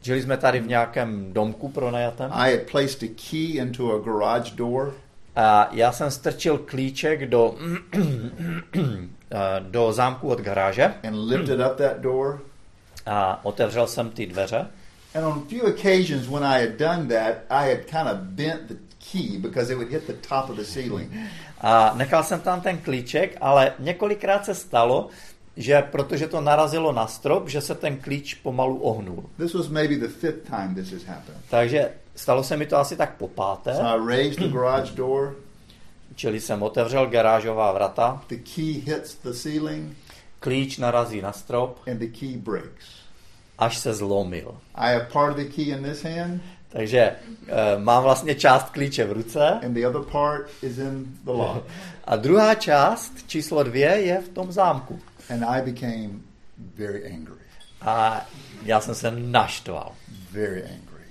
žili 0.01 0.21
jsme 0.21 0.37
tady 0.37 0.59
v 0.59 0.67
nějakém 0.67 1.33
domku 1.33 1.69
pronajatém 1.69 2.31
I 2.33 2.51
had 2.57 2.61
placed 2.71 3.03
a 3.03 3.07
key 3.29 3.39
into 3.57 3.95
a 3.95 3.99
garage 3.99 4.51
door, 4.55 4.93
a 5.35 5.69
já 5.71 5.91
jsem 5.91 6.11
strčil 6.11 6.57
klíček 6.57 7.29
do, 7.29 7.55
do 9.59 9.93
zámku 9.93 10.29
od 10.29 10.41
garáže 10.41 10.93
and 11.07 11.15
lifted 11.27 11.59
up 11.59 11.77
that 11.77 11.97
door. 11.99 12.41
a 13.05 13.45
otevřel 13.45 13.87
jsem 13.87 14.09
ty 14.09 14.25
dveře 14.25 14.67
And 15.15 15.23
on 15.25 15.31
a 15.33 15.49
few 15.49 15.61
occasions 15.63 16.27
when 16.27 16.43
I 16.43 16.59
had 16.61 16.77
done 16.77 17.07
that, 17.07 17.35
I 17.49 17.69
had 17.69 17.85
kind 17.85 18.07
of 18.11 18.17
bent 18.17 18.61
the 18.67 18.75
key 19.11 19.37
because 19.37 19.71
it 19.73 19.77
would 19.77 19.89
hit 19.91 20.07
the 20.07 20.27
top 20.27 20.49
of 20.49 20.57
the 20.57 20.63
ceiling. 20.63 21.09
a 21.65 21.93
nechal 21.95 22.23
jsem 22.23 22.39
tam 22.39 22.61
ten 22.61 22.77
klíček, 22.77 23.37
ale 23.41 23.73
několikrát 23.79 24.45
se 24.45 24.55
stalo, 24.55 25.07
že 25.57 25.81
protože 25.81 26.27
to 26.27 26.41
narazilo 26.41 26.91
na 26.91 27.07
strop, 27.07 27.49
že 27.49 27.61
se 27.61 27.75
ten 27.75 27.97
klíč 27.97 28.33
pomalu 28.33 28.77
ohnul. 28.77 29.23
This 29.37 29.53
was 29.53 29.67
maybe 29.67 29.95
the 29.95 30.07
fifth 30.07 30.49
time 30.49 30.75
this 30.75 30.91
has 30.91 31.03
happened. 31.03 31.37
Takže 31.49 31.91
stalo 32.15 32.43
se 32.43 32.57
mi 32.57 32.65
to 32.65 32.77
asi 32.77 32.95
tak 32.95 33.15
po 33.17 33.27
páté, 33.27 33.73
So 33.75 33.87
I 33.87 34.07
raised 34.17 34.39
the 34.39 34.47
garage 34.47 34.91
door, 34.95 35.35
čili 36.15 36.39
jsem 36.39 36.63
otevřel 36.63 37.05
garážová 37.07 37.71
vrata, 37.71 38.21
the 38.27 38.35
key 38.55 38.71
hits 38.85 39.15
the 39.15 39.33
ceiling, 39.33 39.97
klíč 40.39 40.77
narazí 40.77 41.21
na 41.21 41.31
strop, 41.31 41.79
and 41.91 41.97
the 41.97 42.19
key 42.19 42.37
breaks. 42.37 42.85
až 43.57 43.77
se 43.77 43.93
zlomil. 43.93 44.57
I 44.75 44.93
have 44.93 45.05
part 45.13 45.31
of 45.31 45.37
the 45.37 45.45
key 45.55 45.63
in 45.71 45.83
this 45.83 46.03
hand, 46.03 46.41
Takže 46.69 46.99
e, 46.99 47.15
mám 47.79 48.03
vlastně 48.03 48.35
část 48.35 48.69
klíče 48.69 49.05
v 49.05 49.11
ruce 49.11 49.49
and 49.51 49.73
the 49.73 49.87
other 49.87 50.01
part 50.11 50.47
is 50.61 50.77
in 50.77 51.05
the 51.23 51.31
lock. 51.31 51.63
a 52.05 52.15
druhá 52.15 52.55
část, 52.55 53.11
číslo 53.27 53.63
dvě, 53.63 53.87
je 53.89 54.21
v 54.21 54.29
tom 54.29 54.51
zámku. 54.51 54.99
And 55.33 55.43
I 55.43 55.61
became 55.61 56.09
very 56.75 57.05
angry, 57.13 57.41
A 57.81 58.25
já 58.63 58.79
jsem 58.81 58.95
se 58.95 59.11
naštval. 59.11 59.91
very 60.31 60.63
angry, 60.63 61.05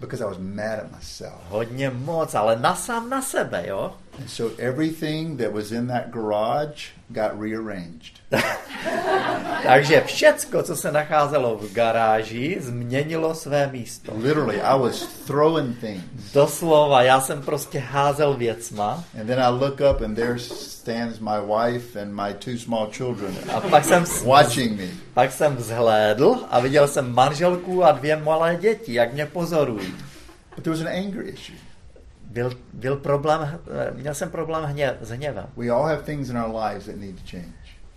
because 0.00 0.24
I 0.24 0.26
was 0.28 0.38
mad 0.38 0.78
at 0.78 0.92
myself. 0.96 1.34
Hodně 1.48 1.90
moc, 1.90 2.34
ale 2.34 2.56
na 2.58 2.74
sám 2.76 3.10
na 3.10 3.22
sebe, 3.22 3.64
jo? 3.68 3.96
And 4.18 4.30
so 4.30 4.50
everything 4.58 5.36
that 5.36 5.52
was 5.52 5.72
in 5.72 5.86
that 5.86 6.10
garage 6.10 6.90
got 7.10 7.40
rearranged. 7.40 8.20
Takže 9.62 10.00
všecko, 10.06 10.62
co 10.62 10.76
se 10.76 10.92
nacházelo 10.92 11.56
v 11.56 11.72
garáži, 11.72 12.56
změnilo 12.60 13.34
své 13.34 13.66
místo. 13.72 14.12
Literally, 14.16 14.60
I 14.60 14.78
was 14.80 15.06
throwing 15.26 15.78
things. 15.80 16.32
Doslova, 16.34 17.02
já 17.02 17.20
jsem 17.20 17.42
prostě 17.42 17.78
házel 17.78 18.34
věcma 18.34 19.04
And 19.20 19.26
then 19.26 19.40
I 19.40 19.48
look 19.50 19.80
up, 19.90 20.00
and 20.04 20.14
there 20.14 20.38
stands 20.38 21.18
my 21.20 21.40
wife 21.40 22.00
and 22.02 22.12
my 22.14 22.34
two 22.34 22.58
small 22.58 22.88
children 22.92 23.34
a 23.54 23.60
pak 23.60 23.84
jsem, 23.84 24.04
watching 24.24 24.80
me. 24.80 24.88
pak 25.14 25.32
jsem 25.32 25.56
vzhlédl 25.56 26.36
a 26.50 26.60
viděl 26.60 26.88
jsem 26.88 27.14
manželku 27.14 27.84
a 27.84 27.92
dvě 27.92 28.16
malé 28.16 28.56
děti, 28.60 28.94
jak 28.94 29.12
mě 29.12 29.26
pozorují. 29.26 29.94
But 30.54 30.64
there 30.64 30.76
was 30.76 30.86
an 30.86 30.92
anger 30.92 31.22
issue. 31.28 31.56
Byl, 32.34 32.52
byl 32.72 32.96
problém, 32.96 33.60
měl 33.94 34.14
jsem 34.14 34.30
problém 34.30 34.64
hně, 34.64 34.96
s 35.00 35.10
hněvem. 35.10 35.46
We 35.56 35.68
all 35.70 35.84
have 35.84 36.02
things 36.02 36.28
in 36.28 36.38
our 36.38 36.62
lives 36.64 36.86
that 36.86 36.96
need 36.96 37.16
to 37.16 37.22
change. 37.30 37.52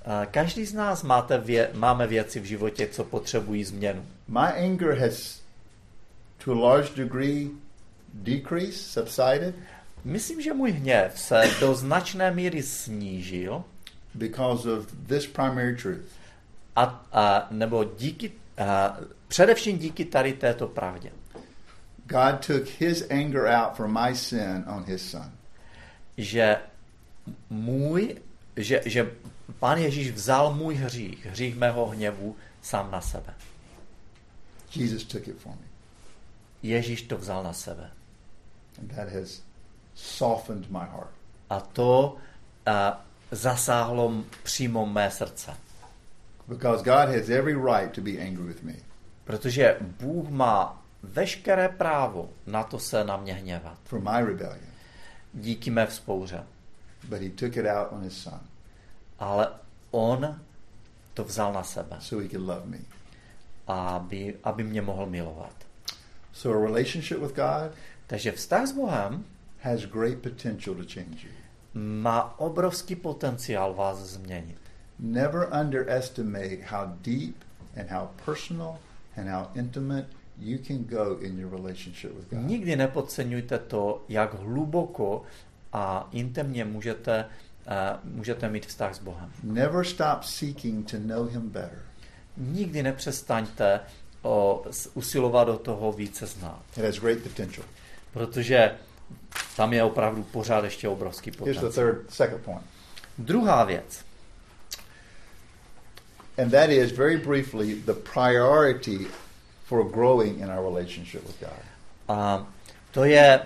A 0.05 0.25
Každý 0.25 0.65
z 0.65 0.73
nás 0.73 1.03
máte 1.03 1.37
vě, 1.37 1.69
máme 1.73 2.07
věci 2.07 2.39
v 2.39 2.43
životě, 2.45 2.87
co 2.87 3.03
potřebují 3.03 3.63
změnu. 3.63 4.05
My 4.27 4.39
anger 4.71 4.93
has, 4.99 5.41
to 6.45 6.51
a 6.51 6.55
large 6.55 6.89
degree, 6.95 7.49
decreased, 8.13 8.73
subsided, 8.73 9.55
Myslím, 10.03 10.41
že 10.41 10.53
můj 10.53 10.71
hněv 10.71 11.19
se 11.19 11.41
do 11.59 11.75
značné 11.75 12.31
míry 12.31 12.63
snížil, 12.63 13.63
because 14.13 14.71
of 14.71 14.85
this 15.07 15.27
primary 15.27 15.75
truth. 15.75 16.05
a, 16.75 17.05
a, 17.11 17.47
nebo 17.51 17.83
díky, 17.83 18.31
a, 18.57 18.97
především 19.27 19.77
díky 19.77 20.05
tady 20.05 20.33
této 20.33 20.67
pravdě. 20.67 21.11
God 22.07 22.41
took 22.41 22.67
his 22.67 23.05
anger 23.09 23.47
out 23.47 23.77
for 23.77 23.87
my 23.87 24.15
sin 24.15 24.63
on 24.67 24.83
his 24.83 25.09
son. 25.09 25.31
Že 26.17 26.57
můj, 27.49 28.15
že, 28.55 28.81
že 28.85 29.11
Pán 29.59 29.77
Ježíš 29.77 30.11
vzal 30.11 30.53
můj 30.53 30.75
hřích, 30.75 31.25
hřích 31.25 31.55
mého 31.55 31.85
hněvu 31.85 32.35
sám 32.61 32.91
na 32.91 33.01
sebe. 33.01 33.33
Jesus 34.75 35.03
took 35.03 35.27
it 35.27 35.39
for 35.39 35.51
me. 35.51 35.67
Ježíš 36.63 37.01
to 37.01 37.17
vzal 37.17 37.43
na 37.43 37.53
sebe. 37.53 37.89
And 38.79 38.95
that 38.95 39.09
has 39.09 39.41
softened 39.95 40.71
my 40.71 40.85
heart. 40.91 41.11
A 41.49 41.59
to 41.59 42.17
a, 42.65 43.05
zasáhlo 43.31 44.23
přímo 44.43 44.85
mé 44.85 45.11
srdce. 45.11 45.57
Because 46.47 46.83
God 46.83 47.09
has 47.15 47.29
every 47.29 47.55
right 47.55 47.91
to 47.91 48.01
be 48.01 48.11
angry 48.11 48.43
with 48.43 48.63
me. 48.63 48.73
Protože 49.23 49.77
Bůh 49.81 50.29
má 50.29 50.83
veškeré 51.03 51.69
právo 51.69 52.29
na 52.47 52.63
to 52.63 52.79
se 52.79 53.03
na 53.03 53.17
mě 53.17 53.33
hněvat. 53.33 53.77
for 53.83 53.99
my 53.99 54.25
rebellion. 54.25 54.67
Díky 55.33 55.69
mé 55.71 55.85
vzpouře. 55.85 56.43
But 57.09 57.21
he 57.21 57.29
took 57.29 57.57
it 57.57 57.65
out 57.65 57.87
on 57.91 58.03
his 58.03 58.17
son 58.23 58.39
Ale 59.19 59.47
on 59.91 60.39
to 61.13 61.23
vzal 61.23 61.53
na 61.53 61.63
sebe, 61.63 61.97
so 61.99 62.23
he 62.23 62.29
could 62.29 62.47
love 62.47 62.65
me. 62.65 62.77
aby, 63.67 64.35
aby 64.43 64.63
mě 64.63 64.81
mohl 64.81 65.05
milovat. 65.05 65.53
So 66.33 66.59
a 66.59 66.67
relationship 66.67 67.19
with 67.19 67.35
God 67.35 67.71
Takže 68.07 68.31
vztah 68.31 68.67
s 68.67 68.71
Bohem 68.71 69.25
has 69.61 69.85
great 69.85 70.17
potential 70.21 70.75
to 70.75 70.83
change 70.93 71.27
you. 71.27 71.33
má 71.73 72.39
obrovský 72.39 72.95
potenciál 72.95 73.73
vás 73.73 73.97
změnit. 73.97 74.57
Never 74.99 75.49
underestimate 75.61 76.57
how 76.63 76.85
deep 77.01 77.35
and 77.75 77.91
how 77.91 78.07
personal 78.25 78.77
and 79.17 79.27
how 79.29 79.47
intimate 79.55 80.07
you 80.39 80.57
can 80.67 80.83
go 80.83 81.17
in 81.21 81.39
your 81.39 81.51
relationship 81.51 82.11
with 82.15 82.29
God. 82.29 82.39
Nikdy 82.45 82.75
nepodceňujte 82.75 83.59
to, 83.59 84.05
jak 84.09 84.33
hluboko 84.33 85.23
a 85.73 86.09
intimně 86.11 86.65
můžete, 86.65 87.25
uh, 87.25 88.13
můžete 88.15 88.49
mít 88.49 88.65
vztah 88.65 88.95
s 88.95 88.99
Bohem. 88.99 89.31
Never 89.43 89.85
stop 89.85 90.23
seeking 90.23 90.91
to 90.91 90.97
know 90.99 91.25
Him 91.27 91.49
better. 91.49 91.81
Nikdy 92.37 92.83
nepřestaňte 92.83 93.79
o, 94.21 94.63
usilovat 94.93 95.47
do 95.47 95.57
toho 95.57 95.91
více 95.91 96.25
znát, 96.25 96.61
It 96.77 96.83
has 96.83 96.95
great 96.99 97.19
potential. 97.19 97.65
protože 98.13 98.71
tam 99.57 99.73
je 99.73 99.83
opravdu 99.83 100.23
pořád 100.23 100.63
ještě 100.63 100.87
obrovský 100.87 101.31
Here's 101.31 101.57
the 101.59 101.65
potenciál. 101.65 101.93
third, 101.93 102.11
second 102.13 102.43
point, 102.43 102.61
Druhá 103.17 103.63
věc, 103.63 104.05
and 106.37 106.51
that 106.51 106.69
is 106.69 106.91
very 106.91 107.17
briefly 107.17 107.75
the 107.75 107.93
priority 107.93 109.07
for 109.67 109.83
growing 109.91 110.39
in 110.39 110.49
our 110.49 110.63
relationship 110.63 111.23
with 111.27 111.39
God. 111.39 111.59
a 112.07 112.47
to 112.91 113.03
je 113.03 113.39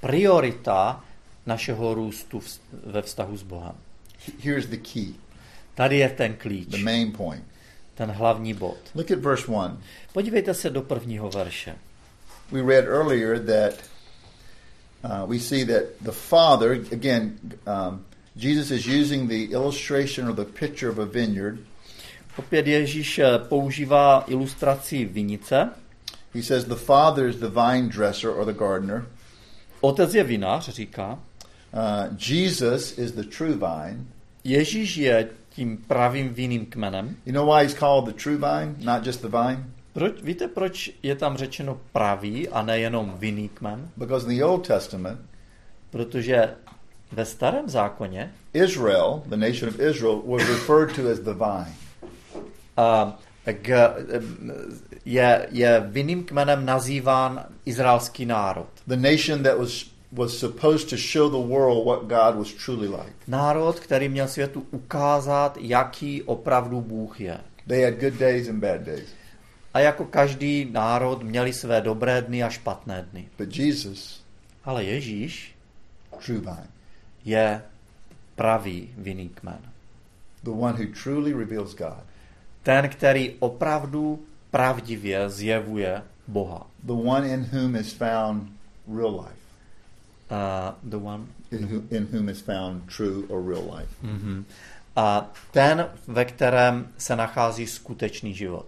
priorita 0.00 1.04
našeho 1.46 1.94
růstu 1.94 2.40
ve 2.86 3.02
vztahu 3.02 3.36
s 3.36 3.42
Bohem. 3.42 3.74
Here's 4.38 4.66
the 4.66 4.76
key, 4.76 5.14
Tady 5.74 5.98
je 5.98 6.08
ten 6.08 6.34
klíč, 6.34 6.68
the 6.68 6.78
main 6.78 7.12
point. 7.12 7.44
ten 7.94 8.10
hlavní 8.10 8.54
bod. 8.54 8.76
Look 8.94 9.10
at 9.10 9.18
verse 9.18 9.46
1. 9.52 9.78
Podívejte 10.12 10.54
se 10.54 10.70
do 10.70 10.82
prvního 10.82 11.30
verše. 11.30 11.76
We 12.52 12.62
read 12.62 12.84
earlier 12.84 13.38
that 13.38 13.74
uh, 15.04 15.30
we 15.30 15.38
see 15.38 15.64
that 15.66 15.82
the 16.02 16.12
Father, 16.12 16.70
again, 16.92 17.38
um, 17.66 18.04
Jesus 18.36 18.70
is 18.70 18.86
using 18.86 19.28
the 19.28 19.52
illustration 19.54 20.28
or 20.28 20.34
the 20.34 20.44
picture 20.44 20.88
of 20.90 20.98
a 20.98 21.04
vineyard. 21.04 21.58
Opět 22.38 22.66
Ježíš 22.66 23.18
eh, 23.18 23.38
používá 23.38 24.24
ilustraci 24.26 25.04
vinice. 25.04 25.70
He 26.34 26.42
says 26.42 26.64
the 26.64 26.74
Father 26.74 27.28
is 27.28 27.36
the 27.36 27.48
vine 27.48 27.88
dresser 27.88 28.30
or 28.30 28.44
the 28.44 28.58
gardener. 28.58 29.06
Otec 29.80 30.14
je 30.14 30.24
vinař, 30.24 30.68
říká. 30.68 31.18
Uh, 31.72 32.16
Jesus 32.28 32.98
is 32.98 33.12
the 33.12 33.22
true 33.36 33.52
vine. 33.54 34.04
Ježíš 34.44 34.96
je 34.96 35.28
tím 35.50 35.76
pravým 35.76 36.28
vinným 36.28 36.66
kmenem. 36.66 37.16
You 37.26 37.32
know 37.32 37.46
why 37.46 37.62
he's 37.62 37.74
called 37.74 38.04
the 38.04 38.22
true 38.22 38.36
vine, 38.36 38.74
not 38.78 39.06
just 39.06 39.20
the 39.20 39.28
vine? 39.28 39.64
Proč, 39.92 40.22
víte, 40.22 40.48
proč 40.48 40.90
je 41.02 41.16
tam 41.16 41.36
řečeno 41.36 41.80
pravý 41.92 42.48
a 42.48 42.62
nejenom 42.62 43.14
vinný 43.18 43.48
kmen? 43.48 43.90
Because 43.96 44.32
in 44.32 44.38
the 44.38 44.44
Old 44.44 44.66
Testament, 44.66 45.20
Protože 45.90 46.54
ve 47.12 47.24
starém 47.24 47.68
zákoně 47.68 48.32
Israel, 48.52 49.22
the 49.26 49.36
nation 49.36 49.68
of 49.68 49.80
Israel, 49.80 50.22
was 50.26 50.48
referred 50.48 50.96
to 50.96 51.10
as 51.12 51.18
the 51.18 51.32
vine. 51.32 51.87
A, 52.78 53.18
k, 53.62 53.94
je, 55.04 55.48
je 55.50 55.70
vinným 55.90 56.24
kmenem 56.24 56.66
nazýván 56.66 57.46
izraelský 57.66 58.26
národ. 58.26 58.68
The 58.86 58.96
nation 58.96 59.42
that 59.42 59.58
was 59.58 59.90
was 60.12 60.38
supposed 60.38 60.88
to 60.88 60.96
show 60.96 61.28
the 61.28 61.48
world 61.54 61.84
what 61.84 62.00
God 62.08 62.38
was 62.38 62.52
truly 62.52 62.88
like. 62.88 63.12
Národ, 63.26 63.80
který 63.80 64.08
měl 64.08 64.28
světu 64.28 64.66
ukázat, 64.70 65.58
jaký 65.60 66.22
opravdu 66.22 66.80
Bůh 66.80 67.20
je. 67.20 67.38
They 67.66 67.84
had 67.84 68.00
good 68.00 68.14
days 68.14 68.48
and 68.48 68.60
bad 68.60 68.80
days. 68.80 69.08
A 69.74 69.80
jako 69.80 70.04
každý 70.04 70.68
národ 70.72 71.22
měli 71.22 71.52
své 71.52 71.80
dobré 71.80 72.22
dny 72.22 72.42
a 72.42 72.48
špatné 72.48 73.06
dny. 73.12 73.28
But 73.38 73.56
Jesus, 73.56 74.22
Ale 74.64 74.84
Ježíš 74.84 75.54
true 76.24 76.38
vine, 76.40 76.66
je 77.24 77.62
pravý 78.34 78.88
vinný 78.98 79.28
kmen. 79.28 79.60
the 80.44 80.50
one 80.50 80.76
who 80.76 80.86
truly 81.02 81.32
reveals 81.34 81.74
God, 81.74 82.04
Ten, 82.68 82.88
který 82.88 83.34
opravdu 83.38 84.22
pravdivě 84.50 85.30
zjevuje 85.30 86.02
Boha. 86.26 86.66
the 86.84 86.92
one 86.92 87.28
in 87.28 87.48
whom 87.52 87.76
is 87.76 87.92
found 87.92 88.42
real 88.96 89.10
life, 89.20 89.38
Uh, 90.30 90.90
the 90.90 90.96
one. 90.96 91.24
in, 91.50 91.64
who, 91.64 91.82
in 91.96 92.08
whom 92.12 92.28
is 92.28 92.40
found 92.40 92.82
true 92.96 93.22
or 93.28 93.42
real 93.48 93.74
life. 93.76 93.88
Mm-hmm. 94.04 94.44
A 94.96 95.30
ten, 95.50 95.88
ve 96.06 96.24
kterém 96.24 96.88
se 96.98 97.16
nachází 97.16 97.66
skutečný 97.66 98.34
život. 98.34 98.66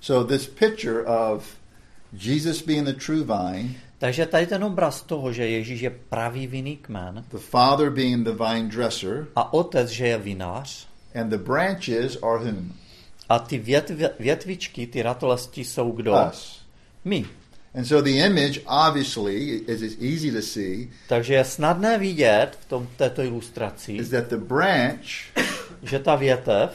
So 0.00 0.34
this 0.36 0.46
picture 0.46 1.04
of 1.04 1.46
Jesus 2.12 2.62
being 2.62 2.86
the 2.86 3.04
true 3.06 3.24
vine, 3.24 3.68
Takže 3.98 4.26
tady 4.26 4.46
ten 4.46 4.64
obraz 4.64 5.02
toho, 5.02 5.32
že 5.32 5.48
Ježíš 5.48 5.80
je 5.80 5.90
pravý 5.90 6.46
vinný 6.46 6.76
kmen 6.76 7.24
the 7.30 7.38
Father 7.38 7.90
being 7.90 8.24
the 8.26 8.44
vine 8.44 8.68
dresser, 8.68 9.26
a 9.36 9.52
otec, 9.52 9.88
že 9.88 10.06
je 10.06 10.18
vinář 10.18 10.86
and 11.14 11.28
the 11.28 11.38
branches 11.38 12.16
are 12.22 12.38
whom? 12.44 12.72
A 13.32 13.38
ty 13.38 13.58
větv, 13.58 13.92
větvičky, 14.18 14.86
ty 14.86 15.02
ratolesti 15.02 15.64
jsou 15.64 15.92
kdo? 15.92 16.14
Us. 16.32 16.62
My. 17.04 17.24
And 17.74 17.84
so 17.84 18.02
the 18.02 18.26
image, 18.26 18.60
obviously, 18.66 19.60
as 19.74 19.80
is 19.80 19.96
easy 20.00 20.32
to 20.32 20.42
see, 20.42 20.88
Takže 21.08 21.34
je 21.34 21.44
snadné 21.44 21.98
vidět 21.98 22.58
v 22.60 22.64
tom, 22.64 22.88
této 22.96 23.22
ilustraci, 23.22 23.92
is 23.92 24.08
that 24.08 24.28
the 24.28 24.36
branch 24.36 25.32
že 25.82 25.98
ta 25.98 26.16
větev 26.16 26.70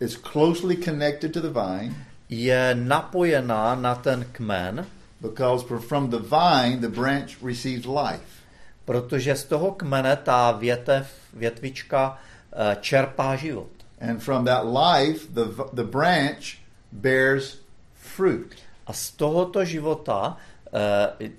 is 0.00 0.16
closely 0.16 0.76
connected 0.76 1.32
to 1.32 1.40
the 1.40 1.60
vine 1.60 1.94
je 2.28 2.74
napojená 2.74 3.74
na 3.74 3.94
ten 3.94 4.26
kmen, 4.32 4.86
because 5.20 5.64
from 5.88 6.10
the 6.10 6.18
vine 6.18 6.76
the 6.80 6.88
branch 6.88 7.42
receives 7.46 7.86
life. 7.86 8.40
protože 8.84 9.36
z 9.36 9.44
toho 9.44 9.72
kmene 9.72 10.16
ta 10.16 10.52
větev, 10.52 11.12
větvička 11.34 12.18
eh, 12.52 12.76
čerpá 12.80 13.36
život. 13.36 13.79
And 14.00 14.22
from 14.22 14.44
that 14.46 14.64
life, 14.66 15.28
the, 15.34 15.44
the 15.72 15.84
branch 15.84 16.58
bears 16.92 17.56
fruit. 17.94 18.54
A 18.86 18.92
z 18.92 19.12
tohoto 19.16 19.64
života 19.64 20.36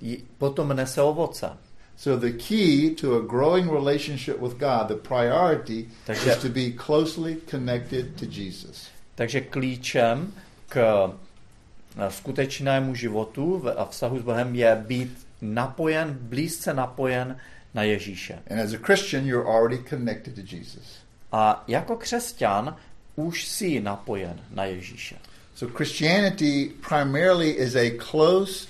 j- 0.02 0.22
potom 0.38 0.70
nese 0.76 1.02
ovoce. 1.02 1.58
So 1.98 2.18
the 2.18 2.32
key 2.32 2.96
to 2.96 3.18
a 3.18 3.22
growing 3.22 3.70
relationship 3.70 4.40
with 4.40 4.58
God, 4.58 4.88
the 4.88 4.96
priority, 4.96 5.88
Takže- 6.06 6.32
is 6.32 6.38
to 6.42 6.50
be 6.50 6.72
closely 6.72 7.36
connected 7.50 8.18
to 8.18 8.26
Jesus. 8.26 8.90
Takže 9.16 9.42
klíčem 9.42 10.34
k 10.70 10.76
eh, 10.78 12.10
skutečnému 12.10 12.96
životu 12.96 13.62
a 13.78 13.86
vztahu 13.86 14.20
s 14.20 14.24
Bohem 14.24 14.56
je 14.56 14.76
být 14.88 15.28
napojen, 15.42 16.18
blízce 16.22 16.74
napojen 16.74 17.38
na 17.74 17.84
Ježíše. 17.84 18.40
And 18.50 18.60
as 18.60 18.74
a 18.74 18.78
Christian, 18.78 19.26
you're 19.26 19.48
already 19.48 19.78
connected 19.90 20.36
to 20.36 20.42
Jesus. 20.42 21.02
A 21.32 21.64
jako 21.68 21.96
křesťan 21.96 22.76
už 23.16 23.46
jsi 23.46 23.80
napojen 23.80 24.40
na 24.54 24.66
Ježíše. 24.66 25.16
So 25.56 25.78
Christianity 25.78 26.72
primarily 26.90 27.50
is 27.50 27.76
a 27.76 27.98
close, 28.12 28.68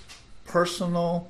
personal, 0.51 1.21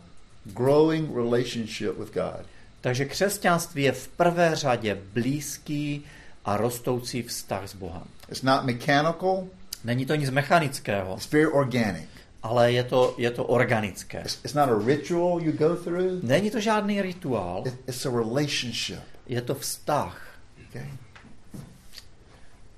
growing 0.45 1.15
relationship 1.15 1.97
with 1.97 2.13
God. 2.13 2.45
Takže 2.81 3.05
křesťanství 3.05 3.83
je 3.83 3.91
v 3.91 4.07
prvé 4.07 4.55
řadě 4.55 4.97
blízký 5.13 6.03
a 6.45 6.57
rostoucí 6.57 7.21
vztah 7.23 7.67
s 7.69 7.75
Bohem. 7.75 8.03
It's 8.29 8.41
not 8.41 8.63
mechanical, 8.63 9.47
Není 9.83 10.05
to 10.05 10.15
nic 10.15 10.29
mechanického, 10.29 11.15
it's 11.15 11.31
very 11.31 11.47
organic. 11.47 12.09
ale 12.43 12.71
je 12.71 12.83
to, 12.83 13.15
je 13.17 13.31
to 13.31 13.43
organické. 13.45 14.21
It's, 14.21 14.39
it's 14.43 14.53
not 14.53 14.69
a 14.69 14.77
ritual 14.85 15.39
you 15.41 15.51
go 15.51 15.75
through, 15.75 16.23
Není 16.23 16.51
to 16.51 16.59
žádný 16.59 17.01
rituál, 17.01 17.63
it, 17.67 17.73
it's 17.87 18.05
a 18.05 18.09
relationship. 18.09 18.99
je 19.27 19.41
to 19.41 19.55
vztah. 19.55 20.27
Okay? 20.69 20.89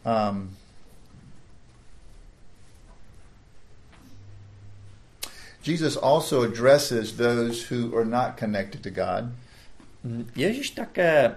Um, 0.06 0.56
Jesus 5.64 5.95
also 5.95 6.43
addresses 6.43 7.14
those 7.14 7.64
who 7.72 7.97
are 7.97 8.06
not 8.06 8.38
connected 8.39 8.82
to 8.84 8.89
God. 8.89 9.32
Ježíš 10.36 10.70
také 10.70 11.36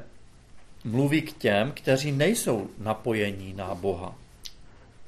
mluví 0.85 1.23
k 1.23 1.33
těm, 1.33 1.73
kteří 1.73 2.13
nejsou 2.13 2.71
napojení 2.79 3.53
na 3.53 3.75
Boha, 3.75 4.15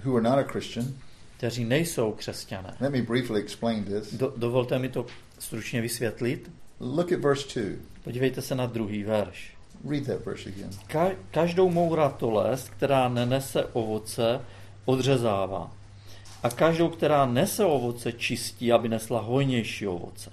who 0.05 0.17
are 0.17 0.23
not 0.23 0.39
a 0.39 0.43
Christian. 0.53 0.95
kteří 1.37 1.65
nejsou 1.65 2.13
křesťané. 2.13 2.77
Let 2.81 2.93
me 2.93 3.03
briefly 3.03 3.41
explain 3.41 3.85
this. 3.85 4.15
Do, 4.15 4.33
dovolte 4.37 4.79
mi 4.79 4.89
to 4.89 5.07
stručně 5.39 5.81
vysvětlit. 5.81 6.51
Look 6.81 7.13
at 7.13 7.21
verse 7.21 7.61
2. 7.61 7.77
Podívejte 8.05 8.43
se 8.43 8.55
na 8.55 8.67
druhý 8.67 9.03
verš. 9.03 9.58
Read 9.85 10.07
that 10.07 10.25
verse 10.25 10.49
again. 10.49 10.71
Ka- 10.87 11.17
každou 11.31 11.71
mou 11.71 11.95
ratolest, 11.95 12.69
která 12.69 13.09
nenese 13.09 13.65
ovoce, 13.65 14.41
odřezává. 14.85 15.71
A 16.43 16.51
každou, 16.51 16.89
která 16.89 17.27
nese 17.27 17.65
ovoce, 17.65 18.13
čistí, 18.13 18.73
aby 18.73 18.89
nesla 18.89 19.21
hojnější 19.21 19.87
ovoce. 19.87 20.31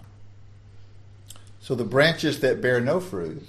So 1.61 1.83
the 1.83 1.89
branches 1.89 2.39
that 2.39 2.57
bear 2.57 2.81
no 2.83 2.99
fruit 2.99 3.43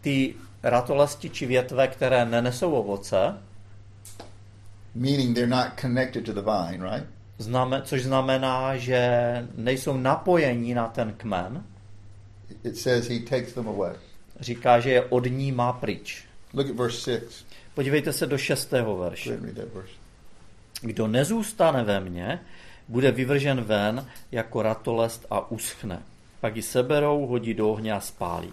Ty 0.00 0.34
ratolesti 0.62 1.30
či 1.30 1.46
větve, 1.46 1.88
které 1.88 2.24
nenesou 2.24 2.72
ovoce, 2.72 3.38
meaning 4.94 5.34
they're 5.34 5.50
not 5.50 5.80
connected 5.80 6.24
to 6.24 6.32
the 6.32 6.40
vine, 6.42 6.84
right? 6.94 7.06
znamen, 7.38 7.82
což 7.84 8.02
znamená, 8.02 8.76
že 8.76 9.08
nejsou 9.56 9.96
napojení 9.96 10.74
na 10.74 10.88
ten 10.88 11.12
kmen, 11.16 11.64
It 12.64 12.76
says 12.78 13.08
he 13.08 13.18
takes 13.20 13.52
them 13.52 13.68
away. 13.68 13.92
Říká, 14.40 14.80
že 14.80 14.90
je 14.90 15.02
od 15.02 15.26
ní 15.26 15.52
má 15.52 15.72
pryč. 15.72 16.24
Look 16.54 16.70
at 16.70 16.76
verse 16.76 17.20
6. 17.20 17.46
Podívejte 17.74 18.12
se 18.12 18.26
do 18.26 18.38
šestého 18.38 18.96
verše. 18.96 19.38
Kdo 20.80 21.06
nezůstane 21.06 21.84
ve 21.84 22.00
mně, 22.00 22.40
bude 22.88 23.10
vyvržen 23.10 23.60
ven 23.60 24.06
jako 24.32 24.62
ratolest 24.62 25.26
a 25.30 25.50
uschne. 25.50 26.02
Pak 26.40 26.56
ji 26.56 26.62
seberou, 26.62 27.26
hodí 27.26 27.54
do 27.54 27.68
ohně 27.68 27.92
a 27.92 28.00
spálí. 28.00 28.52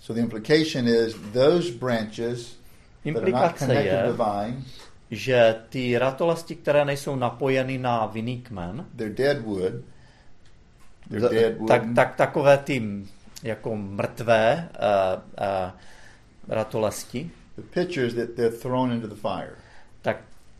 So 0.00 0.14
the 0.14 0.20
implication 0.20 0.88
is 0.88 1.14
those 1.32 1.70
branches 1.70 2.56
that 3.04 3.16
are 3.16 3.20
not 3.20 3.28
Implikace 3.28 3.74
je, 3.74 4.12
vine, 4.12 4.62
že 5.10 5.54
ty 5.68 5.98
ratolesti, 5.98 6.54
které 6.54 6.84
nejsou 6.84 7.16
napojeny 7.16 7.78
na 7.78 8.06
vinný 8.06 8.40
kmen, 8.40 8.86
they're 8.96 9.14
dead 9.14 9.40
wood. 9.40 9.72
They're 11.10 11.28
dead 11.28 11.58
wood. 11.58 11.68
tak, 11.68 11.82
tak 11.94 12.16
takové 12.16 12.58
ty 12.58 12.82
jako 13.42 13.76
mrtvé 13.76 14.68
uh, 14.72 15.22
uh, 15.40 15.70
ratolesti, 16.48 17.30
The 17.56 17.62
picture 17.80 18.06
is 18.06 18.14
that 18.14 18.30
they're 18.36 18.56
thrown 18.58 18.92
into 18.92 19.06
the 19.08 19.14
fire. 19.14 19.56
tak 20.02 20.16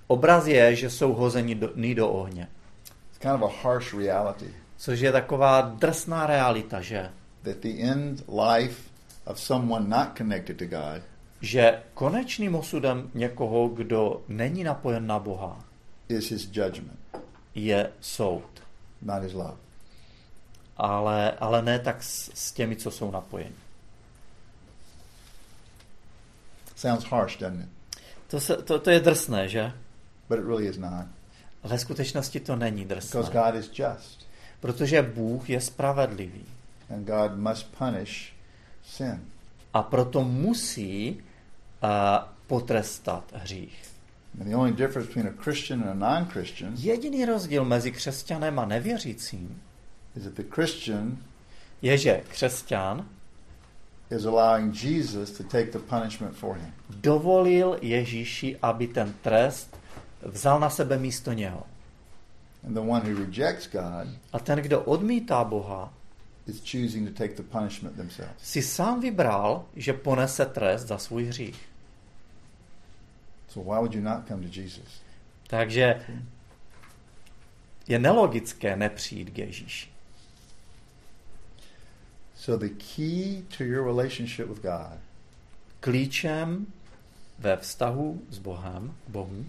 obraz 0.06 0.46
je, 0.46 0.74
že 0.76 0.90
jsou 0.90 1.12
hozeni 1.14 1.54
do, 1.54 1.70
ní 1.76 1.94
do 1.94 2.08
ohně. 2.08 2.48
It's 3.10 3.18
kind 3.18 3.34
of 3.34 3.42
a 3.42 3.62
harsh 3.62 3.94
reality 3.94 4.46
Což 4.76 5.00
je 5.00 5.12
taková 5.12 5.60
drsná 5.60 6.26
realita, 6.26 6.80
že? 6.80 7.10
that 7.42 7.56
the 7.56 7.82
end 7.82 8.22
life 8.28 8.90
of 9.26 9.40
someone 9.40 9.88
not 9.88 10.08
connected 10.18 10.56
to 10.58 10.64
God 10.66 11.02
Že 11.40 11.78
konečným 11.94 12.54
osudem 12.54 13.10
někoho, 13.14 13.68
kdo 13.68 14.22
není 14.28 14.64
napojen 14.64 15.06
na 15.06 15.18
Boha, 15.18 15.64
is 16.08 16.30
his 16.30 16.48
judgment, 16.52 16.98
je 17.54 17.90
soud. 18.00 18.62
not 19.02 19.22
his 19.22 19.32
love. 19.32 19.56
Ale, 20.78 21.30
ale 21.30 21.62
ne 21.62 21.78
tak 21.78 22.02
s, 22.02 22.30
s 22.34 22.52
těmi, 22.52 22.76
co 22.76 22.90
jsou 22.90 23.10
napojeni. 23.10 23.54
Sounds 26.76 27.04
harsh, 27.04 27.38
doesn't 27.38 27.60
it? 27.60 27.68
To, 28.28 28.40
se, 28.40 28.56
to, 28.56 28.78
to 28.78 28.90
je 28.90 29.00
drsné, 29.00 29.48
že? 29.48 29.72
But 30.28 30.38
it 30.38 30.44
really 30.44 30.66
is 30.66 30.78
not. 30.78 31.06
Ale 31.62 31.76
v 31.76 31.80
skutečnosti 31.80 32.40
to 32.40 32.56
není 32.56 32.84
drsné. 32.84 33.20
Because 33.20 33.38
God 33.38 33.54
is 33.54 33.70
just 33.78 34.28
Protože 34.60 35.02
Bůh 35.02 35.50
je 35.50 35.60
spravedlivý. 35.60 36.44
and 36.90 37.06
God 37.06 37.36
must 37.36 37.76
punish 37.78 38.32
sin. 38.84 39.20
A 39.74 39.82
proto 39.82 40.24
musí 40.24 41.22
uh, 41.82 41.88
potrestat 42.46 43.32
hřích. 43.34 43.82
And 44.40 44.48
the 44.48 44.56
only 44.56 44.72
difference 44.72 45.08
between 45.08 45.26
a 45.26 45.42
Christian 45.42 45.82
and 45.82 46.02
a 46.02 46.10
non 46.10 46.24
Christian 46.28 46.74
Jediný 46.76 47.24
rozdíl 47.24 47.64
mezi 47.64 47.92
křesťanem 47.92 48.58
a 48.58 48.64
nevěřícím 48.64 49.62
is 50.18 50.24
that 50.24 50.34
the 50.34 50.42
Christian 50.54 51.18
je, 51.82 51.98
že 51.98 52.22
křesťan 52.28 53.06
is 54.10 54.24
allowing 54.26 54.74
Jesus 54.74 55.30
to 55.30 55.44
take 55.44 55.70
the 55.70 55.78
punishment 55.78 56.36
for 56.36 56.56
him. 56.56 56.72
dovolil 56.90 57.78
Ježíši, 57.82 58.56
aby 58.62 58.86
ten 58.86 59.14
trest 59.22 59.76
vzal 60.22 60.60
na 60.60 60.70
sebe 60.70 60.98
místo 60.98 61.32
něho. 61.32 61.62
And 62.66 62.74
the 62.74 62.80
one 62.80 63.00
who 63.00 63.24
rejects 63.24 63.68
God 63.72 64.08
A 64.32 64.38
ten, 64.38 64.58
kdo 64.58 64.80
odmítá 64.80 65.44
Boha, 65.44 65.92
is 66.46 66.60
choosing 66.60 67.08
to 67.08 67.14
take 67.14 67.34
the 67.34 67.42
punishment 67.42 67.96
themselves. 67.96 68.34
si 68.42 68.62
sám 68.62 69.00
vybral, 69.00 69.64
že 69.76 69.92
ponese 69.92 70.46
trest 70.46 70.86
za 70.86 70.98
svůj 70.98 71.24
hřích. 71.24 71.68
So 73.48 73.70
why 73.70 73.78
would 73.78 73.94
you 73.94 74.00
not 74.02 74.28
come 74.28 74.42
to 74.42 74.60
Jesus? 74.60 75.00
Takže 75.46 76.00
je 77.88 77.98
nelogické 77.98 78.76
nepřijít 78.76 79.30
k 79.30 79.38
Ježíši. 79.38 79.97
So 82.38 82.56
the 82.56 82.68
key 82.68 83.44
to 83.58 83.64
your 83.64 83.82
relationship 83.82 84.48
with 84.48 84.62
God 84.62 84.98
Klíčem 85.80 86.66
ve 87.38 87.56
vztahu 87.56 88.22
s 88.30 88.38
Bohem, 88.38 88.94
Bohu, 89.08 89.44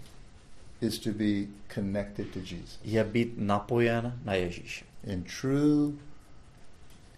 is 0.80 0.98
to 0.98 1.10
be 1.12 1.46
connected 1.74 2.32
to 2.32 2.38
Jesus 2.38 2.78
je 2.84 3.04
být 3.04 3.32
napojen 3.36 4.18
na 4.24 4.34
Ježíše. 4.34 4.84
in 5.04 5.24
true 5.24 5.92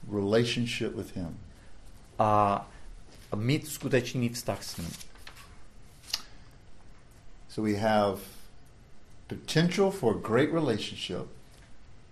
relationship 0.09 0.95
with 0.95 1.17
Him. 1.17 1.39
A 2.19 2.69
mít 3.37 3.69
skutečný 3.69 4.29
vztah 4.29 4.65
s 4.65 4.77
ním. 4.77 4.91
So 7.49 7.73
we 7.73 7.79
have 7.79 8.21
potential 9.27 9.91
for 9.91 10.17
a 10.17 10.29
great 10.29 10.53
relationship, 10.53 11.29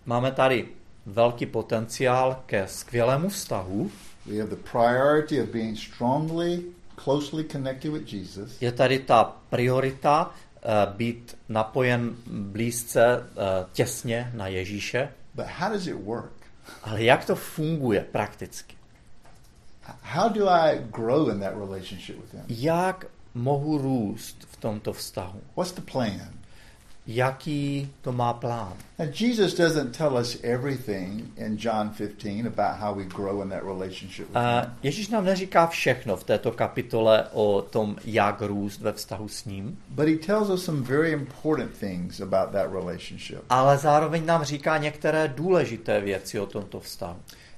Máme 0.06 0.32
tady 0.32 0.68
velký 1.06 1.46
potenciál 1.46 2.42
ke 2.46 2.66
skvělému 2.68 3.28
vztahu. 3.28 3.90
we 4.26 4.38
have 4.38 4.50
the 4.50 4.70
priority 4.72 5.40
of 5.42 5.48
being 5.48 5.78
strongly, 5.78 6.62
closely 7.04 7.44
connected 7.44 7.92
with 7.92 8.12
Jesus, 8.12 8.62
Je 8.62 8.72
tady 8.72 8.98
ta 8.98 9.36
priorita 9.50 10.30
eh, 10.62 10.68
být 10.96 11.36
napojen 11.48 12.14
blízce, 12.26 13.04
eh, 13.36 13.66
těsně 13.72 14.30
na 14.34 14.46
Ježíše. 14.46 15.08
but 15.34 15.46
how 15.46 15.72
does 15.72 15.86
it 15.86 15.94
work? 16.04 16.32
Ale 16.82 17.02
jak 17.04 17.24
to 17.24 17.36
funguje 17.36 18.06
prakticky? 18.12 18.76
How 20.02 20.28
do 20.28 20.48
I 20.48 20.78
grow 20.78 21.28
in 21.30 21.40
that 21.40 21.54
relationship 21.54 22.16
with 22.16 22.32
Him? 22.34 22.42
Jak 22.48 23.06
mohu 23.34 23.78
růst 23.78 24.46
v 24.50 24.56
tomto 24.56 24.92
vztahu? 24.92 25.40
What's 25.56 25.72
the 25.72 25.90
plan? 25.92 26.20
Jaký 27.12 27.90
to 28.02 28.12
má 28.12 28.32
plán? 28.32 28.72
Now, 28.98 29.08
Jesus 29.20 29.54
doesn't 29.54 29.96
tell 29.96 30.14
us 30.16 30.38
everything 30.42 31.22
in 31.36 31.56
John 31.60 31.90
15 31.90 32.46
about 32.46 32.80
how 32.80 32.94
we 32.94 33.04
grow 33.04 33.42
in 33.42 33.48
that 33.48 33.62
relationship 33.64 34.28
with 34.28 34.36
A 34.36 34.60
Him. 34.60 34.70
Ježíš 34.82 35.08
nám 35.08 35.24
neříká 35.24 35.66
všechno 35.66 36.16
v 36.16 36.24
této 36.24 36.52
kapitole 36.52 37.24
o 37.32 37.62
tom, 37.70 37.96
jak 38.04 38.42
růst 38.42 38.80
ve 38.80 38.92
vztahu 38.92 39.28
s 39.28 39.44
ním, 39.44 39.78
But 39.88 40.08
He 40.08 40.16
tells 40.16 40.48
us 40.50 40.64
some 40.64 40.82
very 40.82 41.12
important 41.12 41.70
things 41.78 42.20
about 42.20 42.50
that 42.52 42.72
relationship. 42.72 43.38
ale 43.50 43.78
zároveň 43.78 44.26
nám 44.26 44.44
říká 44.44 44.78
některé 44.78 45.28
důležité 45.28 46.00
věci 46.00 46.40
o 46.40 46.46
tomto 46.46 46.80
vztahu. 46.80 47.16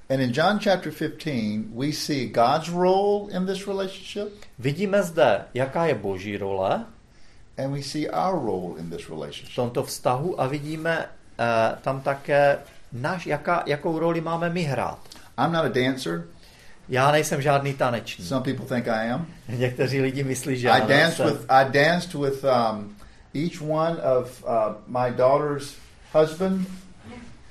And 0.09 0.19
in 0.19 0.31
John 0.35 0.59
chapter 0.59 0.91
15, 0.91 1.65
we 1.75 1.91
see 1.91 2.25
God's 2.27 2.69
role 2.69 3.31
in 3.31 3.45
this 3.45 3.67
relationship 3.67 4.33
Vidíme 4.59 5.03
zde, 5.03 5.41
jaká 5.53 5.85
je 5.85 5.95
boží 5.95 6.37
role 6.37 6.85
and 7.57 7.73
we 7.73 7.81
see 7.83 8.09
our 8.09 8.35
role 8.39 8.75
in 8.79 8.89
this 8.89 9.05
v 9.05 9.09
relationship. 9.09 9.55
tomto 9.55 9.83
vztahu 9.83 10.41
a 10.41 10.47
vidíme 10.47 11.05
eh, 11.39 11.75
tam 11.81 12.01
také, 12.01 12.57
naš, 12.93 13.25
jaká, 13.27 13.63
jakou 13.65 13.99
roli 13.99 14.21
máme 14.21 14.49
my 14.49 14.63
hrát. 14.63 14.99
I'm 15.37 15.51
not 15.51 15.65
a 15.65 15.69
dancer. 15.69 16.23
Já 16.89 17.11
nejsem 17.11 17.41
žádný 17.41 17.73
tanečník. 17.73 18.27
Some 18.27 18.43
people 18.43 18.65
think 18.65 18.87
I 18.87 19.09
am. 19.11 19.27
Někteří 19.49 20.01
lidi 20.01 20.23
myslí, 20.23 20.57
že 20.59 20.67
I 20.69 20.71
ano, 20.71 20.87
danced 20.87 21.17
jsem. 21.17 21.25
with 21.25 21.45
I 21.49 21.65
danced 21.71 22.13
with 22.15 22.43
um, 22.43 22.95
each 23.33 23.61
one 23.61 23.97
of 24.19 24.43
uh, 24.43 24.75
my 24.87 25.11
daughter's 25.15 25.75
husband. 26.13 26.67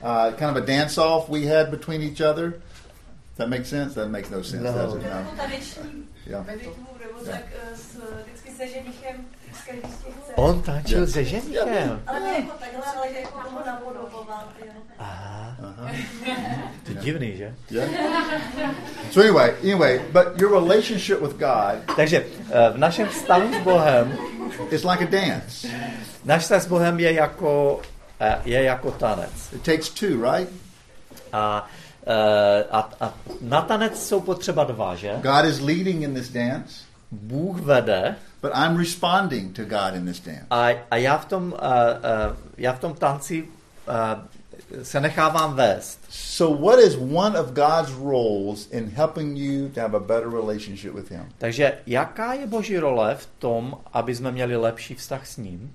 Uh, 0.03 0.33
kind 0.37 0.51
of 0.51 0.57
a 0.57 0.67
dance 0.67 0.99
off 1.01 1.29
we 1.29 1.47
had 1.47 1.71
between 1.71 2.03
each 2.03 2.21
other. 2.21 2.51
Does 2.51 3.39
that 3.39 3.49
make 3.49 3.65
sense? 3.65 3.95
That 3.95 4.09
makes 4.11 4.31
no 4.31 4.43
sense, 4.43 4.65
No. 4.65 4.73
does 4.73 4.95
it? 4.95 5.03
Jako 5.03 5.31
No. 5.31 5.37
taneční 5.37 6.05
Yeah. 6.27 6.45
On 10.35 10.63
tančil 10.63 11.07
se 11.07 11.25
ženichem. 11.25 12.03
Ale 12.07 12.21
ne 12.21 12.33
jako 12.35 12.53
takhle, 12.61 12.83
ale 12.97 13.07
jako 13.21 13.39
toho 13.49 13.61
napodoboval. 13.67 14.45
Aha, 14.99 15.43
Uh-huh. 15.63 15.91
to 16.87 16.95
divný, 16.95 17.37
že? 17.37 17.55
Yeah. 17.71 17.89
So 19.11 19.21
anyway, 19.21 19.55
anyway, 19.63 20.01
but 20.13 20.41
your 20.41 20.51
relationship 20.51 21.21
with 21.21 21.39
God 21.39 21.97
Takže 21.97 22.25
eh, 22.51 22.71
v 22.73 22.79
našem 22.79 23.09
vztahu 23.09 23.55
s 23.55 23.59
Bohem, 23.59 24.19
is 24.71 24.85
like 24.85 25.05
a 25.05 25.07
dance. 25.11 25.69
náš 26.25 26.43
vztah 26.43 26.63
s 26.63 26.67
Bohem 26.67 27.01
je 27.01 27.13
jako, 27.13 27.81
eh, 28.21 28.41
je 28.45 28.63
jako 28.63 28.91
tanec. 28.91 29.53
It 29.53 29.63
takes 29.63 29.89
two, 29.89 30.19
right? 30.33 30.49
A, 31.33 31.67
eh, 32.07 32.65
a, 32.71 32.91
a 33.01 33.15
na 33.41 33.61
tanec 33.63 34.07
jsou 34.09 34.21
potřeba 34.21 34.65
dva, 34.65 34.95
že? 34.95 35.13
God 35.23 35.45
is 35.45 35.61
leading 35.61 36.03
in 36.03 36.15
this 36.15 36.29
dance, 36.29 36.75
Bůh 37.13 37.61
vede 37.61 38.17
but 38.43 38.53
I'm 38.55 38.77
responding 38.77 39.53
to 39.55 39.65
God 39.65 39.95
in 39.95 40.05
this 40.05 40.21
dance. 40.21 40.47
a, 40.51 40.85
a 40.91 40.97
já, 40.97 41.19
v 41.19 41.25
tom, 41.25 41.53
uh, 41.53 41.59
uh, 41.59 42.37
já 42.57 42.73
v 42.73 42.79
tom 42.79 42.95
tanci 42.95 43.43
uh, 43.43 44.83
se 44.83 45.01
nechávám 45.01 45.55
vést. 45.55 46.01
So, 46.09 46.63
what 46.65 46.79
is 46.79 46.97
one 46.97 47.41
of 47.41 47.47
God's 47.47 47.93
roles 47.93 48.67
in 48.71 48.91
helping 48.97 49.39
you 49.39 49.69
to 49.69 49.81
have 49.81 49.97
a 49.97 50.01
better 50.01 50.31
relationship 50.31 50.95
with 50.95 51.11
Him? 51.11 51.33
Takže 51.39 51.79
jaká 51.87 52.33
je 52.33 52.47
Boží 52.47 52.79
role 52.79 53.15
v 53.15 53.29
tom, 53.39 53.79
aby 53.93 54.15
jsme 54.15 54.33
měli 54.33 54.57
lepší 54.57 54.95
vztah 54.95 55.27
s 55.27 55.37
ním? 55.37 55.75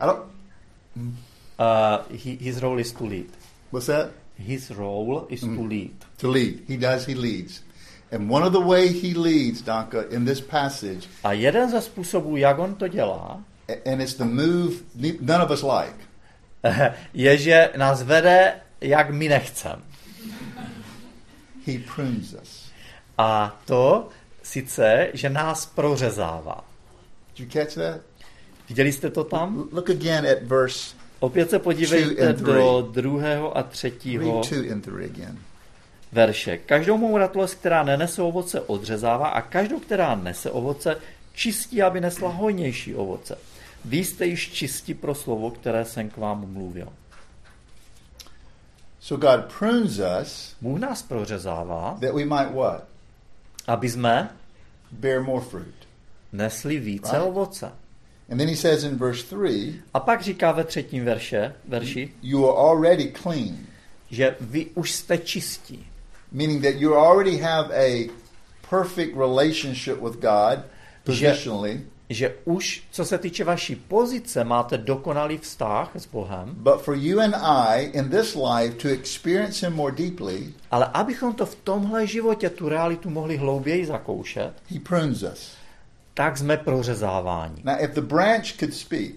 I 0.00 0.06
don't. 0.06 0.22
Uh, 1.58 2.16
he, 2.24 2.36
his 2.40 2.58
role 2.60 2.80
is 2.80 2.92
to 2.92 3.04
lead. 3.04 3.26
What's 3.72 3.86
that? 3.86 4.10
His 4.38 4.70
role 4.70 5.26
is 5.28 5.40
to 5.40 5.62
lead. 5.62 6.04
To 6.16 6.28
lead. 6.30 6.60
He 6.68 6.76
does. 6.76 7.06
He 7.06 7.14
leads. 7.14 7.62
And 8.12 8.30
one 8.30 8.46
of 8.46 8.52
the 8.52 8.60
way 8.60 8.88
he 8.88 9.14
leads, 9.14 9.62
Donka, 9.62 10.10
in 10.10 10.24
this 10.24 10.40
passage, 10.40 11.08
A 11.24 11.32
jeden 11.32 11.70
ze 11.70 11.80
způsobů, 11.80 12.36
jak 12.36 12.58
on 12.58 12.74
to 12.74 12.88
dělá, 12.88 13.42
and 13.86 14.00
it's 14.00 14.14
the 14.14 14.24
move 14.24 14.74
ne- 14.94 15.12
none 15.20 15.44
of 15.44 15.50
us 15.50 15.62
like. 15.62 15.96
je, 17.14 17.36
že 17.38 17.70
nás 17.76 18.02
vede, 18.02 18.54
jak 18.80 19.10
my 19.10 19.28
nechcem. 19.28 19.82
He 21.66 21.78
prunes 21.94 22.34
us. 22.42 22.70
A 23.18 23.60
to 23.64 24.08
sice, 24.42 25.08
že 25.14 25.30
nás 25.30 25.66
prořezává. 25.66 26.64
Did 27.36 27.54
you 27.54 27.62
catch 27.64 27.74
that? 27.74 28.00
Viděli 28.68 28.92
jste 28.92 29.10
to 29.10 29.24
tam? 29.24 29.68
Look 29.72 29.90
again 29.90 30.26
at 30.26 30.42
verse 30.42 30.94
Opět 31.20 31.50
se 31.50 31.58
podívejte 31.58 32.32
do 32.32 32.88
druhého 32.92 33.56
a 33.58 33.62
třetího 33.62 34.42
verše. 36.12 36.56
Každou 36.58 36.98
mou 36.98 37.16
ratolest, 37.18 37.54
která 37.54 37.82
nenese 37.82 38.22
ovoce, 38.22 38.60
odřezává 38.60 39.28
a 39.28 39.40
každou, 39.40 39.78
která 39.80 40.14
nese 40.14 40.50
ovoce, 40.50 40.96
čistí, 41.34 41.82
aby 41.82 42.00
nesla 42.00 42.28
hojnější 42.28 42.94
ovoce. 42.94 43.38
Vy 43.84 43.96
jste 44.04 44.26
již 44.26 44.52
čistí 44.52 44.94
pro 44.94 45.14
slovo, 45.14 45.50
které 45.50 45.84
jsem 45.84 46.10
k 46.10 46.16
vám 46.16 46.52
mluvil. 46.52 46.88
So 49.00 49.26
God 49.30 49.52
prunes 49.58 50.00
us 50.22 50.56
Bůh 50.60 50.78
nás 50.80 51.02
prořezává, 51.02 51.98
that 52.00 52.14
we 52.14 52.24
might 52.24 52.54
what? 52.54 52.84
aby 53.66 53.90
jsme 53.90 54.30
Bear 54.90 55.22
more 55.22 55.44
fruit. 55.44 55.74
nesli 56.32 56.78
více 56.78 57.12
Right. 57.12 57.28
ovoce. 57.28 57.72
And 58.30 58.38
then 58.40 58.48
he 58.48 58.56
says 58.56 58.84
in 58.84 58.98
verse 58.98 59.36
3 59.36 59.74
A 59.94 60.00
pak 60.00 60.22
říká 60.22 60.52
ve 60.52 60.64
třetím 60.64 61.04
verše, 61.04 61.54
verši, 61.68 62.12
you 62.22 62.48
are 62.50 62.68
already 62.70 63.12
clean, 63.22 63.56
že 64.10 64.36
vy 64.40 64.66
už 64.74 64.92
jste 64.92 65.18
čistí. 65.18 65.86
meaning 66.32 66.62
that 66.62 66.74
you 66.74 66.94
already 66.94 67.36
have 67.38 67.70
a 67.74 68.10
perfect 68.70 69.16
relationship 69.16 70.00
with 70.02 70.14
God 70.20 70.58
positionally, 71.04 71.80
Že 72.10 72.34
už, 72.44 72.82
co 72.90 73.04
se 73.04 73.18
týče 73.18 73.44
vaší 73.44 73.74
pozice, 73.76 74.44
máte 74.44 74.78
dokonalý 74.78 75.38
vztah 75.38 75.90
s 75.96 76.06
Bohem, 76.06 76.50
but 76.54 76.80
for 76.80 76.94
you 76.96 77.20
and 77.20 77.34
I 77.42 77.80
in 77.92 78.08
this 78.10 78.34
life 78.34 78.74
to 78.82 78.88
experience 78.88 79.66
Him 79.66 79.76
more 79.76 79.96
deeply, 79.96 80.52
ale 80.70 80.90
abychom 80.94 81.32
to 81.34 81.46
v 81.46 81.54
tomhle 81.54 82.06
životě, 82.06 82.50
tu 82.50 82.68
realitu 82.68 83.10
mohli 83.10 83.36
hlouběji 83.36 83.86
zakoušet, 83.86 84.52
He 84.70 84.80
prunes 84.80 85.22
us. 85.22 85.57
Tak 86.18 86.38
jsme 86.38 86.56
prořezáváni. 86.56 87.62
Now, 87.64 87.76
if 87.80 87.90
the 87.94 88.00
branch 88.00 88.46
could 88.58 88.74
speak, 88.74 89.14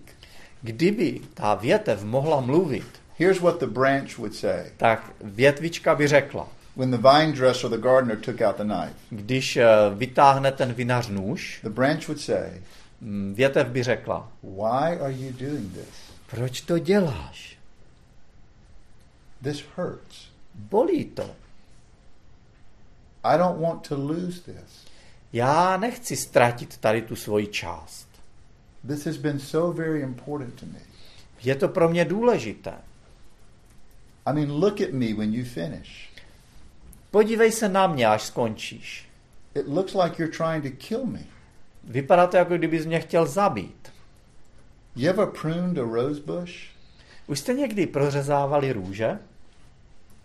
Kdyby 0.61 1.21
ta 1.33 1.55
větev 1.55 2.03
mohla 2.03 2.41
mluvit, 2.41 2.85
here's 3.19 3.39
what 3.39 3.59
the 3.59 3.65
branch 3.67 4.17
would 4.17 4.35
say. 4.35 4.71
tak 4.77 5.11
větvička 5.21 5.95
by 5.95 6.07
řekla, 6.07 6.47
When 6.75 6.91
the 6.91 6.97
vine 6.97 7.31
dresser 7.31 7.65
or 7.65 7.71
the 7.77 7.83
gardener 7.83 8.17
took 8.17 8.41
out 8.41 8.55
the 8.55 8.63
knife, 8.63 8.93
když 9.09 9.57
eh, 9.57 9.65
vytáhne 9.95 10.51
ten 10.51 10.73
vinař 10.73 11.07
nůž, 11.09 11.59
the 11.63 11.69
branch 11.69 12.07
would 12.07 12.21
say, 12.21 12.61
mm, 13.01 13.33
větev 13.33 13.67
by 13.67 13.83
řekla, 13.83 14.31
Why 14.43 14.99
are 15.01 15.11
you 15.13 15.31
doing 15.31 15.73
this? 15.73 15.95
proč 16.27 16.61
to 16.61 16.79
děláš? 16.79 17.57
This 19.43 19.63
hurts. 19.75 20.27
Bolí 20.55 21.05
to. 21.05 21.29
I 23.23 23.37
don't 23.37 23.61
want 23.61 23.87
to 23.87 23.95
lose 23.95 24.41
this. 24.41 24.90
Já 25.33 25.77
nechci 25.77 26.15
ztratit 26.15 26.77
tady 26.77 27.01
tu 27.01 27.15
svoji 27.15 27.47
část. 27.47 28.07
This 28.87 29.05
has 29.05 29.17
been 29.17 29.39
so 29.39 29.77
very 29.83 30.01
important 30.01 30.59
to 30.59 30.65
me. 30.65 30.79
Je 31.43 31.55
to 31.55 31.67
pro 31.67 31.89
mě 31.89 32.05
důležité. 32.05 32.73
I 34.25 34.33
mean, 34.33 34.51
look 34.51 34.81
at 34.81 34.91
me 34.91 35.13
when 35.13 35.33
you 35.33 35.45
finish. 35.45 36.09
Podívej 37.11 37.51
se 37.51 37.69
na 37.69 37.87
mě, 37.87 38.07
až 38.07 38.21
skončíš. 38.23 39.07
It 39.55 39.67
looks 39.67 39.93
like 39.93 40.23
you're 40.23 40.37
trying 40.37 40.63
to 40.63 40.85
kill 40.87 41.05
me. 41.05 41.23
Vypadá 41.83 42.27
to, 42.27 42.37
jako 42.37 42.57
kdybys 42.57 42.85
mě 42.85 42.99
chtěl 42.99 43.25
zabít. 43.25 43.91
You 44.95 45.09
ever 45.09 45.27
pruned 45.41 45.77
a 45.77 45.81
rose 45.81 46.21
bush? 46.21 46.53
Už 47.27 47.39
jste 47.39 47.53
někdy 47.53 47.87
prořezávali 47.87 48.73
růže? 48.73 49.19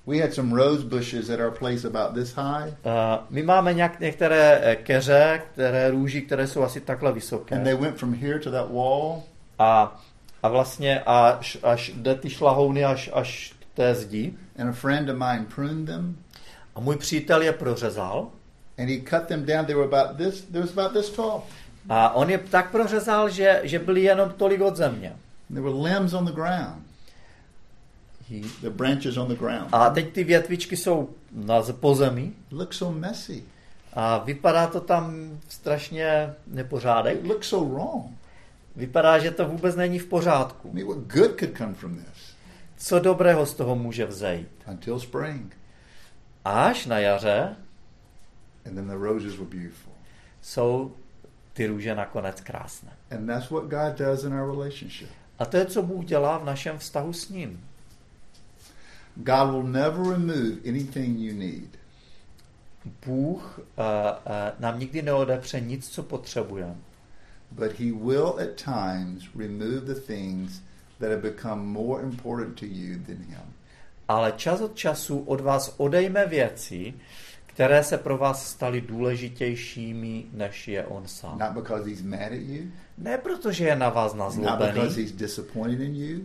We 0.06 0.18
had 0.20 0.32
some 0.34 0.56
rose 0.56 0.84
bushes 0.84 1.30
at 1.30 1.40
our 1.40 1.50
place 1.50 1.84
about 1.88 2.14
this 2.14 2.32
high, 2.34 2.68
Uh, 2.68 3.24
my 3.30 3.42
máme 3.42 3.74
nějak, 3.74 4.00
některé 4.00 4.60
eh, 4.62 4.76
keře, 4.76 5.42
které 5.52 5.90
růží, 5.90 6.22
které 6.22 6.46
jsou 6.46 6.62
asi 6.62 6.80
takhle 6.80 7.12
vysoké. 7.12 7.54
and 7.56 7.64
they 7.64 7.74
went 7.74 7.96
from 7.98 8.14
here 8.14 8.38
to 8.38 8.50
that 8.50 8.70
wall, 8.72 9.22
A, 9.58 10.00
a 10.42 10.48
vlastně 10.48 11.00
až, 11.06 11.58
až 11.62 11.92
jde 11.94 12.14
ty 12.14 12.30
šlahouny 12.30 12.84
až, 12.84 13.10
až 13.12 13.54
k 13.60 13.76
té 13.76 13.94
zdi. 13.94 14.34
and 14.58 14.68
a 14.68 14.72
friend 14.72 15.10
of 15.10 15.16
mine 15.16 15.46
pruned 15.54 15.86
them, 15.86 16.16
A 16.74 16.80
můj 16.80 16.96
přítel 16.96 17.42
je 17.42 17.52
prořezal. 17.52 18.28
and 18.78 18.88
he 18.88 18.96
cut 19.10 19.28
them 19.28 19.44
down. 19.46 19.64
They 19.66 19.74
were 19.74 19.86
about 19.98 20.16
this. 20.16 20.42
They 20.52 20.60
was 20.60 20.70
about 20.78 20.92
this 20.92 21.10
tall. 21.10 21.42
A 21.88 22.14
on 22.14 22.30
je 22.30 22.38
tak 22.38 22.70
prořezal, 22.70 23.28
že, 23.28 23.60
že 23.64 23.78
byli 23.78 24.02
jenom 24.02 24.30
tolik 24.36 24.60
od 24.60 24.76
země. 24.76 25.16
There 25.48 25.60
were 25.62 25.74
limbs 25.94 26.12
on 26.12 26.24
the 26.26 26.32
ground. 26.32 26.85
The 28.60 28.70
branches 28.70 29.16
on 29.16 29.28
the 29.28 29.34
ground. 29.34 29.68
A 29.72 29.90
teď 29.90 30.12
ty 30.12 30.24
větvičky 30.24 30.76
jsou 30.76 31.10
na, 31.32 31.62
po 31.80 31.94
zemi 31.94 32.22
It 32.22 32.52
looks 32.52 32.76
so 32.78 32.98
messy. 32.98 33.44
a 33.92 34.18
vypadá 34.18 34.66
to 34.66 34.80
tam 34.80 35.14
strašně 35.48 36.34
nepořádek. 36.46 37.16
It 37.18 37.26
looks 37.26 37.48
so 37.48 37.74
wrong. 37.74 38.06
Vypadá, 38.76 39.18
že 39.18 39.30
to 39.30 39.48
vůbec 39.48 39.76
není 39.76 39.98
v 39.98 40.06
pořádku. 40.06 40.68
I 40.68 40.74
mean, 40.74 40.88
what 40.88 40.98
good 40.98 41.38
could 41.40 41.56
come 41.58 41.74
from 41.74 41.96
this? 41.96 42.34
Co 42.76 42.98
dobrého 42.98 43.46
z 43.46 43.54
toho 43.54 43.76
může 43.76 44.06
vzejít? 44.06 44.48
Until 44.70 45.00
spring, 45.00 45.56
Až 46.44 46.86
na 46.86 46.98
jaře 46.98 47.56
and 48.66 48.74
then 48.74 48.86
the 48.86 48.94
roses 48.94 49.32
were 49.36 49.50
beautiful. 49.50 49.92
jsou 50.42 50.92
ty 51.52 51.66
růže 51.66 51.94
nakonec 51.94 52.40
krásné. 52.40 52.90
And 53.10 53.26
that's 53.26 53.50
what 53.50 53.64
God 53.64 53.98
does 53.98 54.24
in 54.24 54.32
our 54.34 54.50
relationship. 54.50 55.08
A 55.38 55.44
to 55.44 55.56
je, 55.56 55.64
co 55.66 55.82
Bůh 55.82 56.04
dělá 56.04 56.38
v 56.38 56.44
našem 56.44 56.78
vztahu 56.78 57.12
s 57.12 57.28
ním. 57.28 57.64
God 59.16 59.50
will 59.50 59.62
never 59.62 60.02
remove 60.02 60.58
anything 60.68 61.18
you 61.18 61.34
need. 61.34 61.68
Bůh 63.06 63.58
uh, 63.58 63.84
uh, 63.84 64.32
nám 64.58 64.78
nikdy 64.78 65.02
neodepře 65.02 65.60
nic, 65.60 65.88
co 65.88 66.02
potřebujeme. 66.02 66.76
But 67.50 67.72
he 67.78 67.92
will 67.92 68.38
at 68.40 68.64
times 68.64 69.24
remove 69.36 69.80
the 69.80 70.00
things 70.00 70.60
that 70.98 71.10
have 71.10 71.22
become 71.22 71.62
more 71.62 72.02
important 72.02 72.60
to 72.60 72.66
you 72.66 72.98
than 73.06 73.16
him. 73.16 73.52
Ale 74.08 74.32
čas 74.32 74.60
od 74.60 74.76
času 74.76 75.18
od 75.18 75.40
vás 75.40 75.74
odejme 75.76 76.26
věci, 76.26 76.94
které 77.46 77.84
se 77.84 77.98
pro 77.98 78.18
vás 78.18 78.48
staly 78.48 78.80
důležitějšími, 78.80 80.24
než 80.32 80.68
je 80.68 80.86
on 80.86 81.08
sám. 81.08 81.38
Not 81.38 81.52
because 81.52 81.88
he's 81.90 82.02
mad 82.02 82.20
at 82.20 82.32
you, 82.32 82.70
Ne 82.98 83.18
proto, 83.18 83.52
že 83.52 83.64
je 83.64 83.76
na 83.76 83.88
vás 83.92 84.14
nazlobený, 84.14 84.80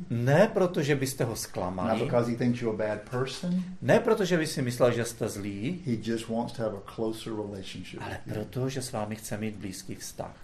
ne 0.09 0.47
proto, 0.47 0.79
že 0.83 0.95
byste 0.95 1.23
ho 1.27 1.35
zklamali, 1.35 1.99
because 1.99 2.31
he 2.31 2.37
thinks 2.37 2.61
you're 2.61 2.71
a 2.71 2.87
bad 2.87 3.09
person. 3.09 3.63
ne 3.81 3.99
proto, 3.99 4.25
že 4.25 4.37
by 4.37 4.47
si 4.47 4.61
myslel, 4.61 4.91
že 4.91 5.05
jste 5.05 5.29
zlí, 5.29 5.83
He 5.85 5.97
just 5.99 6.29
wants 6.29 6.53
to 6.53 6.63
have 6.63 6.77
a 6.77 6.81
closer 6.95 7.33
relationship 7.35 7.99
ale 8.01 8.19
proto, 8.23 8.69
že 8.69 8.81
s 8.81 8.91
vámi 8.91 9.15
chce 9.15 9.37
mít 9.37 9.55
blízký 9.55 9.95
vztah. 9.95 10.35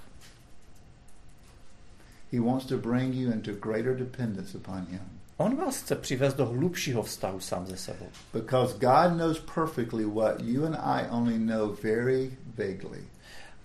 He 2.32 2.40
wants 2.40 2.66
to 2.66 2.78
bring 2.78 3.16
you 3.16 3.32
into 3.32 3.52
greater 3.54 3.96
dependence 3.96 4.58
upon 4.58 4.86
him. 4.92 5.02
On 5.38 5.56
vás 5.56 5.82
chce 5.82 5.96
přivést 5.96 6.34
do 6.34 6.46
hlubšího 6.46 7.04
vztahu 7.04 7.40
sám 7.40 7.68
ze 7.68 7.78
sebou. 7.78 8.08
Because 8.34 8.74
God 8.74 9.18
knows 9.18 9.40
perfectly 9.40 10.06
what 10.06 10.42
you 10.42 10.66
and 10.66 10.76
I 10.76 11.08
only 11.10 11.38
know 11.40 11.78
very 11.84 12.32
vaguely. 12.58 13.04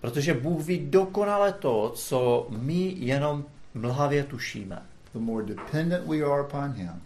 Protože 0.02 0.34
Bůh 0.34 0.66
ví 0.66 0.78
dokonale 0.78 1.52
to, 1.52 1.92
co 1.94 2.46
my 2.50 2.94
jenom 2.98 3.44
mlhavě 3.74 4.24
tušíme. 4.24 4.82
The 5.12 5.18
more 5.18 5.46
dependent 5.46 6.06
we 6.06 6.16
are 6.16 6.42
upon 6.42 6.72
him, 6.72 7.02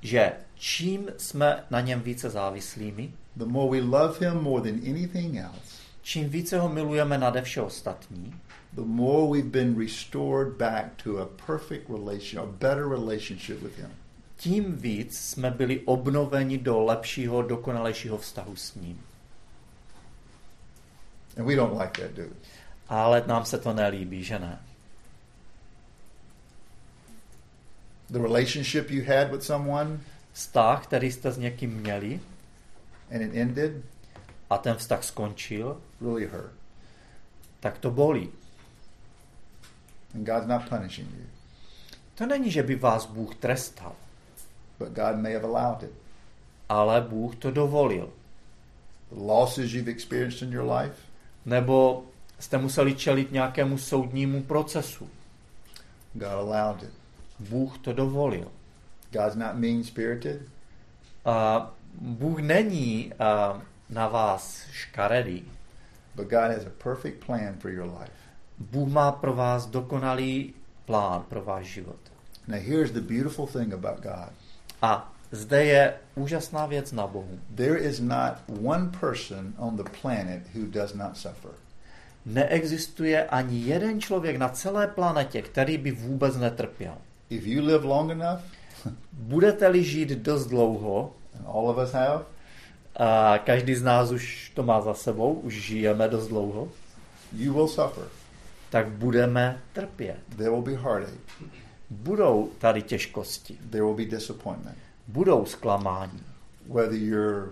Že 0.00 0.32
čím 0.54 1.08
jsme 1.16 1.64
na 1.70 1.80
něm 1.80 2.00
více 2.00 2.30
závislými, 2.30 3.10
the 3.36 3.44
more 3.44 3.80
we 3.80 3.86
love 3.86 4.14
him 4.20 4.42
more 4.42 4.70
than 4.70 4.80
anything 4.90 5.36
else, 5.36 5.82
čím 6.02 6.28
více 6.28 6.58
ho 6.58 6.68
milujeme 6.68 7.18
nade 7.18 7.42
vše 7.42 7.60
ostatní, 7.60 8.34
the 8.72 8.80
more 8.80 9.32
we've 9.32 9.50
been 9.50 9.78
restored 9.78 10.48
back 10.48 11.02
to 11.04 11.18
a 11.18 11.28
perfect 11.46 11.90
relation, 11.90 12.42
a 12.42 12.46
better 12.46 12.88
relationship 12.88 13.62
with 13.62 13.78
him. 13.78 13.90
tím 14.36 14.72
víc 14.76 15.18
jsme 15.18 15.50
byli 15.50 15.80
obnoveni 15.80 16.58
do 16.58 16.80
lepšího, 16.80 17.42
dokonalejšího 17.42 18.18
vztahu 18.18 18.56
s 18.56 18.74
ním. 18.74 19.00
And 21.36 21.46
we 21.46 21.56
don't 21.56 21.78
like 21.80 22.02
that, 22.02 22.10
do 22.16 22.22
we? 22.22 22.34
Ale 22.88 23.24
nám 23.26 23.44
se 23.44 23.58
to 23.58 23.72
nelíbí, 23.72 24.24
že 24.24 24.38
ne? 24.38 24.58
The 28.10 28.18
relationship 28.18 28.90
you 28.90 29.04
had 29.04 29.30
with 29.30 29.42
someone 29.42 30.00
Vztah, 30.32 30.86
který 30.86 31.12
jste 31.12 31.32
s 31.32 31.38
někým 31.38 31.70
měli 31.70 32.20
and 33.14 33.22
it 33.22 33.34
ended 33.36 33.72
a 34.50 34.58
ten 34.58 34.76
vztah 34.76 35.04
skončil, 35.04 35.80
really 36.00 36.26
hurt. 36.26 36.52
tak 37.60 37.78
to 37.78 37.90
bolí. 37.90 38.30
And 40.14 40.26
God's 40.26 40.46
not 40.46 40.68
punishing 40.68 41.08
you, 41.14 41.24
To 42.14 42.26
není, 42.26 42.50
že 42.50 42.62
by 42.62 42.74
vás 42.74 43.06
Bůh 43.06 43.34
trestal, 43.34 43.96
but 44.78 44.88
God 44.88 45.16
may 45.16 45.34
have 45.34 45.44
allowed 45.44 45.82
it. 45.82 45.92
ale 46.68 47.00
Bůh 47.00 47.36
to 47.36 47.50
dovolil. 47.50 48.12
The 49.10 49.20
losses 49.20 49.72
you've 49.72 49.90
experienced 49.90 50.42
in 50.42 50.52
your 50.52 50.72
life, 50.72 50.96
Nebo 51.46 52.04
jste 52.38 52.58
museli 52.58 52.94
čelit 52.94 53.32
nějakému 53.32 53.78
soudnímu 53.78 54.42
procesu. 54.42 55.08
God 56.14 56.28
allowed 56.28 56.82
it. 56.82 56.90
Bůh 57.38 57.78
to 57.78 57.92
dovolil. 57.92 58.52
God's 59.12 59.36
not 59.36 59.54
mean 59.54 59.84
spirited. 59.84 60.42
A 61.24 61.70
Bůh 62.00 62.40
není 62.40 63.12
a, 63.18 63.62
na 63.90 64.08
vás 64.08 64.66
škaredý. 64.70 65.44
But 66.14 66.28
God 66.28 66.50
has 66.50 66.66
a 66.66 66.70
perfect 66.82 67.26
plan 67.26 67.54
for 67.58 67.70
your 67.70 67.98
life. 68.00 68.12
Bůh 68.58 68.88
má 68.88 69.12
pro 69.12 69.34
vás 69.34 69.66
dokonalý 69.66 70.54
plán 70.84 71.22
pro 71.28 71.44
váš 71.44 71.66
život. 71.66 71.96
Now, 72.48 72.60
here's 72.60 72.90
the 72.90 73.00
beautiful 73.00 73.46
thing 73.46 73.72
about 73.72 74.00
God 74.02 74.32
A 74.82 75.13
zde 75.32 75.64
je 75.64 75.94
úžasná 76.14 76.66
věc 76.66 76.92
na 76.92 77.06
Bohu. 77.06 77.38
there 77.54 77.78
is 77.78 78.00
not 78.00 78.34
one 78.64 78.90
person 79.00 79.54
on 79.58 79.76
the 79.76 79.90
planet 80.02 80.42
who 80.54 80.66
does 80.66 80.94
not 80.94 81.16
suffer. 81.16 81.50
Neexistuje 82.26 83.24
ani 83.24 83.60
jeden 83.60 84.00
člověk 84.00 84.36
na 84.36 84.48
celé 84.48 84.86
planetě, 84.88 85.42
který 85.42 85.78
by 85.78 85.90
vůbec 85.90 86.36
netrpěl. 86.36 86.94
If 87.30 87.46
you 87.46 87.66
live 87.66 87.86
long 87.86 88.10
enough, 88.10 88.40
Budete-li 89.12 89.84
žít 89.84 90.08
dost 90.08 90.46
dlouho, 90.46 91.12
and 91.38 91.46
all 91.46 91.68
of 91.68 91.76
us 91.88 91.92
have, 91.92 92.22
a 92.96 93.38
každý 93.38 93.74
z 93.74 93.82
nás 93.82 94.10
už 94.10 94.52
to 94.54 94.62
má 94.62 94.80
za 94.80 94.94
sebou, 94.94 95.32
už 95.32 95.54
žijeme 95.54 96.08
dost 96.08 96.28
dlouho, 96.28 96.68
you 97.32 97.52
will 97.54 97.68
suffer. 97.68 98.04
tak 98.70 98.88
budeme 98.88 99.60
trpět. 99.72 100.16
There 100.36 100.50
will 100.50 100.62
be 100.62 100.72
heartache. 100.76 101.16
Budou 101.90 102.50
tady 102.58 102.82
těžkosti, 102.82 103.58
There 103.70 103.84
will 103.84 103.94
be 103.94 104.04
disappointment. 104.04 104.78
Budou 105.08 105.46
zklamání. 105.46 106.22
Whether 106.66 106.94
you're 106.94 107.48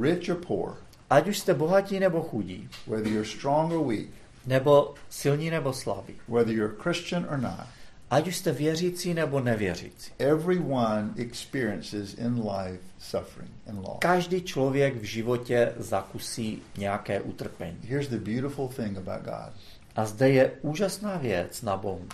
rich 0.00 0.28
or 0.28 0.36
poor, 0.46 0.76
Ať 1.10 1.28
už 1.28 1.38
jste 1.38 1.54
bohatí 1.54 2.00
nebo 2.00 2.22
chudí, 2.22 2.68
whether 2.86 3.12
you're 3.12 3.28
strong 3.28 3.72
or 3.72 3.86
weak, 3.86 4.08
nebo 4.46 4.94
silní 5.10 5.50
nebo 5.50 5.72
slabí, 5.72 6.14
whether 6.28 6.54
you're 6.54 6.74
Christian 6.82 7.26
or 7.30 7.38
not, 7.38 7.66
ať 8.10 8.28
už 8.28 8.36
jste 8.36 8.52
věřící 8.52 9.14
nebo 9.14 9.40
nevěřící. 9.40 10.12
everyone 10.18 11.10
experiences 11.16 12.14
in 12.14 12.34
life 12.34 12.80
suffering 12.98 13.50
and 13.68 13.76
loss. 13.78 13.98
Každý 13.98 14.42
člověk 14.42 14.96
v 14.96 15.02
životě 15.04 15.72
zakusí 15.76 16.62
nějaké 16.76 17.20
utrpení. 17.20 17.78
Here's 17.82 18.08
the 18.08 18.18
beautiful 18.18 18.68
thing 18.68 18.98
about 18.98 19.22
God 19.24 19.52
A 19.96 20.06
zde 20.06 20.30
je 20.30 20.50
úžasná 20.62 21.16
věc 21.16 21.62
na 21.62 21.76
Bohu, 21.76 22.06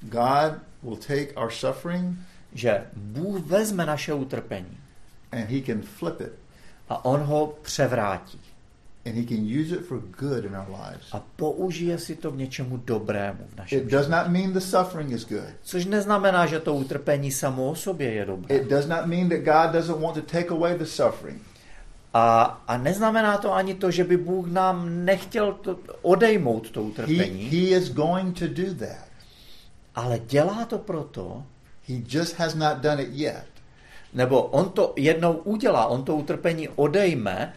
God 0.00 0.52
will 0.82 0.96
take 0.96 1.32
our 1.36 1.50
suffering 1.50 2.18
že 2.56 2.84
Bůh 2.96 3.40
vezme 3.46 3.86
naše 3.86 4.14
utrpení 4.14 4.78
and 5.32 5.40
He 5.50 5.60
can 5.66 5.82
flip 5.82 6.20
it 6.20 6.32
a 6.88 7.04
On 7.04 7.20
ho 7.20 7.54
převrátí 7.62 8.40
and 9.06 9.14
He 9.14 9.24
can 9.24 9.38
use 9.60 9.74
it 9.76 9.86
for 9.86 9.98
good 10.18 10.44
in 10.44 10.56
our 10.56 10.68
lives. 10.68 11.06
a 11.12 11.22
použije 11.36 11.98
si 11.98 12.16
to 12.16 12.32
k 12.32 12.36
něčemu 12.36 12.76
dobrému 12.76 13.38
v 13.54 13.56
našem 13.56 13.78
It 13.78 13.82
životě. 13.82 13.96
does 13.96 14.08
not 14.08 14.28
mean 14.32 14.52
the 14.52 14.58
suffering 14.60 15.12
is 15.12 15.26
good. 15.28 15.44
Což 15.62 15.84
neznamená, 15.84 16.46
že 16.46 16.60
to 16.60 16.74
utrpení 16.74 17.32
samo 17.32 17.70
o 17.70 17.74
sobě 17.74 18.12
je 18.12 18.24
dobré. 18.24 18.56
It 18.56 18.68
does 18.68 18.86
not 18.86 19.06
mean 19.06 19.28
that 19.28 19.38
God 19.38 19.72
doesn't 19.72 20.00
want 20.00 20.14
to 20.14 20.22
take 20.22 20.48
away 20.50 20.78
the 20.78 20.84
suffering. 20.84 21.42
A, 22.14 22.42
a 22.68 22.76
neznamená 22.78 23.38
to 23.38 23.52
ani 23.54 23.74
to, 23.74 23.90
že 23.90 24.04
by 24.04 24.16
Bůh 24.16 24.46
nám 24.46 25.04
nechtěl 25.04 25.52
to, 25.52 25.78
odejmout 26.02 26.70
to 26.70 26.80
He, 26.80 26.86
utrpení, 26.88 27.44
he 27.44 27.56
is 27.78 27.92
going 27.92 28.38
to 28.38 28.46
do 28.48 28.74
that. 28.74 29.06
ale 29.94 30.18
dělá 30.18 30.64
to 30.64 30.78
proto, 30.78 31.42
He 31.88 31.94
just 32.08 32.36
has 32.36 32.54
not 32.54 32.76
done 32.80 33.02
it 33.02 33.08
yet. 33.12 33.46
nebo 34.12 34.42
on 34.42 34.70
to 34.70 34.92
jednou 34.96 35.32
udělá, 35.32 35.86
on 35.86 36.04
to 36.04 36.16
utrpení 36.16 36.68
odejme, 36.68 37.52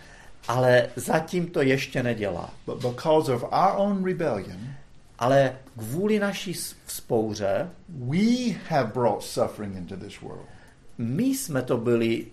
ale 0.47 0.89
zatím 0.95 1.47
to 1.47 1.61
ještě 1.61 2.03
nedělá. 2.03 2.49
But 2.65 2.75
because 2.75 3.33
of 3.33 3.43
our 3.43 3.73
own 3.75 4.05
rebellion, 4.05 4.59
Ale 5.19 5.55
kvůli 5.77 6.19
naší 6.19 6.53
vzpouře, 6.85 7.69
we 7.89 8.55
have 8.69 8.91
brought 8.93 9.23
suffering 9.23 9.75
into 9.75 9.97
this 9.97 10.21
world. 10.21 10.45
My 11.01 11.23
jsme 11.23 11.61
to 11.61 11.77
byli, 11.77 12.25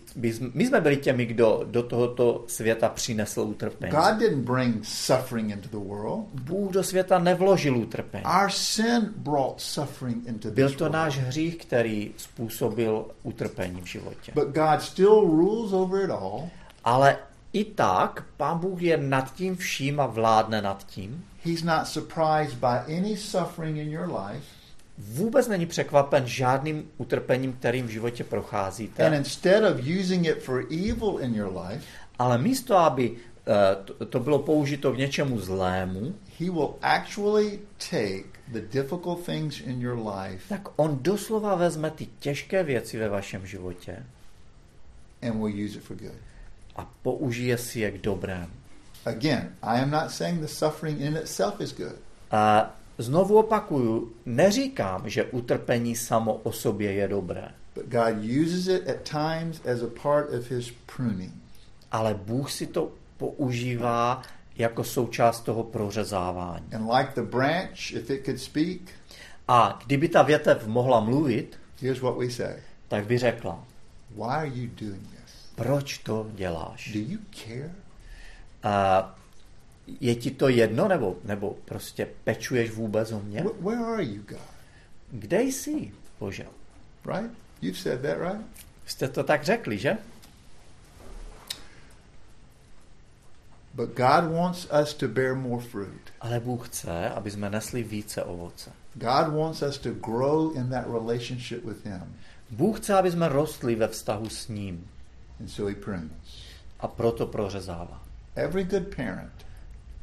my 0.55 0.67
jsme- 0.67 0.81
byli 0.81 0.97
těmi, 0.97 1.27
kdo 1.27 1.63
do 1.71 1.83
tohoto 1.83 2.45
světa 2.47 2.89
přinesl 2.89 3.41
utrpení. 3.41 3.93
God 3.93 4.19
didn't 4.19 4.45
bring 4.45 4.85
suffering 4.85 5.51
into 5.51 5.69
the 5.69 5.89
world. 5.89 6.25
Bůh 6.33 6.73
do 6.73 6.83
světa 6.83 7.19
nevložil 7.19 7.77
utrpení. 7.79 8.25
Our 8.43 8.51
sin 8.51 9.13
brought 9.17 9.61
suffering 9.61 10.29
into 10.29 10.51
Byl 10.51 10.71
to 10.71 10.89
náš 10.89 11.19
hřích, 11.19 11.57
který 11.57 12.15
způsobil 12.17 13.05
utrpení 13.23 13.81
v 13.83 13.87
životě. 13.87 14.33
But 14.35 14.45
God 14.49 14.83
still 14.83 15.21
rules 15.21 15.73
over 15.73 16.05
it 16.05 16.11
all. 16.11 16.49
Ale 16.85 17.19
i 17.53 17.65
tak 17.65 18.25
Pán 18.37 18.59
Bůh 18.59 18.83
je 18.83 18.97
nad 18.97 19.35
tím 19.35 19.57
vším 19.57 20.01
a 20.01 20.07
vládne 20.07 20.63
nad 20.63 20.87
tím. 20.87 21.25
He's 21.45 21.63
not 21.63 21.87
surprised 21.87 22.55
by 22.55 22.97
any 22.99 23.17
suffering 23.17 23.77
in 23.77 23.91
your 23.93 24.07
life. 24.07 24.56
Vůbec 24.99 25.49
není 25.49 25.67
překvapen 25.67 26.27
žádným 26.27 26.91
utrpením, 26.99 27.53
kterým 27.53 27.87
v 27.87 27.91
životě 27.91 28.23
And 28.23 28.31
procházíte. 28.31 29.13
instead 29.17 29.65
of 29.65 29.81
using 30.01 30.27
it 30.27 30.43
for 30.43 30.65
evil 30.71 31.19
in 31.21 31.35
your 31.35 31.53
life, 31.59 31.85
Ale 32.19 32.39
místo, 32.39 32.77
aby 32.77 33.13
eh, 33.49 33.77
to- 33.85 34.07
to 34.07 34.21
bylo 34.21 34.39
použito 34.39 34.93
k 34.93 34.99
něčemu 34.99 35.41
zlému, 35.41 36.15
He 36.39 36.51
will 36.51 36.75
actually 36.83 37.59
take 37.91 38.25
the 38.49 38.61
difficult 38.61 39.25
things 39.27 39.61
in 39.61 39.81
your 39.81 39.99
life 40.09 40.45
tak 40.49 40.63
on 40.77 40.99
doslova 41.03 41.55
vezme 41.55 41.91
ty 41.91 42.07
těžké 42.19 42.63
věci 42.63 42.99
ve 42.99 43.09
vašem 43.09 43.47
životě 43.47 44.03
and 45.23 45.33
will 45.39 45.65
use 45.67 45.79
it 45.79 45.85
for 45.85 45.97
good. 45.97 46.13
a 46.77 46.91
použije 47.03 47.59
si 47.59 47.81
je 47.81 47.91
k 47.91 47.99
dobrému. 48.01 48.51
Again, 49.07 49.53
I 49.63 49.81
am 49.83 49.91
not 49.91 50.11
saying 50.11 50.41
the 50.41 50.47
suffering 50.49 51.01
in 51.01 51.17
itself 51.17 51.61
is 51.61 51.73
good. 51.77 51.95
A 52.31 52.75
znovu 52.99 53.39
opakuju, 53.39 54.13
neříkám, 54.27 55.09
že 55.11 55.25
utrpení 55.25 55.97
samo 55.97 56.35
o 56.35 56.53
sobě 56.53 56.93
je 56.93 57.09
dobré, 57.09 57.49
But 57.75 57.85
God 57.89 58.15
uses 58.43 58.67
it 58.67 58.89
at 58.89 58.97
times 59.11 59.61
as 59.67 59.83
a 59.83 60.01
part 60.03 60.31
of 60.35 60.51
His 60.51 60.73
pruning. 60.97 61.33
ale 61.93 62.15
Bůh 62.15 62.51
si 62.51 62.67
to 62.67 62.91
používá 63.17 64.23
jako 64.59 64.85
součást 64.85 65.41
toho 65.41 65.63
prořezávání. 65.65 66.65
And 66.75 66.91
like 66.99 67.11
the 67.15 67.23
branch, 67.31 67.93
if 67.93 68.11
it 68.11 68.25
could 68.25 68.41
speak, 68.41 68.79
A 69.49 69.79
kdyby 69.87 70.09
ta 70.09 70.23
větev 70.23 70.67
mohla 70.67 71.01
mluvit, 71.01 71.59
here's 71.81 72.01
what 72.03 72.17
we 72.19 72.31
say 72.31 72.55
tak 72.89 73.07
by 73.07 73.19
řekla, 73.19 73.65
Why 74.15 74.23
are 74.25 74.49
you 74.49 74.71
doing 74.81 75.01
this? 75.03 75.35
proč 75.55 75.99
to 75.99 76.27
děláš? 76.35 76.91
Do 76.95 77.01
you 77.01 77.19
care? 77.31 77.71
A 78.63 79.15
je 80.01 80.15
ti 80.15 80.31
to 80.31 80.49
jedno, 80.49 80.89
nebo, 80.89 81.17
nebo 81.25 81.57
prostě 81.65 82.09
pečuješ 82.25 82.71
vůbec 82.71 83.13
o 83.13 83.21
mě? 83.21 83.41
Wh- 83.43 83.61
Where 83.61 83.85
are 83.85 84.05
you, 84.05 84.23
God? 84.29 84.39
Kde 85.11 85.43
jsi, 85.43 85.93
Bože? 86.21 86.47
Right? 87.07 87.31
You've 87.63 87.79
said 87.79 88.01
that, 88.03 88.19
right? 88.19 88.47
Jste 88.87 89.09
to 89.09 89.25
tak 89.25 89.45
řekli, 89.45 89.79
že? 89.79 89.97
But 93.75 93.89
God 93.97 94.33
wants 94.33 94.67
us 94.83 94.95
to 94.95 95.09
bear 95.09 95.35
more 95.35 95.63
fruit. 95.63 96.01
Ale 96.21 96.41
Bůh 96.41 96.69
chce, 96.69 97.09
aby 97.11 97.31
jsme 97.31 97.51
nesli 97.51 97.83
více 97.83 98.23
ovoce. 98.25 98.73
God 98.95 99.29
wants 99.35 99.63
us 99.63 99.79
to 99.79 99.91
grow 99.91 100.57
in 100.57 100.69
that 100.71 100.87
relationship 100.87 101.65
with 101.65 101.85
Him. 101.87 102.17
Bůh 102.51 102.81
chce, 102.81 102.95
aby 102.95 103.11
jsme 103.11 103.29
rostli 103.29 103.75
ve 103.75 103.89
vztahu 103.89 104.29
s 104.29 104.49
ním 104.49 104.87
And 105.41 105.49
so 105.49 105.71
He 105.75 105.81
prunes. 105.85 106.11
a 106.81 106.89
proto 106.89 107.27
prořezává. 107.27 108.03
Every 108.35 108.65
good 108.65 108.97
parent 108.97 109.46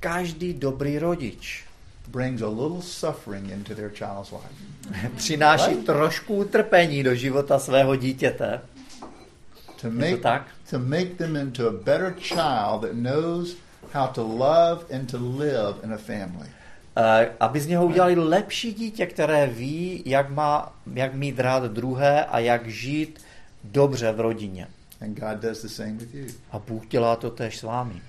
Každý 0.03 0.53
dobrý 0.53 0.99
rodič 0.99 1.63
brings 2.07 2.41
a 2.41 2.47
little 2.47 2.81
suffering 2.81 3.49
into 3.49 3.75
their 3.75 3.89
child's 3.89 4.31
life 4.31 5.09
přináší 5.15 5.69
Right. 5.69 5.85
trošku 5.85 6.35
utrpení 6.35 7.03
do 7.03 7.15
života 7.15 7.59
svého 7.59 7.95
dítěte, 7.95 8.61
to 9.65 9.81
to 9.81 9.89
make 9.89 10.17
tak? 10.17 10.47
to 10.69 10.79
make 10.79 11.05
them 11.05 11.35
into 11.35 11.67
a 11.67 11.71
better 11.71 12.13
child 12.17 12.81
that 12.81 12.91
knows 12.91 13.55
how 13.93 14.07
to 14.07 14.23
love 14.27 14.85
and 14.95 15.11
to 15.11 15.17
live 15.37 15.73
in 15.83 15.93
a 15.93 15.97
family. 15.97 16.49
Eh, 16.97 17.29
aby 17.39 17.59
z 17.59 17.67
něho 17.67 17.85
udělali 17.85 18.15
lepší 18.15 18.73
dítě, 18.73 19.05
které 19.05 19.47
ví, 19.47 20.03
jak, 20.05 20.29
má, 20.29 20.73
jak 20.93 21.13
mít 21.13 21.39
rád 21.39 21.63
druhé 21.63 22.25
a 22.25 22.39
jak 22.39 22.67
žít 22.67 23.19
dobře 23.63 24.11
v 24.11 24.19
rodině. 24.19 24.67
And 25.01 25.19
God 25.19 25.37
does 25.41 25.61
the 25.61 25.67
same 25.67 25.93
with 25.93 26.15
you. 26.15 26.25
A 26.51 26.59
Bůh 26.59 26.87
dělá 26.87 27.15
to 27.15 27.29
též 27.29 27.57
s 27.57 27.63
vámi. 27.63 28.01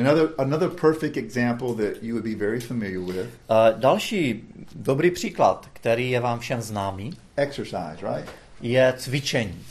Another 0.00 0.28
another 0.38 0.68
perfect 0.68 1.16
example 1.16 1.74
that 1.74 2.02
you 2.02 2.14
would 2.14 2.24
be 2.24 2.34
very 2.34 2.60
familiar 2.60 3.00
with: 3.00 3.16
Eh, 3.50 3.74
Další 3.78 4.44
dobrý 4.74 5.10
příklad, 5.10 5.68
který 5.72 6.10
je 6.10 6.20
vám 6.20 6.38
všem 6.40 6.62
známý, 6.62 7.16
exercise. 7.36 7.96
Right? 8.02 8.30
je 8.60 8.94
cvičení. 8.96 9.64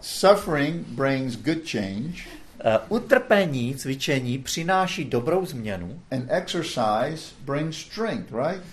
Suffering 0.00 0.86
brings 0.86 1.36
good 1.36 1.68
change, 1.70 2.22
Eh, 2.64 2.78
Utrpení, 2.88 3.74
cvičení 3.74 4.38
přináší 4.38 5.04
dobrou 5.04 5.46
změnu 5.46 6.00
and 6.10 6.24
exercise 6.28 7.34
brings 7.44 7.76
strength. 7.76 8.32
Right? 8.32 8.64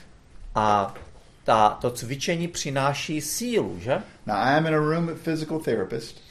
a 0.55 0.93
ta, 1.43 1.69
to 1.81 1.91
cvičení 1.91 2.47
přináší 2.47 3.21
sílu, 3.21 3.79
že? 3.79 4.01
Now, 4.25 4.35
I 4.37 4.57
am 4.57 4.65
in 4.65 4.73
a 4.75 4.77
room 4.79 5.07
with 5.07 5.17
physical 5.21 5.59
therapists. 5.59 6.21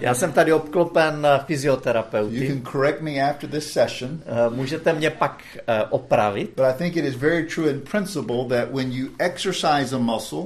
Já 0.00 0.14
jsem 0.14 0.32
tady 0.32 0.52
obklopen 0.52 1.26
eh, 1.26 1.34
You 1.38 1.44
fyzioterapeuty. 1.46 2.46
can 2.48 2.72
correct 2.72 3.00
me 3.00 3.30
after 3.30 3.50
this 3.50 3.72
session, 3.72 4.20
Eh, 4.26 4.50
Můžete 4.54 4.92
mě 4.92 5.10
pak 5.10 5.42
eh, 5.68 5.82
opravit, 5.90 6.50
but 6.56 6.64
I 6.66 6.72
think 6.78 6.96
it 6.96 7.04
is 7.04 7.14
very 7.14 7.46
true 7.54 7.70
in 7.70 7.80
principle 7.80 8.44
that 8.48 8.74
when 8.74 8.92
you 8.92 9.08
exercise 9.18 9.94
a 9.96 9.98
muscle, 9.98 10.42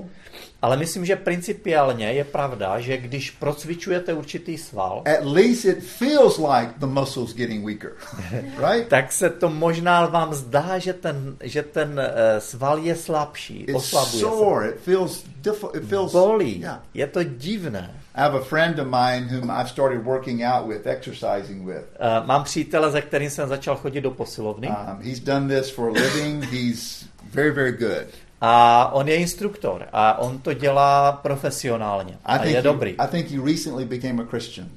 Ale 0.62 0.76
myslím, 0.76 1.04
že 1.04 1.16
principiálně 1.16 2.12
je 2.12 2.24
pravda, 2.24 2.80
že 2.80 2.96
když 2.96 3.30
procvičujete 3.30 4.12
určitý 4.14 4.58
sval, 4.58 5.02
at 5.18 5.24
least 5.26 5.64
it 5.64 5.84
feels 5.84 6.38
like 6.38 6.72
the 6.78 6.86
muscle's 6.86 7.34
getting 7.34 7.66
weaker, 7.66 7.92
right? 8.72 8.88
tak 8.88 9.12
se 9.12 9.30
to 9.30 9.48
možná 9.50 10.06
vám 10.06 10.34
zdá, 10.34 10.78
že 10.78 10.92
ten, 10.92 11.36
že 11.42 11.62
ten 11.62 11.88
uh, 12.00 12.38
sval 12.38 12.78
je 12.78 12.94
slabší, 12.94 13.60
It's 13.60 13.74
oslabuje 13.74 14.20
sore. 14.20 14.68
It 14.68 14.80
feels 14.80 15.24
It 15.44 15.44
se. 15.44 15.80
feels 15.88 16.12
Bolí. 16.12 16.60
Yeah. 16.60 16.82
Je 16.94 17.06
to 17.06 17.22
divné. 17.24 17.90
I 18.16 18.20
have 18.22 18.34
a 18.34 18.40
friend 18.44 18.78
of 18.78 18.86
mine 18.86 19.28
whom 19.28 19.50
I've 19.50 19.68
started 19.68 20.04
working 20.06 20.42
out 20.42 20.66
with, 20.68 20.86
exercising 20.86 21.66
with. 21.66 21.84
Uh, 22.00 22.26
mám 22.26 22.44
přítele, 22.44 22.92
se 22.92 23.02
kterým 23.02 23.30
jsem 23.30 23.48
začal 23.48 23.76
chodit 23.76 24.00
do 24.00 24.10
posilovny 24.10 24.68
Um, 24.68 25.02
he's 25.02 25.20
done 25.20 25.48
this 25.60 25.70
for 25.70 25.88
a 25.88 25.92
living. 25.92 26.44
He's 26.44 27.04
very, 27.34 27.50
very 27.50 27.72
good. 27.72 28.06
a 28.40 28.90
on 28.92 29.08
je 29.08 29.16
instruktor 29.16 29.86
a 29.92 30.18
on 30.18 30.38
to 30.38 30.52
dělá 30.52 31.12
profesionálně 31.12 32.12
I 32.12 32.18
a 32.24 32.38
think 32.38 32.50
je 32.50 32.56
he, 32.56 32.62
dobrý. 32.62 32.90
I 32.98 33.06
think 33.10 33.30
he 33.30 33.40
recently 33.52 33.84
became 33.84 34.22
a 34.22 34.26
Christian. 34.26 34.68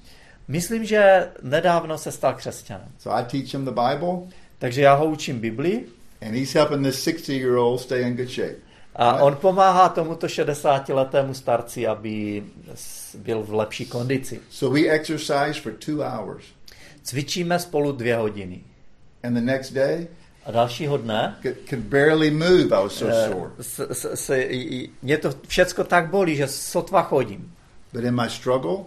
Myslím, 0.47 0.85
že 0.85 1.27
nedávno 1.41 1.97
se 1.97 2.11
stal 2.11 2.33
křesťanem. 2.33 2.87
So 2.99 3.19
I 3.21 3.23
teach 3.25 3.53
him 3.53 3.65
the 3.65 3.71
Bible, 3.71 4.17
Takže 4.57 4.81
já 4.81 4.93
ho 4.93 5.05
učím 5.05 5.39
Biblii 5.39 5.85
and 6.21 6.35
he's 6.35 6.53
helping 6.55 6.85
this 6.85 7.07
60-year-old 7.07 7.81
stay 7.81 8.01
in 8.01 8.15
good 8.15 8.29
shape. 8.29 8.55
a 8.95 9.11
Right. 9.11 9.23
on 9.23 9.35
pomáhá 9.35 9.89
tomuto 9.89 10.27
60-letému 10.27 11.33
starci, 11.33 11.87
aby 11.87 12.43
byl 13.15 13.43
v 13.43 13.53
lepší 13.53 13.85
kondici. 13.85 14.41
So 14.49 14.79
we 14.81 14.89
exercise 14.89 15.53
for 15.61 15.71
two 15.73 15.97
hours, 16.03 16.43
Cvičíme 17.03 17.59
spolu 17.59 17.91
dvě 17.91 18.15
hodiny. 18.15 18.61
and 19.23 19.33
the 19.33 19.41
next 19.41 19.71
day 19.73 20.07
A 20.45 20.51
dalšího 20.51 20.97
dne 20.97 21.35
could, 21.69 21.79
barely 21.79 22.31
move. 22.31 22.65
I 22.65 22.83
was 22.83 22.93
so 22.93 23.15
eh, 23.15 23.29
sore. 23.29 23.51
s, 23.61 23.79
s, 23.91 24.05
s, 24.25 24.29
i- 24.35 24.89
mě 25.01 25.17
to 25.17 25.33
všecko 25.47 25.83
tak 25.83 26.09
bolí, 26.09 26.35
že 26.35 26.47
sotva 26.47 27.01
chodím. 27.03 27.53
But 27.93 28.03
in 28.03 28.21
my 28.21 28.29
struggle, 28.29 28.77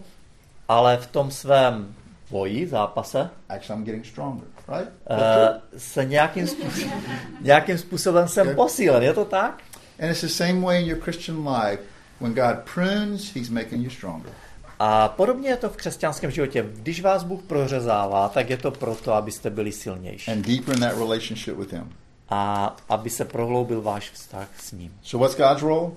Ale 0.69 0.97
v 0.97 1.07
tom 1.07 1.31
svém 1.31 1.95
boji, 2.31 2.67
zápase, 2.69 3.31
actually, 3.49 3.79
I'm 3.79 3.85
getting 3.85 4.07
stronger. 4.07 4.45
Right? 4.69 4.89
True? 5.07 5.61
se 5.77 6.05
nějakým 6.05 6.47
způsobem, 6.47 6.93
nějakým 7.41 7.79
způsobem 7.79 8.29
jsem 8.29 8.47
Okay. 8.47 8.55
posílen. 8.55 9.03
Je 9.03 9.13
to 9.13 9.25
tak? 9.25 9.63
And 10.03 10.11
it's 10.11 10.21
the 10.21 10.27
same 10.29 10.61
way 10.61 10.83
in 10.83 10.89
your 10.89 11.01
Christian 11.01 11.49
life. 11.49 11.83
When 12.23 12.35
God 12.35 12.59
prunes, 12.75 13.35
He's 13.35 13.51
making 13.51 13.85
you 13.85 13.91
stronger. 13.91 14.33
A 14.79 15.09
podobně 15.09 15.49
je 15.49 15.57
to 15.57 15.69
v 15.69 15.77
křesťanském 15.77 16.31
životě. 16.31 16.67
Když 16.75 17.01
vás 17.01 17.25
Bůh 17.25 17.43
prořezává, 17.43 18.29
tak 18.29 18.51
je 18.51 18.57
to 18.57 18.71
proto, 18.71 19.13
abyste 19.13 19.51
byli 19.51 19.73
silnější. 19.73 20.31
and 20.31 20.47
deeper 20.47 20.75
in 20.75 20.81
that 20.81 20.99
relationship 20.99 21.57
with 21.57 21.73
Him. 21.73 21.93
A 22.29 22.77
aby 22.89 23.11
se 23.11 23.25
prohloubil 23.25 23.83
váš 23.83 24.11
vztah 24.11 24.49
s 24.59 24.73
ním. 24.73 24.95
So, 25.03 25.29
what's 25.29 25.49
God's 25.49 25.63
role? 25.63 25.91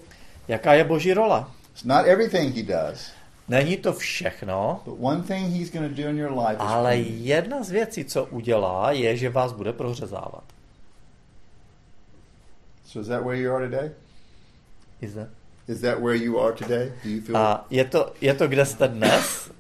Jaká 0.48 0.74
je 0.74 0.84
Boží 0.84 1.14
rola? 1.14 1.52
It's 1.72 1.84
not 1.84 2.06
everything 2.06 2.56
He 2.56 2.64
does, 2.64 3.12
Není 3.48 3.78
to 3.78 3.94
všechno, 3.94 4.82
but 4.86 4.96
one 5.00 5.24
thing 5.24 5.54
He's 5.54 5.72
going 5.72 5.96
to 5.96 6.02
do 6.02 6.10
in 6.10 6.18
your 6.18 6.32
life 6.32 6.54
is 6.54 6.60
ale 6.60 6.98
jedna 6.98 7.64
z 7.64 7.72
věcí, 7.72 8.06
co 8.06 8.26
udělá, 8.26 8.92
je, 8.92 9.18
že 9.18 9.30
vás 9.30 9.54
bude 9.54 9.74
prořezávat. 9.74 10.44
So, 12.86 13.02
is 13.02 13.08
that 13.08 13.24
where 13.24 13.38
you 13.42 13.56
are 13.56 13.70
today? 13.70 13.92
Is 15.02 15.14
that? 15.14 15.28
Is 15.68 15.82
that 15.82 16.00
where 16.00 16.16
you 16.16 16.40
are 16.40 16.54
today? 16.54 16.92
Do 17.04 17.10
you 17.10 17.22
feel? 17.22 17.38
A 17.38 17.66
je 17.70 17.86
to, 17.86 18.14
je 18.22 18.34
to, 18.34 18.48
kde 18.48 18.66
jste 18.66 18.88
dnes? 18.88 19.52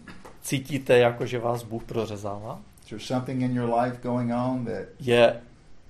Cítíte, 0.41 0.97
jako 0.97 1.25
že 1.25 1.39
vás 1.39 1.63
Bůh 1.63 1.83
prořezává? 1.83 2.61
is 2.85 2.89
there 2.89 2.99
something 2.99 3.41
in 3.41 3.55
your 3.55 3.67
life 3.73 3.97
going 4.01 4.31
on 4.31 4.65
that 4.65 4.85
Je 4.99 5.41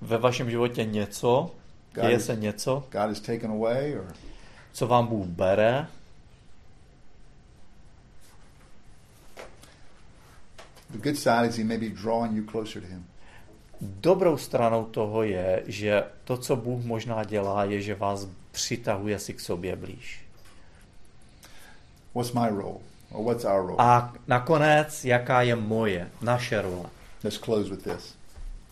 ve 0.02 0.18
vašem 0.18 0.50
životě 0.50 0.86
něco, 0.86 1.52
děje 2.02 2.20
se 2.20 2.36
něco, 2.36 2.84
God 2.92 3.02
has 3.02 3.20
taken 3.20 3.52
away, 3.52 3.98
or 3.98 4.14
co 4.74 4.88
vám 4.88 5.08
Bůh 5.08 5.26
bere, 5.26 5.88
the 10.90 10.98
good 10.98 11.18
side 11.18 11.48
is 11.48 11.58
He 11.58 11.64
may 11.64 11.78
be 11.78 11.90
drawing 11.90 12.38
you 12.38 12.44
closer 12.52 12.82
to 12.82 12.88
Him. 12.88 13.06
Dobrou 13.82 14.38
stranou 14.38 14.86
toho 14.86 15.24
je, 15.24 15.64
že 15.66 16.04
to, 16.24 16.38
co 16.38 16.56
Bůh 16.56 16.84
možná 16.86 17.24
dělá, 17.24 17.64
je, 17.64 17.82
že 17.82 17.96
vás 17.96 18.28
přitahuje 18.56 19.20
si 19.20 19.34
k 19.34 19.40
sobě 19.40 19.76
blíž. 19.76 20.26
What's 22.16 22.34
my 22.34 22.50
role, 22.50 22.80
or 23.12 23.24
what's 23.24 23.46
our 23.46 23.68
role? 23.68 23.76
A 23.78 24.14
nakonec, 24.28 25.06
jaká 25.06 25.42
je 25.42 25.56
moje, 25.56 26.10
naše 26.22 26.62
role? 26.62 26.90
Let's 27.24 27.38
close 27.38 27.70
with 27.70 27.84
this. 27.84 28.16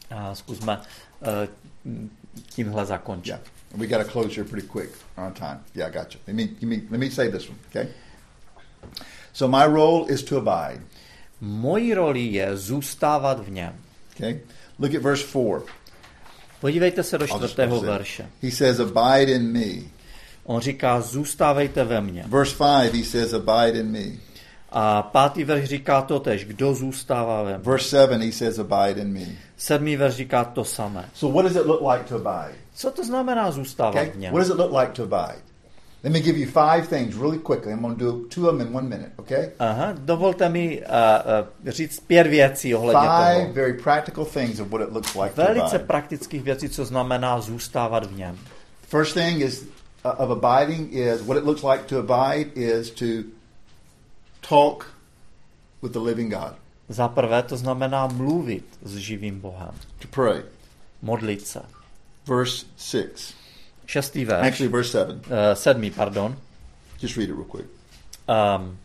A 0.09 0.35
zkusme 0.35 0.77
uh, 0.77 1.47
tímhle 2.49 2.85
zakončit. 2.85 3.27
Yeah, 3.27 3.41
we 3.75 3.87
got 3.87 4.05
to 4.05 4.11
close 4.11 4.35
here 4.35 4.49
pretty 4.49 4.67
quick 4.67 4.89
on 5.17 5.33
time. 5.33 5.59
Yeah, 5.75 5.89
I 5.89 5.93
got 5.93 6.13
you. 6.13 6.19
Let 6.27 6.35
me, 6.35 6.43
let 6.43 6.63
me, 6.63 6.81
let 6.89 6.99
me 6.99 7.09
say 7.09 7.31
this 7.31 7.49
one, 7.49 7.59
okay? 7.69 7.87
So 9.33 9.47
my 9.47 9.65
role 9.65 10.05
is 10.09 10.23
to 10.23 10.37
abide. 10.37 10.81
Mojí 11.41 11.93
roli 11.93 12.33
je 12.33 12.57
zůstávat 12.57 13.39
v 13.39 13.51
něm. 13.51 13.75
Okay, 14.15 14.39
look 14.79 14.95
at 14.95 15.01
verse 15.01 15.23
four. 15.23 15.63
Podívejte 16.63 17.03
se 17.03 17.17
do 17.17 17.27
čtvrtého 17.27 17.81
verše. 17.81 18.29
He 18.43 18.51
says, 18.51 18.79
"Abide 18.79 19.31
in 19.31 19.51
me." 19.51 19.89
On 20.43 20.61
říká, 20.61 21.01
zůstávejte 21.01 21.83
ve 21.83 22.01
mně. 22.01 22.23
Verse 22.27 22.55
five, 22.55 22.97
he 22.97 23.03
says, 23.03 23.33
"Abide 23.33 23.79
in 23.79 23.91
me." 23.91 24.17
A 24.71 25.01
pátý 25.01 25.43
verš 25.43 25.63
říká 25.65 26.01
to 26.01 26.19
tež, 26.19 26.45
kdo 26.45 26.73
zůstává 26.73 27.43
ve 27.43 27.57
mně. 27.57 27.63
Verse 27.63 27.89
seven, 27.89 28.21
he 28.21 28.31
says, 28.31 28.59
"Abide 28.59 29.01
in 29.01 29.13
me." 29.13 29.25
Sedmý 29.57 29.95
verš 29.95 30.15
říká 30.15 30.43
to 30.43 30.63
samé. 30.63 31.05
So, 31.13 31.35
what 31.35 31.45
does 31.53 31.61
it 31.61 31.67
look 31.67 31.81
like 31.93 32.05
to 32.09 32.15
abide? 32.27 32.55
Co 32.75 32.91
to 32.91 33.03
znamená 33.03 33.51
zůstávat 33.51 33.93
Okay, 33.95 34.09
v 34.09 34.17
něm? 34.17 34.33
what 34.33 34.39
does 34.47 34.49
it 34.49 34.57
look 34.59 34.79
like 34.81 34.91
to 34.91 35.03
abide? 35.03 35.39
Let 36.03 36.11
me 36.13 36.19
give 36.19 36.37
you 36.37 36.47
five 36.51 36.87
things 36.89 37.15
really 37.15 37.39
quickly. 37.39 37.71
I'm 37.71 37.81
going 37.81 37.95
to 37.97 38.03
do 38.05 38.27
two 38.27 38.49
of 38.49 38.57
them 38.57 38.67
in 38.67 38.73
one 38.75 38.89
minute. 38.89 39.11
Okay, 39.17 39.51
Aha, 39.59 39.93
dovolte 39.97 40.49
mi 40.49 40.81
uh, 40.81 40.85
uh, 41.65 41.71
říct 41.71 41.99
pět 41.99 42.27
věcí 42.27 42.75
ohledně 42.75 43.01
five 43.01 43.41
toho. 43.41 43.53
very 43.53 43.73
practical 43.73 44.25
things 44.25 44.59
of 44.59 44.67
what 44.67 44.81
it 44.81 44.93
looks 44.93 45.15
like 45.15 45.33
Velice 45.35 45.79
praktických 45.79 46.43
věcí, 46.43 46.69
co 46.69 46.85
znamená 46.85 47.41
zůstávat 47.41 48.05
v 48.05 48.17
něm. 48.17 48.37
First 48.87 49.13
thing 49.13 49.41
is 49.41 49.61
uh, 50.05 50.11
of 50.17 50.43
abiding 50.43 50.93
is 50.93 51.21
what 51.21 51.37
it 51.37 51.43
looks 51.43 51.63
like 51.63 51.83
to 51.83 51.99
abide 51.99 52.49
is 52.55 52.89
to 52.91 53.05
talk 54.49 54.85
with 55.81 55.91
the 55.93 55.99
living 55.99 56.33
God, 56.33 56.53
Za 56.89 57.07
prvé 57.07 57.43
to 57.43 57.57
znamená 57.57 58.07
mluvit 58.07 58.65
s 58.83 58.95
živým 58.95 59.39
Bohem. 59.39 59.71
to 59.99 60.07
pray. 60.07 60.43
Modlit 61.01 61.47
se. 61.47 61.61
Verse 62.27 62.65
six, 62.77 63.33
Šestý 63.85 64.25
verš. 64.25 64.47
actually 64.47 64.71
verse 64.71 64.91
seven. 64.91 65.15
Uh, 65.15 65.21
sedmý, 65.53 65.91
pardon. 65.91 66.35
Just 67.01 67.17
read 67.17 67.29
it 67.29 67.35
real 67.35 67.45
quick. 67.45 67.67
Um, 68.29 68.77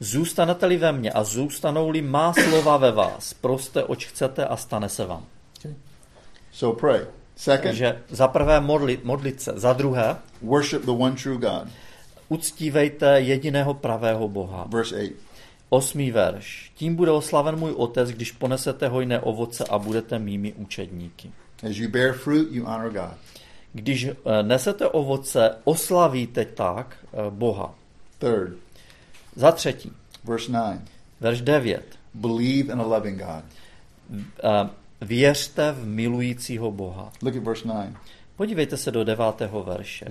Zůstanete-li 0.00 0.76
ve 0.76 0.92
mně 0.92 1.10
a 1.12 1.24
zůstanou-li 1.24 2.02
má 2.02 2.32
slova 2.32 2.76
ve 2.76 2.92
vás, 2.92 3.34
proste, 3.34 3.84
oč 3.84 4.06
chcete 4.06 4.46
a 4.46 4.56
stane 4.56 4.88
se 4.88 5.06
vám. 5.06 5.24
Okay. 5.58 5.74
So 6.52 6.80
pray. 6.80 7.00
Second, 7.36 7.62
Takže 7.64 8.02
za 8.08 8.28
prvé 8.28 8.60
modlit, 8.60 9.04
modlit 9.04 9.42
se. 9.42 9.52
Za 9.56 9.72
druhé, 9.72 10.16
worship 10.42 10.82
the 10.82 10.90
one 10.90 11.16
true 11.22 11.36
God. 11.38 11.68
uctívejte 12.28 13.20
jediného 13.20 13.74
pravého 13.74 14.28
Boha. 14.28 14.66
Verse 14.68 14.96
eight. 14.96 15.16
Osmý 15.68 16.10
verš. 16.10 16.72
Tím 16.74 16.96
bude 16.96 17.10
oslaven 17.10 17.56
můj 17.58 17.72
otec, 17.76 18.10
když 18.10 18.32
ponesete 18.32 18.88
hojné 18.88 19.20
ovoce 19.20 19.64
a 19.64 19.78
budete 19.78 20.18
mými 20.18 20.52
učedníky. 20.52 21.30
As 21.70 21.76
you 21.76 21.88
bear 21.88 22.12
fruit, 22.12 22.48
you 22.50 22.64
honor 22.64 22.90
God. 22.92 23.14
Když 23.74 24.04
eh, 24.04 24.42
nesete 24.42 24.88
ovoce, 24.88 25.56
oslavíte 25.64 26.44
tak 26.44 26.96
eh, 27.12 27.16
Boha. 27.30 27.74
Third, 28.18 28.52
Za 29.36 29.52
třetí, 29.52 29.92
verse 30.24 30.52
nine. 30.52 30.82
verš 31.20 31.40
9. 31.40 31.84
Believe 32.14 32.72
in 32.72 32.80
a 32.80 32.84
loving 32.86 33.18
God. 33.18 33.44
Eh, 34.44 34.68
Věřte 35.00 35.72
v 35.72 35.86
milujícího 35.86 36.70
Boha. 36.70 37.12
Look 37.22 37.36
at 37.36 37.42
verse 37.42 37.68
nine. 37.68 37.94
Podívejte 38.36 38.76
se 38.76 38.90
do 38.90 39.04
devátého 39.04 39.62
verše. 39.64 40.06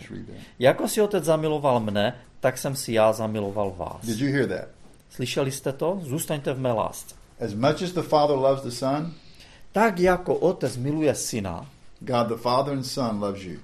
Jako 0.59 0.87
si 0.87 1.01
otec 1.01 1.23
zamiloval 1.23 1.79
mne, 1.79 2.15
tak 2.39 2.57
jsem 2.57 2.75
si 2.75 2.93
já 2.93 3.13
zamiloval 3.13 3.71
vás. 3.77 4.05
Did 4.05 4.19
you 4.19 4.31
hear 4.33 4.47
that? 4.49 4.69
Slyšeli 5.09 5.51
jste 5.51 5.73
to? 5.73 5.99
Zůstaňte 6.03 6.53
v 6.53 6.59
mé 6.59 6.71
lásce. 6.71 7.15
As 7.45 7.53
much 7.53 7.81
as 7.81 7.91
the 7.91 8.01
Father 8.01 8.35
loves 8.37 8.63
the 8.63 8.69
Son, 8.69 9.13
Tak 9.71 9.99
jako 9.99 10.35
otec 10.35 10.77
miluje 10.77 11.15
syna, 11.15 11.65
God 12.05 12.27
the 12.27 12.35
Father 12.35 12.73
and 12.73 12.83
Son 12.83 13.19
loves 13.21 13.43
you. 13.43 13.59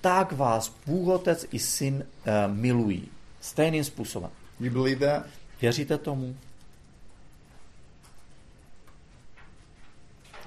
tak 0.00 0.32
vás 0.32 0.74
Bůh 0.86 1.08
otec 1.08 1.46
i 1.52 1.58
syn 1.58 1.94
uh, 1.96 2.54
milují. 2.54 3.08
Stejným 3.40 3.84
způsobem. 3.84 4.30
You 4.60 4.70
believe 4.70 5.06
that? 5.06 5.26
Věříte 5.60 5.98
tomu? 5.98 6.36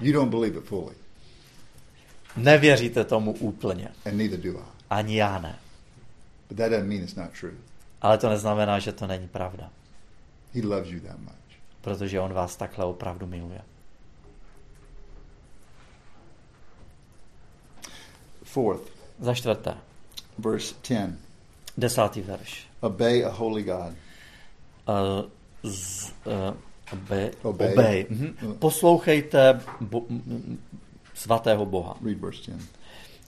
You 0.00 0.12
don't 0.12 0.30
believe 0.30 0.58
it 0.58 0.64
fully, 0.64 0.94
Nevěříte 2.36 3.04
tomu 3.04 3.32
úplně. 3.32 3.88
and 4.06 4.16
neither 4.16 4.40
do 4.40 4.58
I. 4.58 4.62
Ani 4.90 5.16
já 5.16 5.38
ne. 5.38 5.58
But 6.48 6.56
that 6.58 6.70
doesn't 6.70 6.88
mean 6.88 7.02
it's 7.02 7.14
not 7.14 7.30
true. 7.40 7.54
Ale 8.02 8.18
to 8.18 8.28
neznamená, 8.28 8.78
že 8.78 8.92
to 8.92 9.06
není 9.06 9.28
pravda. 9.28 9.70
He 10.54 10.62
loves 10.66 10.90
you 10.90 11.00
that 11.00 11.18
much. 11.18 11.32
Protože 11.80 12.20
on 12.20 12.32
vás 12.32 12.56
takhle 12.56 12.84
opravdu 12.84 13.26
miluje. 13.26 13.60
Fourth, 18.58 18.82
Za 19.20 19.34
čtvrté. 19.34 19.74
verse 20.38 20.74
10. 20.88 21.14
Desátý 21.78 22.20
verš. 22.20 22.66
Obey 22.80 23.24
a 23.24 23.30
holy 23.30 23.62
God. 23.62 23.94
Uh, 24.88 25.24
z, 25.62 26.12
uh, 26.26 26.56
obey. 26.92 27.30
Obey. 27.42 27.72
obey. 27.72 28.06
Mhm. 28.10 28.54
Poslouchejte 28.58 29.60
bo, 29.80 30.02
svatého 31.14 31.66
Boha. 31.66 31.96
Read 32.04 32.18
verse 32.18 32.50
10. 32.50 32.66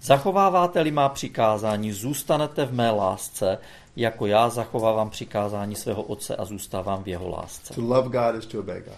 Zachováváte-li 0.03 0.91
má 0.91 1.09
přikázání, 1.09 1.93
zůstanete 1.93 2.64
v 2.64 2.72
mé 2.74 2.91
lásce, 2.91 3.59
jako 3.97 4.26
já 4.26 4.49
zachovávám 4.49 5.11
přikázání 5.11 5.76
svého 5.76 6.03
otce 6.03 6.37
a 6.37 6.45
zůstávám 6.45 7.03
v 7.03 7.09
jeho 7.09 7.28
lásce. 7.28 7.74
To 7.74 7.81
love 7.81 8.09
God 8.09 8.35
is 8.43 8.47
to 8.47 8.59
obey 8.61 8.81
God. 8.81 8.95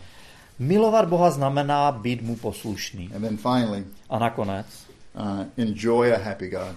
Milovat 0.58 1.08
Boha 1.08 1.30
znamená 1.30 1.92
být 1.92 2.22
mu 2.22 2.36
poslušný. 2.36 3.10
And 3.14 3.22
then 3.22 3.36
finally, 3.36 3.84
A 4.10 4.18
nakonec, 4.18 4.66
uh, 5.14 5.44
enjoy 5.56 6.12
a 6.14 6.18
happy 6.18 6.48
God. 6.48 6.76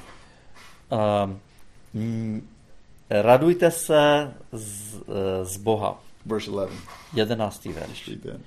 um, 0.90 1.40
mm, 1.94 2.48
radujte 3.10 3.72
se 3.72 4.34
z, 4.52 4.96
eh, 4.96 5.46
z 5.46 5.58
Boha. 5.58 6.00
Verse 6.26 6.52
11. 6.52 6.74
Jedenáctý 7.14 7.70
verš. 7.74 8.08
Read 8.08 8.20
that. 8.22 8.42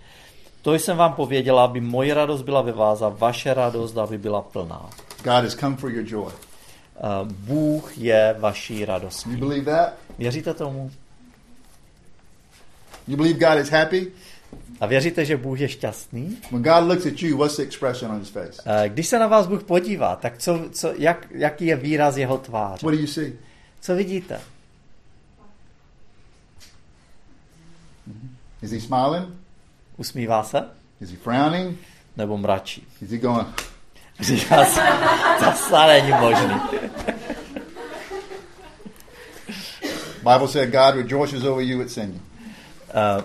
To 0.62 0.74
jsem 0.74 0.96
vám 0.96 1.12
pověděla, 1.12 1.64
aby 1.64 1.80
moje 1.80 2.14
radost 2.14 2.42
byla 2.42 2.62
ve 2.62 2.72
vás 2.72 3.02
a 3.02 3.08
vaše 3.08 3.54
radost, 3.54 3.96
aby 3.98 4.18
byla 4.18 4.42
plná. 4.42 4.90
God 5.24 5.44
has 5.44 5.54
come 5.54 5.76
for 5.76 5.90
your 5.90 6.04
joy. 6.08 6.32
Eh, 6.32 7.00
Bůh 7.24 7.98
je 7.98 8.36
vaší 8.38 8.80
You 8.80 8.86
radostí. 8.86 9.36
believe 9.36 9.64
that? 9.64 9.92
Věříte 10.18 10.54
tomu? 10.54 10.90
You 13.08 13.16
believe 13.16 13.38
God 13.38 13.58
is 13.64 13.70
happy? 13.70 14.12
A 14.80 14.86
věříte, 14.86 15.24
že 15.24 15.36
Bůh 15.36 15.60
je 15.60 15.68
šťastný? 15.68 16.38
When 16.50 16.62
God 16.62 16.84
looks 16.88 17.06
at 17.06 17.22
you, 17.22 17.36
what's 17.36 17.56
the 17.56 17.62
expression 17.62 18.12
on 18.12 18.18
his 18.18 18.28
face? 18.28 18.62
Eh, 18.66 18.88
Když 18.88 19.06
se 19.06 19.18
na 19.18 19.26
vás 19.26 19.46
Bůh 19.46 19.64
podívá, 19.64 20.16
tak 20.16 20.38
co, 20.38 20.60
co, 20.72 20.92
jak, 20.98 21.26
jaký 21.30 21.66
je 21.66 21.76
výraz 21.76 22.16
jeho 22.16 22.38
tváře? 22.38 22.86
What 22.86 22.94
do 22.94 23.00
you 23.00 23.06
see? 23.06 23.32
Co 23.80 23.94
vidíte? 23.94 24.40
Is 28.62 28.70
he 28.70 28.80
smiling? 28.80 29.28
Usmívá 29.96 30.42
se? 30.42 30.64
Is 31.00 31.10
he 31.10 31.16
frowning? 31.16 31.78
Nebo 32.16 32.38
mračí? 32.38 32.86
Is 33.02 33.10
he 33.10 33.18
going, 33.18 33.48
Říká 34.20 34.64
se, 34.64 34.80
to 35.70 35.86
není 35.86 36.10
možný. 36.20 36.60
Bible 40.22 40.48
said 40.48 40.70
God 40.70 40.94
rejoices 40.94 41.44
over 41.44 41.64
you 41.64 41.80
at 41.82 41.90
singing. 41.90 42.22
Eh, 42.90 43.24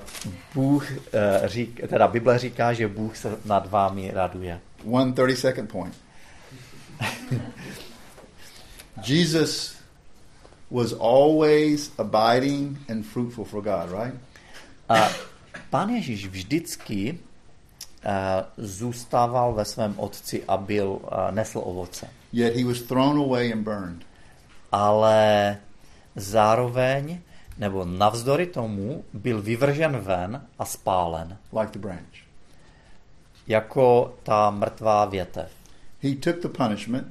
Bůh 0.53 0.91
eh, 0.91 1.41
řík, 1.45 1.81
teda 1.89 2.07
Bible 2.07 2.39
říká, 2.39 2.73
že 2.73 2.87
Bůh 2.87 3.17
se 3.17 3.37
nad 3.45 3.69
vámi 3.69 4.11
raduje. 4.13 4.59
One 4.91 5.13
30 5.13 5.41
second 5.41 5.71
point. 5.71 5.95
Jesus 9.03 9.75
was 10.71 10.93
always 10.93 11.91
abiding 11.97 12.77
and 12.89 13.05
fruitful 13.05 13.45
for 13.45 13.61
God, 13.61 13.91
right? 13.91 14.13
A 14.89 15.09
pán 15.69 15.89
Ježíš 15.89 16.27
vždycky 16.27 17.19
eh, 18.05 18.43
zůstával 18.57 19.53
ve 19.53 19.65
svém 19.65 19.93
otci 19.97 20.43
a 20.47 20.57
byl, 20.57 20.99
eh, 21.03 21.31
nesl 21.31 21.61
ovoce. 21.63 22.09
Yet 22.33 22.55
he 22.55 22.65
was 22.65 22.81
thrown 22.81 23.17
away 23.19 23.53
and 23.53 23.63
burned. 23.63 24.01
Ale 24.71 25.57
zároveň, 26.15 27.19
nebo 27.57 27.85
navzdory 27.85 28.45
tomu, 28.47 29.03
byl 29.13 29.41
vyvržen 29.41 29.97
ven 29.97 30.47
a 30.59 30.65
spálen, 30.65 31.37
like 31.59 31.71
the 31.71 31.79
branch. 31.79 32.23
jako 33.47 34.13
ta 34.23 34.49
mrtvá 34.51 35.05
větev. 35.05 35.51
He 36.03 36.15
took 36.15 36.35
the 36.41 36.47
punishment 36.47 37.07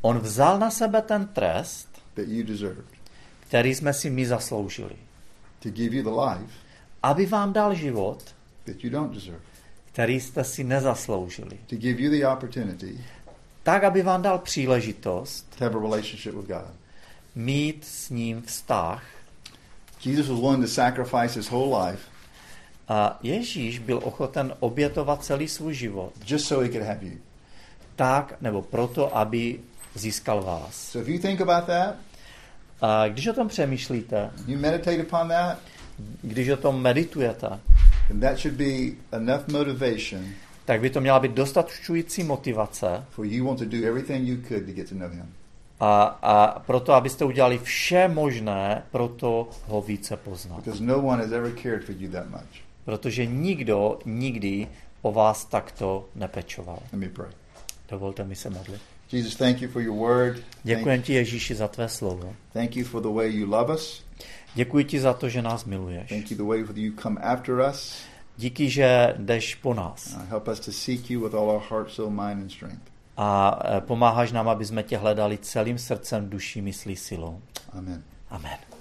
On 0.00 0.18
vzal 0.18 0.58
na 0.58 0.70
sebe 0.70 1.02
ten 1.02 1.26
trest, 1.26 1.88
that 2.14 2.28
you 2.28 2.42
deserved 2.46 2.84
který 3.40 3.74
jsme 3.74 3.92
si 3.94 4.10
my 4.10 4.26
zasloužili, 4.26 4.96
to 5.62 5.70
give 5.70 5.96
you 5.96 6.02
the 6.02 6.20
life 6.30 6.52
aby 7.02 7.26
vám 7.26 7.52
dal 7.52 7.74
život, 7.74 8.34
that 8.64 8.84
you 8.84 8.90
don't 8.90 9.14
deserve, 9.14 9.40
který 9.92 10.20
jste 10.20 10.44
si 10.44 10.64
nezasloužili. 10.64 11.58
to 11.66 11.76
give 11.76 12.02
you 12.02 12.10
the 12.10 12.26
opportunity 12.26 12.98
Tak, 13.62 13.84
aby 13.84 14.02
vám 14.02 14.22
dal 14.22 14.38
příležitost 14.38 15.56
to 15.58 15.64
have 15.64 15.76
a 15.78 15.80
relationship 15.82 16.34
with 16.34 16.46
God. 16.46 16.70
mít 17.34 17.84
s 17.84 18.10
ním 18.10 18.42
vztah. 18.42 19.02
Jesus 20.04 20.28
was 20.28 20.40
willing 20.40 20.62
to 20.62 20.68
sacrifice 20.68 21.34
his 21.34 21.50
whole 21.50 21.86
life 21.86 22.02
A 22.88 23.18
Ježíš 23.22 23.78
byl 23.78 24.00
ochoten 24.04 24.52
obětovat 24.60 25.24
celý 25.24 25.48
svůj 25.48 25.74
život 25.74 26.12
just 26.26 26.46
so 26.46 26.66
he 26.66 26.72
could 26.72 26.86
have 26.86 27.06
you. 27.06 27.18
tak, 27.96 28.34
nebo 28.40 28.62
proto, 28.62 29.16
aby 29.16 29.60
získal 29.94 30.42
vás. 30.42 30.74
So 30.74 31.08
if 31.08 31.14
you 31.14 31.28
think 31.28 31.40
about 31.40 31.64
that, 31.64 31.94
A 32.80 33.08
když 33.08 33.26
o 33.26 33.32
tom 33.32 33.48
přemýšlíte, 33.48 34.30
you 34.46 34.58
meditate 34.58 35.02
upon 35.02 35.28
that, 35.28 35.58
když 36.22 36.48
o 36.48 36.56
tom 36.56 36.82
meditujete, 36.82 37.60
then 38.08 38.20
that 38.20 38.38
should 38.38 38.56
be 38.56 38.96
enough 39.12 39.48
motivation 39.48 40.24
tak 40.64 40.80
by 40.80 40.90
to 40.90 41.00
měla 41.00 41.20
být 41.20 41.32
dostačující 41.32 42.22
motivace 42.22 43.04
for 43.10 43.26
you 43.26 43.46
want 43.46 43.58
to 43.58 43.64
do 43.64 43.86
everything 43.86 44.28
you 44.28 44.36
could 44.48 44.66
to 44.66 44.72
get 44.72 44.88
to 44.88 44.94
know 44.94 45.08
him. 45.08 45.34
A, 45.82 46.02
a 46.22 46.58
proto, 46.58 46.92
abyste 46.92 47.24
udělali 47.24 47.58
vše 47.58 48.08
možné, 48.08 48.82
proto 48.90 49.48
ho 49.66 49.82
více 49.82 50.16
poznat. 50.16 50.62
No. 50.80 51.02
Protože 52.84 53.26
nikdo 53.26 53.98
nikdy 54.04 54.68
o 55.02 55.12
vás 55.12 55.44
takto 55.44 56.08
nepečoval. 56.14 56.78
Dovolte 57.88 58.24
mi 58.24 58.36
se 58.36 58.50
modlit. 58.50 58.80
Jesus, 59.12 59.36
thank 59.36 59.62
you 59.62 59.68
for 59.68 59.82
your 59.82 59.96
word. 59.96 60.42
Děkuji 60.64 61.02
ti, 61.02 61.14
Ježíši, 61.14 61.54
za 61.54 61.68
tvé 61.68 61.88
slovo. 61.88 62.34
thank 62.52 62.76
you 62.76 62.84
for 62.84 63.02
the 63.02 63.08
way 63.08 63.36
you 63.36 63.50
love 63.50 63.74
us. 63.74 64.04
Děkuji 64.54 64.84
ti 64.84 65.00
za 65.00 65.12
to, 65.12 65.28
že 65.28 65.42
nás 65.42 65.64
miluješ. 65.64 66.08
Thank 66.08 66.30
you 66.30 66.36
the 66.36 66.42
way 66.42 66.64
you 66.74 66.92
come 67.02 67.20
after 67.20 67.54
us. 67.70 67.94
Díky, 68.38 68.70
že 68.70 69.14
jdeš 69.18 69.54
po 69.54 69.74
nás 69.74 70.16
Uh, 70.16 70.22
help 70.28 70.48
us 70.48 70.60
to 70.60 70.72
seek 70.72 71.10
you 71.10 71.24
with 71.24 71.34
all 71.34 71.50
our 71.50 71.62
heart, 71.70 71.90
soul, 71.90 72.10
mind, 72.10 72.42
and 72.42 72.52
strength. 72.52 72.91
A 73.16 73.58
eh, 73.64 73.80
pomáháš 73.80 74.32
nám, 74.32 74.48
aby 74.48 74.64
jsme 74.64 74.82
tě 74.82 74.96
hledali 74.96 75.38
celým 75.38 75.78
srdcem, 75.78 76.30
duší, 76.30 76.62
myslí, 76.62 76.96
silou. 76.96 77.42
Amen. 77.72 78.02
Amen. 78.30 78.71